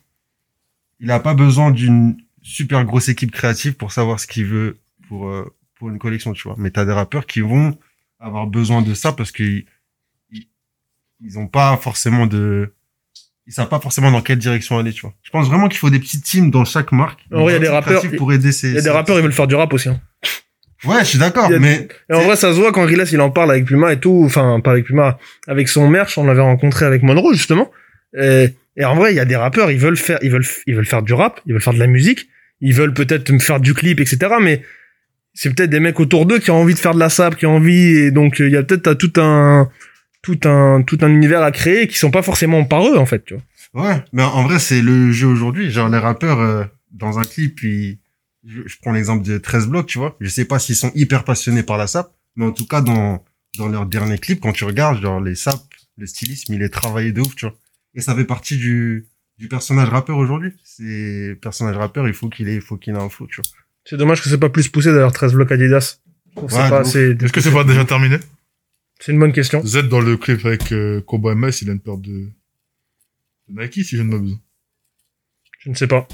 [1.00, 2.16] il a pas besoin d'une
[2.48, 4.78] super grosse équipe créative pour savoir ce qu'il veut
[5.08, 6.56] pour, euh, pour une collection, tu vois.
[6.58, 7.76] Mais t'as des rappeurs qui vont
[8.18, 9.66] avoir besoin de ça parce qu'ils,
[11.20, 12.72] ils, ont pas forcément de,
[13.46, 15.14] ils savent pas forcément dans quelle direction aller, tu vois.
[15.22, 17.20] Je pense vraiment qu'il faut des petites teams dans chaque marque.
[17.32, 19.18] En vrai, il y a des rappeurs- pour aider ces, Il y a des rappeurs,
[19.18, 20.00] ils veulent faire du rap aussi, hein.
[20.84, 23.30] Ouais, je suis d'accord, mais Et en vrai, ça se voit quand Riles, il en
[23.30, 25.18] parle avec Puma et tout, enfin, pas avec Puma,
[25.48, 27.68] avec son merch, on l'avait rencontré avec Monroe, justement.
[28.16, 30.76] Et, et en vrai, il y a des rappeurs, ils veulent faire, ils veulent, ils
[30.76, 32.28] veulent faire du rap, ils veulent faire de la musique,
[32.60, 34.62] ils veulent peut-être me faire du clip, etc., mais
[35.34, 37.46] c'est peut-être des mecs autour d'eux qui ont envie de faire de la sap, qui
[37.46, 39.70] ont envie, et donc, euh, il y a peut-être tout un,
[40.22, 43.24] tout un, tout un univers à créer qui sont pas forcément par eux, en fait,
[43.24, 43.42] tu vois.
[43.74, 45.70] Ouais, mais en vrai, c'est le jeu aujourd'hui.
[45.70, 47.98] Genre, les rappeurs, euh, dans un clip, ils...
[48.44, 50.16] je, je prends l'exemple de 13 blocs, tu vois.
[50.20, 53.24] Je sais pas s'ils sont hyper passionnés par la sap, mais en tout cas, dans,
[53.58, 55.60] dans leur dernier clip, quand tu regardes, genre, les sap,
[55.98, 57.54] le stylisme, il est travaillé de ouf, tu vois.
[57.94, 59.06] Et ça fait partie du,
[59.38, 60.52] du personnage rappeur aujourd'hui.
[60.64, 63.50] C'est, personnage rappeur, il faut qu'il ait, il faut qu'il ait un flow, tu vois.
[63.84, 66.00] C'est dommage que c'est pas plus poussé d'ailleurs 13 blocs Adidas.
[66.36, 68.18] Ouais, Est-ce que c'est pas déjà terminé?
[69.00, 69.64] C'est une bonne question.
[69.64, 72.28] Z dans le clip avec euh, MS, il a une paire de,
[73.48, 74.38] de Nike, si je ne m'abuse.
[75.60, 76.06] Je ne sais pas.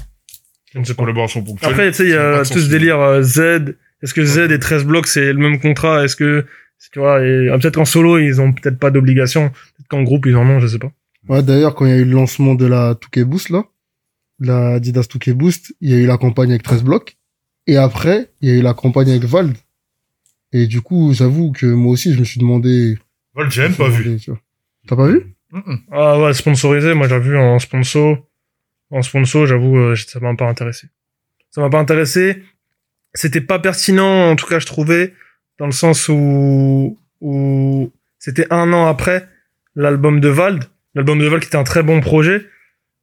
[0.73, 1.03] Je ne sais pas.
[1.03, 1.69] Collaboration ponctuelle.
[1.69, 3.75] Après, tu sais, il y a tout ce délire euh, Z.
[4.01, 6.03] Est-ce que Z et 13 blocs, c'est le même contrat?
[6.03, 6.45] Est-ce que,
[6.91, 9.49] tu vois, et, ah, peut-être qu'en solo, ils ont peut-être pas d'obligation.
[9.49, 10.91] Peut-être qu'en groupe, ils en ont, je sais pas.
[11.27, 13.65] Ouais, d'ailleurs, quand il y a eu le lancement de la Touquet Boost, là,
[14.39, 17.17] la Adidas Touquet Boost, il y a eu la campagne avec 13 blocs.
[17.67, 19.57] Et après, il y a eu la campagne avec Vald.
[20.51, 22.97] Et du coup, j'avoue que moi aussi, je me suis demandé...
[23.33, 24.19] Val, j'ai je me pas vu.
[24.87, 25.35] T'as pas vu?
[25.91, 28.17] Ah ouais, sponsorisé, moi j'ai vu en sponsor.
[28.91, 30.87] En sponsor, j'avoue, euh, ça m'a pas intéressé.
[31.51, 32.43] Ça m'a pas intéressé.
[33.13, 35.13] C'était pas pertinent, en tout cas, je trouvais,
[35.57, 39.27] dans le sens où, où c'était un an après
[39.75, 40.65] l'album de Vald.
[40.95, 42.45] L'album de Vald qui était un très bon projet.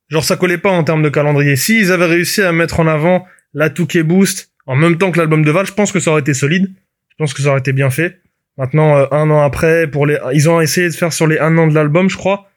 [0.09, 1.57] Genre, ça collait pas en termes de calendrier.
[1.57, 5.45] S'ils avaient réussi à mettre en avant la Touquet Boost en même temps que l'album
[5.45, 6.73] de Vald, je pense que ça aurait été solide.
[7.11, 8.21] Je pense que ça aurait été bien fait.
[8.59, 11.57] Maintenant, euh, un an après, pour les, ils ont essayé de faire sur les un
[11.59, 12.51] an de l'album, je crois.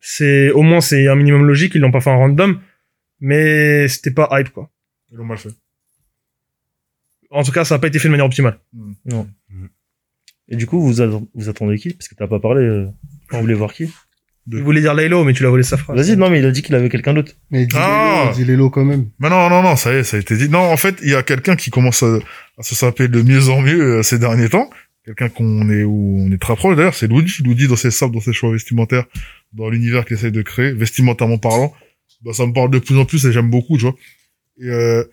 [0.00, 1.74] C'est, au moins, c'est un minimum logique.
[1.74, 2.60] Ils l'ont pas fait en random.
[3.20, 4.70] Mais c'était pas hype, quoi.
[5.10, 5.50] Ils l'ont mal fait.
[7.30, 8.58] En tout cas, ça a pas été fait de manière optimale.
[10.48, 10.94] Et du coup, vous,
[11.34, 11.92] vous attendez qui?
[11.94, 12.62] Parce que t'as pas parlé.
[12.62, 12.86] euh,
[13.32, 13.92] On voulait voir qui?
[14.50, 15.96] Je voulais dire Laylo, mais tu l'as volé sa phrase.
[15.96, 17.32] Vas-y, non, mais il a dit qu'il avait quelqu'un d'autre.
[17.50, 19.10] Mais dis Ah Lelo, dis Lelo quand même.
[19.18, 20.48] Mais non, non, non, ça y est, ça a été dit.
[20.48, 22.18] Non, en fait, il y a quelqu'un qui commence à,
[22.58, 24.70] à se saper de mieux en mieux euh, ces derniers temps.
[25.04, 27.42] Quelqu'un qu'on est où on est très proche d'ailleurs, c'est Luigi.
[27.42, 29.04] Luigi dans ses sables, dans ses choix vestimentaires,
[29.52, 31.72] dans l'univers qu'il essaie de créer, vestimentairement parlant.
[32.22, 33.94] Bah, ça me parle de plus en plus et j'aime beaucoup, tu vois.
[34.58, 35.04] Et euh,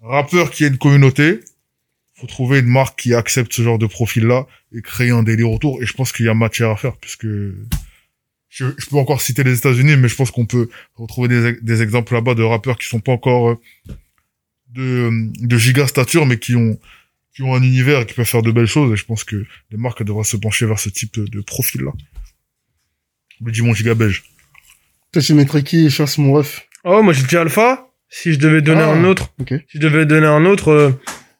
[0.00, 1.40] rappeur qui a une communauté,
[2.14, 5.80] faut trouver une marque qui accepte ce genre de profil-là et créer un délire autour.
[5.82, 7.26] Et je pense qu'il y a matière à faire, puisque
[8.54, 11.80] je, je peux encore citer les États-Unis, mais je pense qu'on peut retrouver des, des
[11.82, 13.58] exemples là-bas de rappeurs qui sont pas encore euh,
[14.74, 15.10] de,
[15.46, 16.78] de giga stature, mais qui ont
[17.34, 18.92] qui ont un univers et qui peuvent faire de belles choses.
[18.92, 19.36] Et je pense que
[19.70, 21.92] les marques devraient se pencher vers ce type de, de profil-là.
[23.42, 24.22] Le dis mon giga belge.
[25.12, 26.68] Toi, tu mettrais qui chasse mon ref?
[26.84, 27.88] Oh, moi j'ai dit Alpha.
[28.10, 28.90] Si je devais donner Ah.
[28.92, 29.48] un autre, Ok.
[29.48, 30.90] si je devais donner un autre, euh,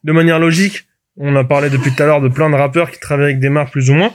[0.05, 0.87] de manière logique,
[1.19, 3.51] on a parlé depuis tout à l'heure de plein de rappeurs qui travaillent avec des
[3.51, 4.15] marques plus ou moins.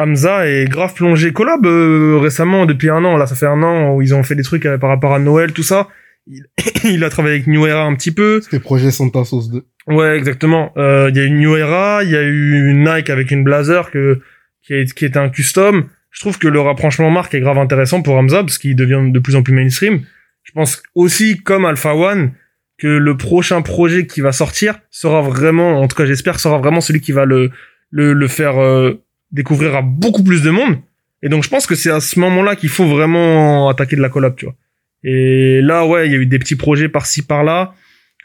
[0.00, 3.16] Hamza est grave plongé collab euh, récemment depuis un an.
[3.16, 5.18] Là, ça fait un an où ils ont fait des trucs euh, par rapport à
[5.18, 5.88] Noël, tout ça.
[6.26, 6.44] Il,
[6.84, 8.40] il a travaillé avec New Era un petit peu.
[8.40, 9.62] C'était projet Santa Sauce 2.
[9.88, 10.72] Ouais, exactement.
[10.78, 13.90] Euh, Il y a eu New Era, il y a eu Nike avec une blazer
[13.90, 14.20] que
[14.62, 15.84] qui, est, qui était un custom.
[16.10, 19.18] Je trouve que le rapprochement marque est grave intéressant pour Hamza parce qu'il devient de
[19.18, 20.00] plus en plus mainstream.
[20.42, 22.32] Je pense aussi, comme Alpha One,
[22.78, 26.80] que le prochain projet qui va sortir sera vraiment, en tout cas j'espère, sera vraiment
[26.80, 27.50] celui qui va le
[27.90, 30.78] le, le faire euh, découvrir à beaucoup plus de monde.
[31.22, 34.08] Et donc je pense que c'est à ce moment-là qu'il faut vraiment attaquer de la
[34.08, 34.54] collab, tu vois.
[35.02, 37.74] Et là, ouais, il y a eu des petits projets par-ci par-là.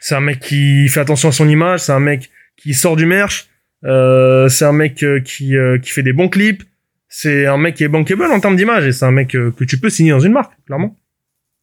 [0.00, 3.06] C'est un mec qui fait attention à son image, c'est un mec qui sort du
[3.06, 3.48] merch.
[3.84, 6.62] Euh, c'est un mec euh, qui euh, qui fait des bons clips.
[7.08, 9.64] C'est un mec qui est bankable en termes d'image et c'est un mec euh, que
[9.64, 10.96] tu peux signer dans une marque, clairement.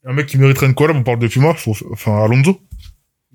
[0.05, 2.59] Un mec qui mériterait une collab, on parle de faut, enfin, Alonso.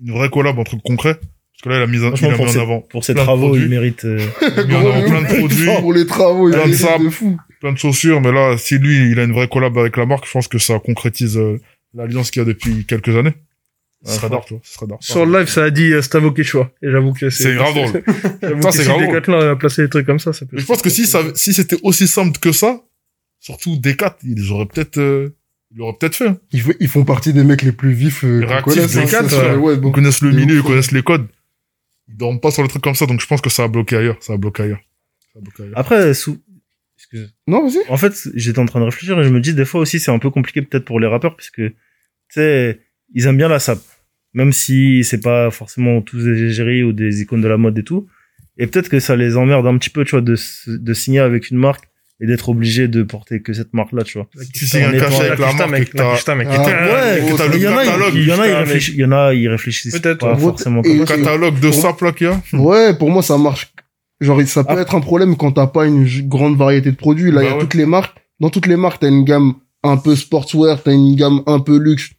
[0.03, 1.17] Une vraie collab, un truc concret.
[1.61, 3.13] Parce que là, il a mis, en- il Franchement, a mis en avant pour ses
[3.13, 4.05] travaux, il mérite.
[4.05, 6.73] euh, Il a mis en avant plein de produits, Pour les travaux, il Plein de
[6.73, 7.05] sable.
[7.05, 7.37] de fou.
[7.59, 10.25] plein de chaussures, mais là, si lui, il a une vraie collab avec la marque,
[10.25, 11.59] je pense que ça concrétise euh,
[11.93, 13.33] l'alliance qu'il y a depuis quelques années.
[14.05, 14.99] Ce serait d'art, tu vois, ce serait d'art.
[15.01, 16.71] Sur le live, ça a dit euh, Stavo Quechua.
[16.81, 17.43] Et j'avoue que c'est...
[17.43, 17.91] C'est grave drôle.
[18.61, 19.07] Ça, c'est grave drôle.
[19.07, 20.55] Decathlon a placé des trucs comme ça, ça peut...
[20.55, 22.79] Mais je pense que si ça, si c'était aussi simple que ça,
[23.41, 25.35] surtout D4, ils auraient peut-être, euh,
[25.71, 26.29] ils l'auraient peut-être fait.
[26.29, 26.37] hein.
[26.53, 29.55] Ils, ils font partie des mecs les plus vifs euh, Réactifs, hein, sûr, ouais.
[29.57, 29.91] ouais, Ils bon.
[29.91, 31.27] connaissent le milieu, ils connaissent les codes.
[32.09, 33.95] Ils dorment pas sur les trucs comme ça, donc je pense que ça a bloqué
[33.95, 34.17] ailleurs.
[34.21, 34.81] Ça a bloqué ailleurs.
[35.33, 35.77] Ça a bloqué ailleurs.
[35.77, 36.41] Après, sous...
[36.97, 37.33] Excuse.
[37.47, 37.87] Non, vas-y.
[37.87, 40.11] En fait, j'étais en train de réfléchir et je me dis des fois aussi c'est
[40.11, 41.75] un peu compliqué peut-être pour les rappeurs parce que tu
[42.31, 42.81] sais
[43.13, 43.79] ils aiment bien la sap,
[44.33, 47.83] même si c'est pas forcément tous des égéries ou des icônes de la mode et
[47.83, 48.07] tout.
[48.57, 50.35] Et peut-être que ça les emmerde un petit peu, tu vois, de,
[50.67, 51.88] de signer avec une marque
[52.21, 54.27] et d'être obligé de porter que cette marque-là, tu vois.
[54.53, 56.47] Tu signes un cachet avec la marque mec, t'as- mec.
[56.51, 59.11] Ah, il y en a, il y en a, ils putain, réfléchissent, il y en
[59.11, 61.15] a, ils réfléchissent Peut-être, pas forcément comme le ça.
[61.15, 62.41] catalogue de sap là qu'il y a.
[62.59, 63.71] Ouais, pour moi, ça marche.
[64.21, 64.81] Genre, ça peut Ah.
[64.81, 67.31] être un problème quand t'as pas une grande variété de produits.
[67.31, 67.61] Là, il Bah y a ouais.
[67.61, 68.17] toutes les marques.
[68.41, 69.53] Dans toutes les marques, t'as une gamme
[69.83, 72.09] un peu sportswear, t'as une gamme un peu luxe.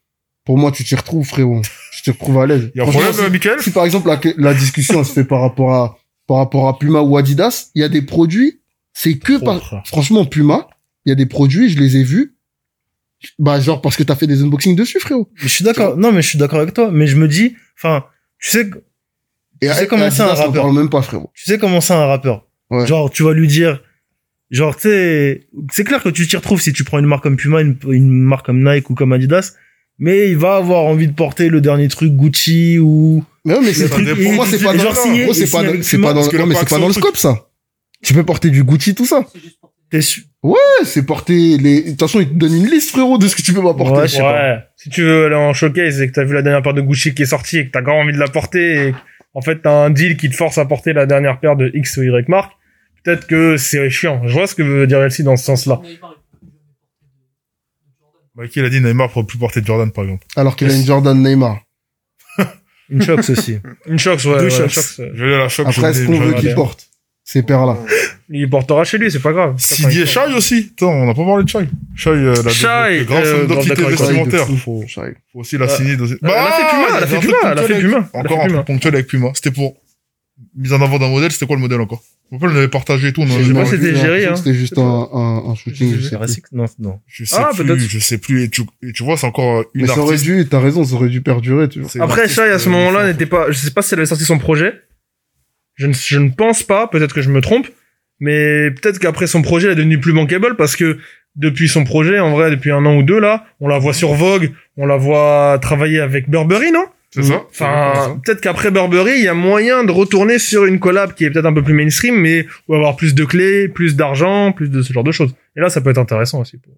[0.46, 1.60] Pour moi, tu t'y retrouves, frérot.
[1.92, 2.70] Tu t'y retrouves à l'aise.
[2.74, 3.60] Il y a un problème, Michael?
[3.60, 7.00] si par exemple la, la discussion se fait par rapport à par rapport à Puma
[7.02, 8.59] ou Adidas, il y a des produits,
[9.02, 10.68] c'est que par franchement Puma,
[11.04, 12.36] il y a des produits, je les ai vus.
[13.38, 15.28] Bah genre parce que t'as fait des unboxings dessus, frérot.
[15.36, 15.96] Mais je suis d'accord.
[15.96, 16.90] Non, mais je suis d'accord avec toi.
[16.90, 18.04] Mais je me dis, enfin,
[18.38, 18.66] tu sais, Et
[19.60, 21.30] Tu sais avec comment c'est un on rappeur parle même pas, frérot.
[21.34, 22.46] tu sais comment c'est un rappeur.
[22.70, 22.86] Ouais.
[22.86, 23.82] Genre, tu vas lui dire,
[24.50, 27.36] genre, tu sais, c'est clair que tu t'y retrouves si tu prends une marque comme
[27.36, 29.52] Puma, une, une marque comme Nike ou comme Adidas,
[29.98, 33.72] mais il va avoir envie de porter le dernier truc Gucci ou Mais ouais, mais
[33.74, 33.98] c'est pour
[34.32, 35.62] moi c'est pas dans c'est et pas
[36.14, 37.49] dans- pas non, le mais c'est pack pas dans le sans scope ça.
[38.02, 39.24] Tu peux porter du Gucci tout ça.
[39.90, 43.18] t'es su- Ouais, c'est porter les de toute façon, ils te donnent une liste frérot
[43.18, 44.00] de ce que tu peux pas porter.
[44.00, 44.32] Ouais, je sais pas.
[44.54, 44.58] Ouais.
[44.76, 47.12] Si tu veux aller en showcase et que t'as vu la dernière paire de Gucci
[47.14, 48.94] qui est sortie et que t'as grand envie de la porter et
[49.34, 51.98] en fait t'as un deal qui te force à porter la dernière paire de X
[51.98, 52.52] ou Y marque,
[53.04, 54.22] peut-être que c'est chiant.
[54.26, 55.82] Je vois ce que veut dire Elsie dans ce sens-là.
[58.34, 60.24] Bah, qui il a dit Neymar pour plus porter Jordan, par exemple.
[60.36, 61.60] Alors qu'il a une Jordan Neymar.
[62.88, 63.58] Une chox aussi.
[63.86, 64.38] Une choc, ouais.
[64.38, 64.70] Deux ouais, chocs.
[64.70, 65.66] c'est- Je vais aller à la choc.
[65.68, 66.89] Après, je est-ce qu'on je veut qu'il porte?
[67.32, 67.76] Ces paires-là
[68.28, 69.54] Il portera chez lui, c'est pas grave.
[69.58, 70.72] Sidi et Shai aussi.
[70.76, 71.68] Attends, on n'a pas parlé de Shai.
[71.94, 74.46] Shai, euh, la Shai, grande euh, identité vestimentaire.
[74.46, 74.84] Faut, faut
[75.34, 76.18] aussi la Euh, signer dans une...
[76.22, 79.30] elle a fait Puma, elle a fait Puma, Encore un ponctuel avec Puma.
[79.34, 79.76] C'était pour
[80.56, 81.30] mise en avant d'un modèle.
[81.30, 82.02] C'était quoi le modèle encore?
[82.32, 83.22] On avait partagé et tout.
[83.22, 84.36] On Je avait- sais pas, Non, c'était géré, hein.
[84.36, 85.96] C'était juste un, un, un shooting.
[85.98, 86.42] je sais plus.
[86.52, 87.00] Non, non.
[87.06, 88.44] Je sais Ah, plus, je sais plus.
[88.44, 90.94] Et tu, et tu vois, c'est encore une Mais ça aurait dû, t'as raison, ça
[90.94, 92.04] aurait dû perdurer, tu vois.
[92.04, 94.24] Après, Shai, à ce euh, moment-là, n'était pas, je sais pas si elle avait sorti
[94.24, 94.74] son projet.
[95.80, 97.66] Je ne, je ne pense pas, peut-être que je me trompe,
[98.20, 100.98] mais peut-être qu'après son projet, elle est devenue plus bankable parce que
[101.36, 104.12] depuis son projet, en vrai, depuis un an ou deux, là, on la voit sur
[104.14, 106.84] Vogue, on la voit travailler avec Burberry, non?
[107.12, 107.42] C'est ça?
[107.50, 111.30] Enfin, peut-être qu'après Burberry, il y a moyen de retourner sur une collab qui est
[111.30, 114.82] peut-être un peu plus mainstream, mais où avoir plus de clés, plus d'argent, plus de
[114.82, 115.34] ce genre de choses.
[115.56, 116.58] Et là, ça peut être intéressant aussi.
[116.58, 116.74] pour-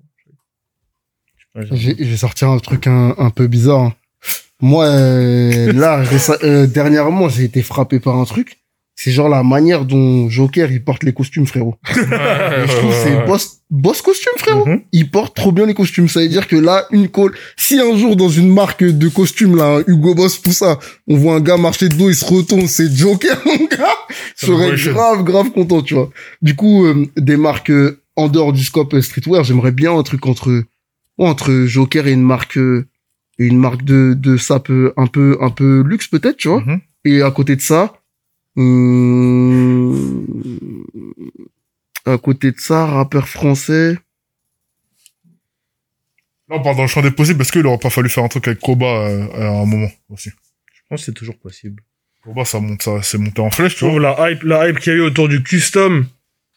[1.73, 3.81] J'ai j'ai sorti un truc un, un peu bizarre.
[3.81, 3.95] hein.
[4.61, 6.03] Moi, euh, là,
[6.45, 8.59] euh, dernièrement, j'ai été frappé par un truc.
[9.05, 11.75] C'est genre la manière dont Joker, il porte les costumes, frérot.
[11.91, 14.65] Et je trouve que c'est boss, boss costume, frérot.
[14.65, 14.83] Mhm.
[14.93, 16.09] Il porte trop bien les costumes.
[16.09, 19.57] Ça veut dire que là, une colle, si un jour dans une marque de costumes,
[19.57, 22.69] là, Hugo Boss, tout ça, on voit un gars marcher de dos, il se retourne,
[22.69, 23.97] c'est Joker, mon gars.
[24.37, 26.09] Je serais grave, grave content, tu vois.
[26.41, 30.05] Du coup, euh, des marques euh, en dehors du scope euh, streetwear, j'aimerais bien un
[30.05, 30.63] truc entre,
[31.19, 32.87] entre Joker et une marque, euh,
[33.41, 36.61] et une marque de, de sap euh, un peu, un peu luxe, peut-être, tu vois.
[36.61, 36.81] Mhm.
[37.05, 37.95] Et à côté de ça,
[38.57, 40.27] hum,
[42.05, 43.99] à côté de ça, rappeur français.
[46.49, 48.29] Là, on parle dans le champ des possibles parce qu'il aurait pas fallu faire un
[48.29, 50.31] truc avec Koba euh, à un moment aussi.
[50.75, 51.83] Je pense que c'est toujours possible.
[52.25, 54.01] Koba, ça monte, ça, c'est monté en flèche, tu vois.
[54.01, 56.07] la hype, la hype qu'il y a eu autour du custom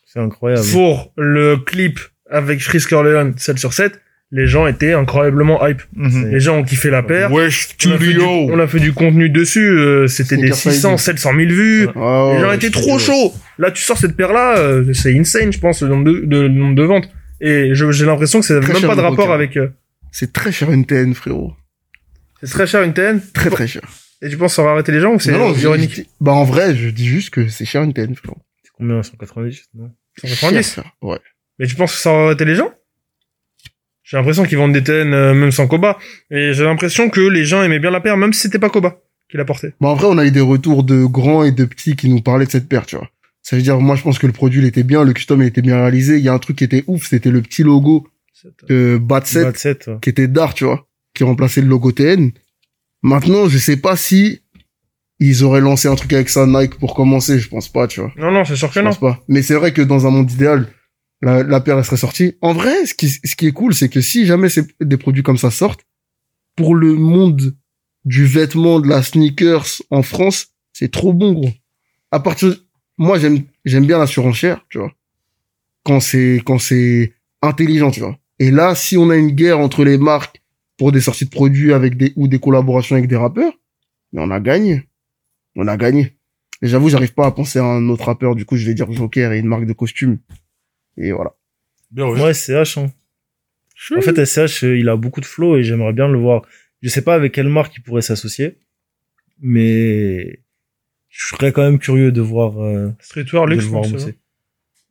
[0.06, 0.68] C'est incroyable.
[0.72, 2.00] pour le clip
[2.30, 4.00] avec Frisker Leon 7 sur 7,
[4.38, 5.82] les gens étaient incroyablement hype.
[5.96, 6.30] Mhm.
[6.30, 7.32] Les gens ont kiffé la paire.
[7.32, 10.58] Wesh, On a, fait du, on a fait du contenu dessus, euh, c'était des Sneaker
[10.74, 11.20] 600, Friday.
[11.20, 11.88] 700 000 vues.
[11.96, 13.34] Ah les gens étaient trop chauds.
[13.58, 16.50] Là, tu sors cette paire-là, euh, c'est insane, je pense, le nombre de, de- le
[16.50, 17.10] nombre de ventes.
[17.40, 19.56] Et je- j'ai l'impression que ça n'a Très même pas de rapport avec...
[19.56, 19.70] euh,
[20.12, 21.54] C'est très cher une TN, frérot.
[22.44, 23.22] c'est très cher une TN.
[23.34, 23.84] Très très cher.
[24.22, 26.10] Et tu penses que ça va arrêter les gens ou c'est ironique?
[26.20, 28.38] bah en vrai, je dis juste que c'est cher une TN, frérot.
[28.64, 29.02] C'est combien?
[29.02, 29.92] 190 non?
[30.22, 30.92] 190 Cher, cher.
[31.02, 31.20] Ouais.
[31.60, 32.72] Mais tu penses que ça va arrêter les gens?
[34.06, 35.98] J'ai l'impression qu'ils vendent des TN euh, même sans Koba.
[36.32, 39.00] Et j'ai l'impression que les gens aimaient bien la paire, même si c'était pas Koba
[39.30, 39.74] qui la portait.
[39.82, 42.46] En vrai, on a eu des retours de grands et de petits qui nous parlaient
[42.46, 43.10] de cette paire, tu vois.
[43.42, 45.48] Ça veut dire, moi, je pense que le produit, il était bien, le custom, il
[45.48, 46.18] était bien réalisé.
[46.18, 48.08] Il y a un truc qui était ouf, c'était le petit logo
[48.68, 49.98] de Bat 7 Bad set, ouais.
[50.02, 52.32] qui était d'art, tu vois, qui remplaçait le logo TN.
[53.02, 54.42] Maintenant, je sais pas si
[55.20, 58.12] ils auraient lancé un truc avec ça Nike pour commencer, je pense pas, tu vois.
[58.18, 58.88] Non, non, c'est sûr que Je non.
[58.88, 59.24] pense pas.
[59.28, 60.68] Mais c'est vrai que dans un monde idéal,
[61.26, 62.36] la, la paire serait sortie.
[62.42, 64.48] En vrai, ce qui, est cool, c'est que si jamais
[64.80, 65.84] des produits comme ça sortent,
[66.56, 67.56] pour le monde
[68.06, 71.50] du vêtement, de la sneakers en France, c'est trop bon, gros.
[72.12, 72.56] À partir,
[73.00, 74.94] moi, j'aime, j'aime bien la surenchère, tu vois.
[75.84, 78.20] Quand c'est, quand c'est intelligent, tu vois.
[78.38, 80.44] Et là, si on a une guerre entre les marques
[80.78, 83.54] pour des sorties de produits avec des, ou des collaborations avec des rappeurs,
[84.14, 84.84] mais on a gagné.
[85.56, 86.18] On a gagné.
[86.62, 88.36] Et j'avoue, j'arrive pas à penser à un autre rappeur.
[88.36, 90.20] Du coup, je vais dire Joker et une marque de costume.
[90.98, 91.34] Et voilà.
[91.92, 92.20] Bien, oui.
[92.20, 92.92] Ouais, SCH, hein.
[93.96, 96.44] En fait, SCH, il a beaucoup de flow et j'aimerais bien le voir.
[96.82, 98.58] Je sais pas avec quelle marque il pourrait s'associer,
[99.40, 100.40] mais
[101.10, 104.04] je serais quand même curieux de voir, euh, Streetwear, de luxe, le voir je pense,
[104.04, 104.18] bosser.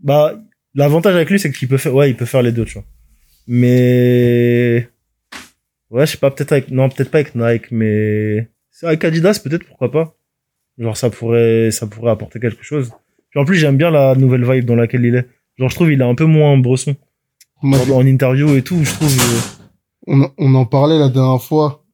[0.00, 0.42] Bah,
[0.74, 2.84] l'avantage avec lui, c'est qu'il peut faire, ouais, il peut faire les deux, tu vois.
[3.46, 4.88] Mais,
[5.90, 9.40] ouais, je sais pas, peut-être avec, non, peut-être pas avec Nike, mais c'est avec Adidas,
[9.42, 10.16] peut-être, pourquoi pas.
[10.78, 12.92] Genre, ça pourrait, ça pourrait apporter quelque chose.
[13.30, 15.28] Puis en plus, j'aime bien la nouvelle vibe dans laquelle il est.
[15.58, 16.96] Genre, je trouve, il est un peu moins bresson.
[17.62, 19.40] Moi, Genre, en interview et tout, je trouve, euh,
[20.06, 21.84] on, on en parlait la dernière fois.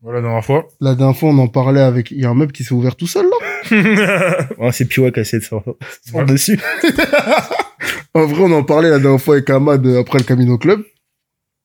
[0.00, 0.68] Voilà, la dernière fois.
[0.80, 2.94] La dernière fois, on en parlait avec, il y a un meuble qui s'est ouvert
[2.96, 3.36] tout seul, là.
[4.58, 5.62] Ouais, c'est Piwa qui a essayé de s'en
[6.10, 6.60] s'en dessus.
[8.14, 10.82] En vrai, on en parlait la dernière fois avec Ahmad euh, après le Camino Club.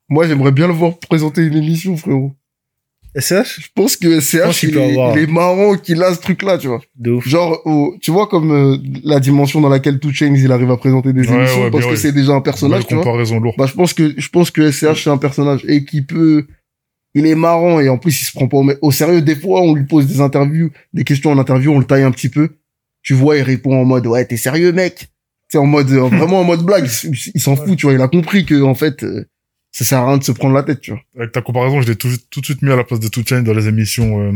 [0.08, 2.32] Moi, j'aimerais bien le voir présenter une émission, frérot.
[3.16, 5.16] SCH Je pense que SCH, il, est- avoir.
[5.16, 6.80] il est marrant qu'il a ce truc-là, tu vois.
[6.96, 7.26] De ouf.
[7.28, 10.76] Genre, au- tu vois comme euh, la dimension dans laquelle Two Chainz, il arrive à
[10.76, 12.00] présenter des Ouais, émissions ouais, parce bien, que ouais.
[12.00, 13.04] c'est déjà un personnage, Belle tu vois.
[13.04, 13.54] comparaison lourde.
[13.58, 16.46] Bah, je pense que, je pense que SCH, c'est un personnage et qui peut,
[17.14, 19.22] il est marrant et en plus, il se prend pas au, au sérieux.
[19.22, 22.10] Des fois, on lui pose des interviews, des questions en interview, on le taille un
[22.10, 22.48] petit peu.
[23.02, 25.08] Tu vois, il répond en mode, ouais, t'es sérieux, mec?
[25.50, 26.88] C'est en mode, euh, vraiment en mode blague.
[27.04, 27.94] Il, il s'en fout, tu vois.
[27.94, 29.26] Il a compris que, en fait, euh,
[29.74, 31.00] ça sert à rien de se prendre la tête, tu vois.
[31.18, 33.24] Avec ta comparaison, je l'ai tout, tout de suite mis à la place de Two
[33.26, 34.32] Chainz dans les émissions, euh,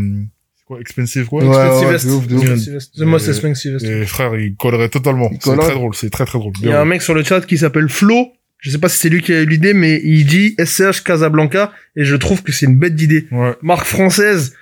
[0.58, 1.44] c'est quoi, Expensive, quoi?
[1.44, 1.92] Ouais.
[1.92, 2.96] Expensivest.
[2.96, 3.86] The most expensivest.
[3.86, 5.30] Et frère, il collerait totalement.
[5.38, 6.54] C'est très drôle, c'est très très drôle.
[6.60, 8.32] Il y a un mec sur le chat qui s'appelle Flo.
[8.58, 11.70] Je sais pas si c'est lui qui a eu l'idée, mais il dit SCH Casablanca
[11.94, 13.28] et je trouve que c'est une bête d'idée.
[13.30, 13.54] ouais.
[13.62, 14.56] Marque française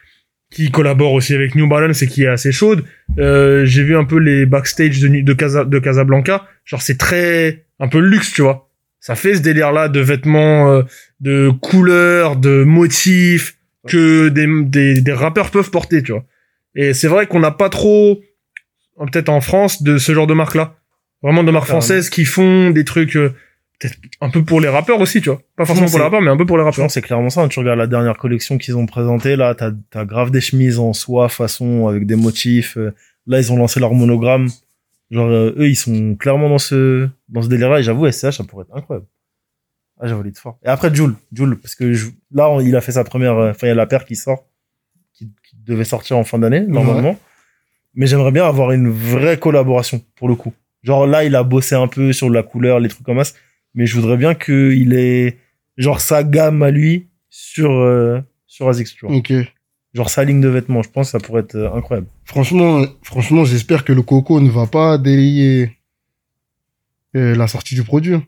[0.50, 2.84] qui collabore aussi avec New Balance et qui est assez chaude.
[3.18, 6.46] Euh, j'ai vu un peu les backstage de, de, Casa, de Casablanca.
[6.66, 8.65] Genre c'est très un peu luxe, tu vois.
[9.06, 10.82] Ça fait ce délire-là de vêtements, euh,
[11.20, 13.56] de couleurs, de motifs
[13.86, 16.24] que des, des, des rappeurs peuvent porter, tu vois.
[16.74, 18.20] Et c'est vrai qu'on n'a pas trop,
[18.98, 20.74] peut-être en France, de ce genre de marque-là.
[21.22, 21.80] Vraiment de marques Carrément.
[21.82, 23.32] françaises qui font des trucs euh,
[23.78, 25.40] peut-être un peu pour les rappeurs aussi, tu vois.
[25.56, 26.90] Pas forcément Non, pour les rappeurs, mais un peu pour les rappeurs.
[26.90, 27.42] c'est clairement ça.
[27.42, 27.48] hein.
[27.48, 30.92] Tu regardes la dernière collection qu'ils ont présentée, là, t'as, t'as grave des chemises en
[30.92, 32.76] soie, façon, avec des motifs.
[32.76, 32.92] euh,
[33.28, 34.48] Là, ils ont lancé leur monogramme.
[35.10, 37.78] Genre, euh, eux, ils sont clairement dans ce, dans ce délire-là.
[37.78, 39.06] Et j'avoue, SCH, ça pourrait être incroyable.
[40.00, 40.58] Ah, j'avoue, il est fort.
[40.64, 41.14] Et après, Jules.
[41.32, 43.72] Jules, parce que je- là, on- il a fait sa première, euh, enfin, il y
[43.72, 44.44] a la paire qui sort,
[45.14, 47.18] qui, qui devait sortir en fin d'année, normalement.
[47.94, 50.52] Mais j'aimerais bien avoir une vraie collaboration, pour le coup.
[50.82, 53.32] Genre, là, il a bossé un peu sur la couleur, les trucs comme ça.
[53.74, 55.38] Mais je voudrais bien qu'il ait,
[55.78, 59.16] genre, sa gamme à lui sur, euh, sur ASICS, tu vois.
[59.16, 59.32] Ok.
[59.96, 60.82] Genre, sa ligne de vêtements.
[60.82, 62.06] Je pense que ça pourrait être euh, incroyable.
[62.24, 65.78] Franchement, franchement, j'espère que le coco ne va pas délayer
[67.16, 68.14] euh, la sortie du produit.
[68.14, 68.22] hein.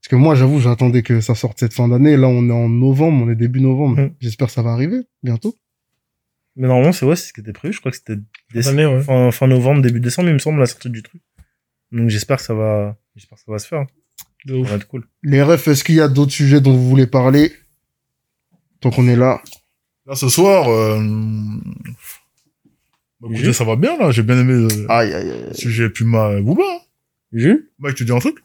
[0.00, 2.16] Parce que moi, j'avoue, j'attendais que ça sorte cette fin d'année.
[2.16, 4.00] Là, on est en novembre, on est début novembre.
[4.00, 4.14] Mhm.
[4.20, 5.54] J'espère que ça va arriver bientôt.
[6.56, 7.72] Mais normalement, c'est ouais, c'est ce qui était prévu.
[7.74, 8.16] Je crois que c'était
[8.54, 9.02] ouais.
[9.02, 11.20] fin, fin novembre, début décembre, il me semble, la sortie du truc.
[11.92, 13.84] Donc, j'espère que ça va, j'espère que ça va se faire.
[14.46, 14.68] De Ça ouf.
[14.70, 15.06] va être cool.
[15.22, 17.52] Les refs, est-ce qu'il y a d'autres sujets dont vous voulez parler?
[18.80, 19.40] Tant qu'on est là.
[20.06, 21.00] Là, ce soir, euh...
[23.20, 24.10] bah, écoutez, ça va bien, là.
[24.10, 25.54] J'ai bien aimé le Aïe, aïe, aïe.
[25.54, 26.62] sujet Puma et Booba.
[26.64, 26.78] hein.
[27.32, 27.68] Jules?
[27.78, 28.36] Mike, tu dis un truc?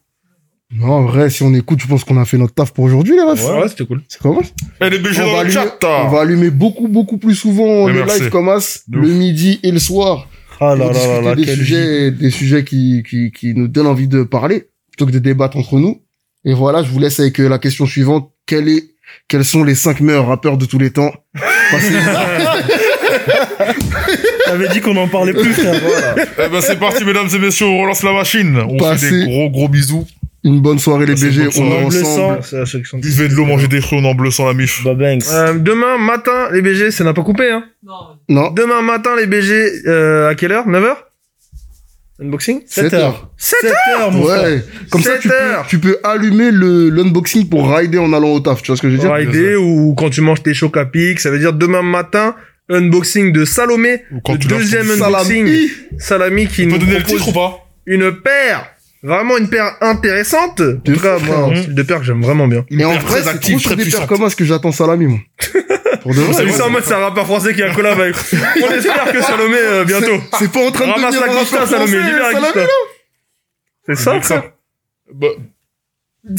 [0.72, 3.16] Non, en vrai, si on écoute, je pense qu'on a fait notre taf pour aujourd'hui,
[3.16, 3.44] les refs.
[3.46, 4.02] Ouais, ouais, c'était cool.
[4.10, 4.42] C'est comment
[4.82, 7.36] Eh, les BG on, dans va le allumer, chat, on va allumer beaucoup, beaucoup plus
[7.36, 8.20] souvent Ouais, les merci.
[8.22, 10.28] lives comme As, De le midi et le soir.
[10.60, 11.56] Ah pour là là là discuter là, des vie.
[11.56, 15.56] sujets, des sujets qui, qui, qui nous donnent envie de parler, plutôt que de débattre
[15.56, 16.02] entre nous.
[16.44, 18.32] Et voilà, je vous laisse avec euh, la question suivante.
[18.46, 18.90] Quel est,
[19.28, 21.12] quels sont les cinq meilleurs rappeurs de tous les temps?
[24.46, 25.80] T'avais dit qu'on en parlait plus, frère.
[25.82, 26.16] Voilà.
[26.46, 28.58] Eh ben, c'est parti, mesdames et messieurs, on relance la machine.
[28.58, 29.12] On fait Passez.
[29.12, 30.08] des gros, gros bisous.
[30.44, 31.42] Une bonne soirée, les BG.
[31.42, 31.84] On est soirée.
[31.86, 32.00] Le sang.
[32.12, 32.40] ensemble.
[32.44, 34.46] C'est la ceux qui sont- Buvez de l'eau, mangez des fruits, on en bleu sans
[34.46, 34.82] la mif.
[34.86, 35.24] Bah, Banks.
[35.32, 37.64] Euh, demain matin, les BG, ça n'a pas coupé, hein.
[38.30, 38.52] Non.
[38.52, 39.54] Demain matin, les BG,
[39.88, 40.68] euh, à quelle heure?
[40.68, 40.96] 9h
[42.20, 43.30] Unboxing 7 heures.
[43.38, 44.44] 7 7 heures, mon frère.
[44.44, 44.64] Ouais.
[44.90, 45.66] Comme ça, 7 tu peux, heures.
[45.70, 48.62] tu peux allumer le, l'unboxing pour rider en allant au taf.
[48.64, 49.14] Tu vois ce que je veux dire?
[49.14, 52.36] Rider ou quand tu manges tes chocs à pic, ça veut dire demain matin,
[52.70, 55.70] unboxing de Salomé, Ou quand le tu deuxième unboxing, Salami.
[56.00, 57.64] Salami qui On nous donner le titre ou pas?
[57.86, 58.66] une paire,
[59.04, 60.60] vraiment une paire intéressante.
[60.62, 62.66] En tout cas, moi, un style de paire que j'aime vraiment bien.
[62.72, 64.08] Et en paire vrai, très c'est trop sur très des paires puissante.
[64.08, 65.20] comme ça que j'attends Salami, moi.
[66.02, 68.16] Pour de C'est en mode c'est un rappeur français qui a un collab avec.
[68.64, 70.22] On espère que Salomé euh, bientôt.
[70.40, 72.68] C'est pas en train de Ramasse devenir la rappeur Salomé, libère la.
[73.88, 74.44] C'est ça, ça.
[75.14, 75.28] Bah,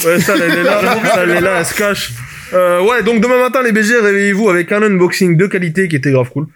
[0.05, 0.81] Ouais, ça, elle est là,
[1.15, 2.13] ça, elle est là, elle se cache.
[2.53, 6.13] Euh, ouais, donc demain matin, les BG, réveillez-vous avec un unboxing de qualité qui était
[6.13, 6.47] grave cool.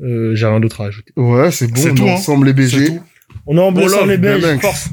[0.00, 1.12] Euh, j'ai rien d'autre à ajouter.
[1.16, 2.14] Ouais, c'est bon, C'est on tout, est hein.
[2.14, 3.00] ensemble les BG.
[3.46, 4.60] On est en Bon, les mec.
[4.60, 4.90] Force.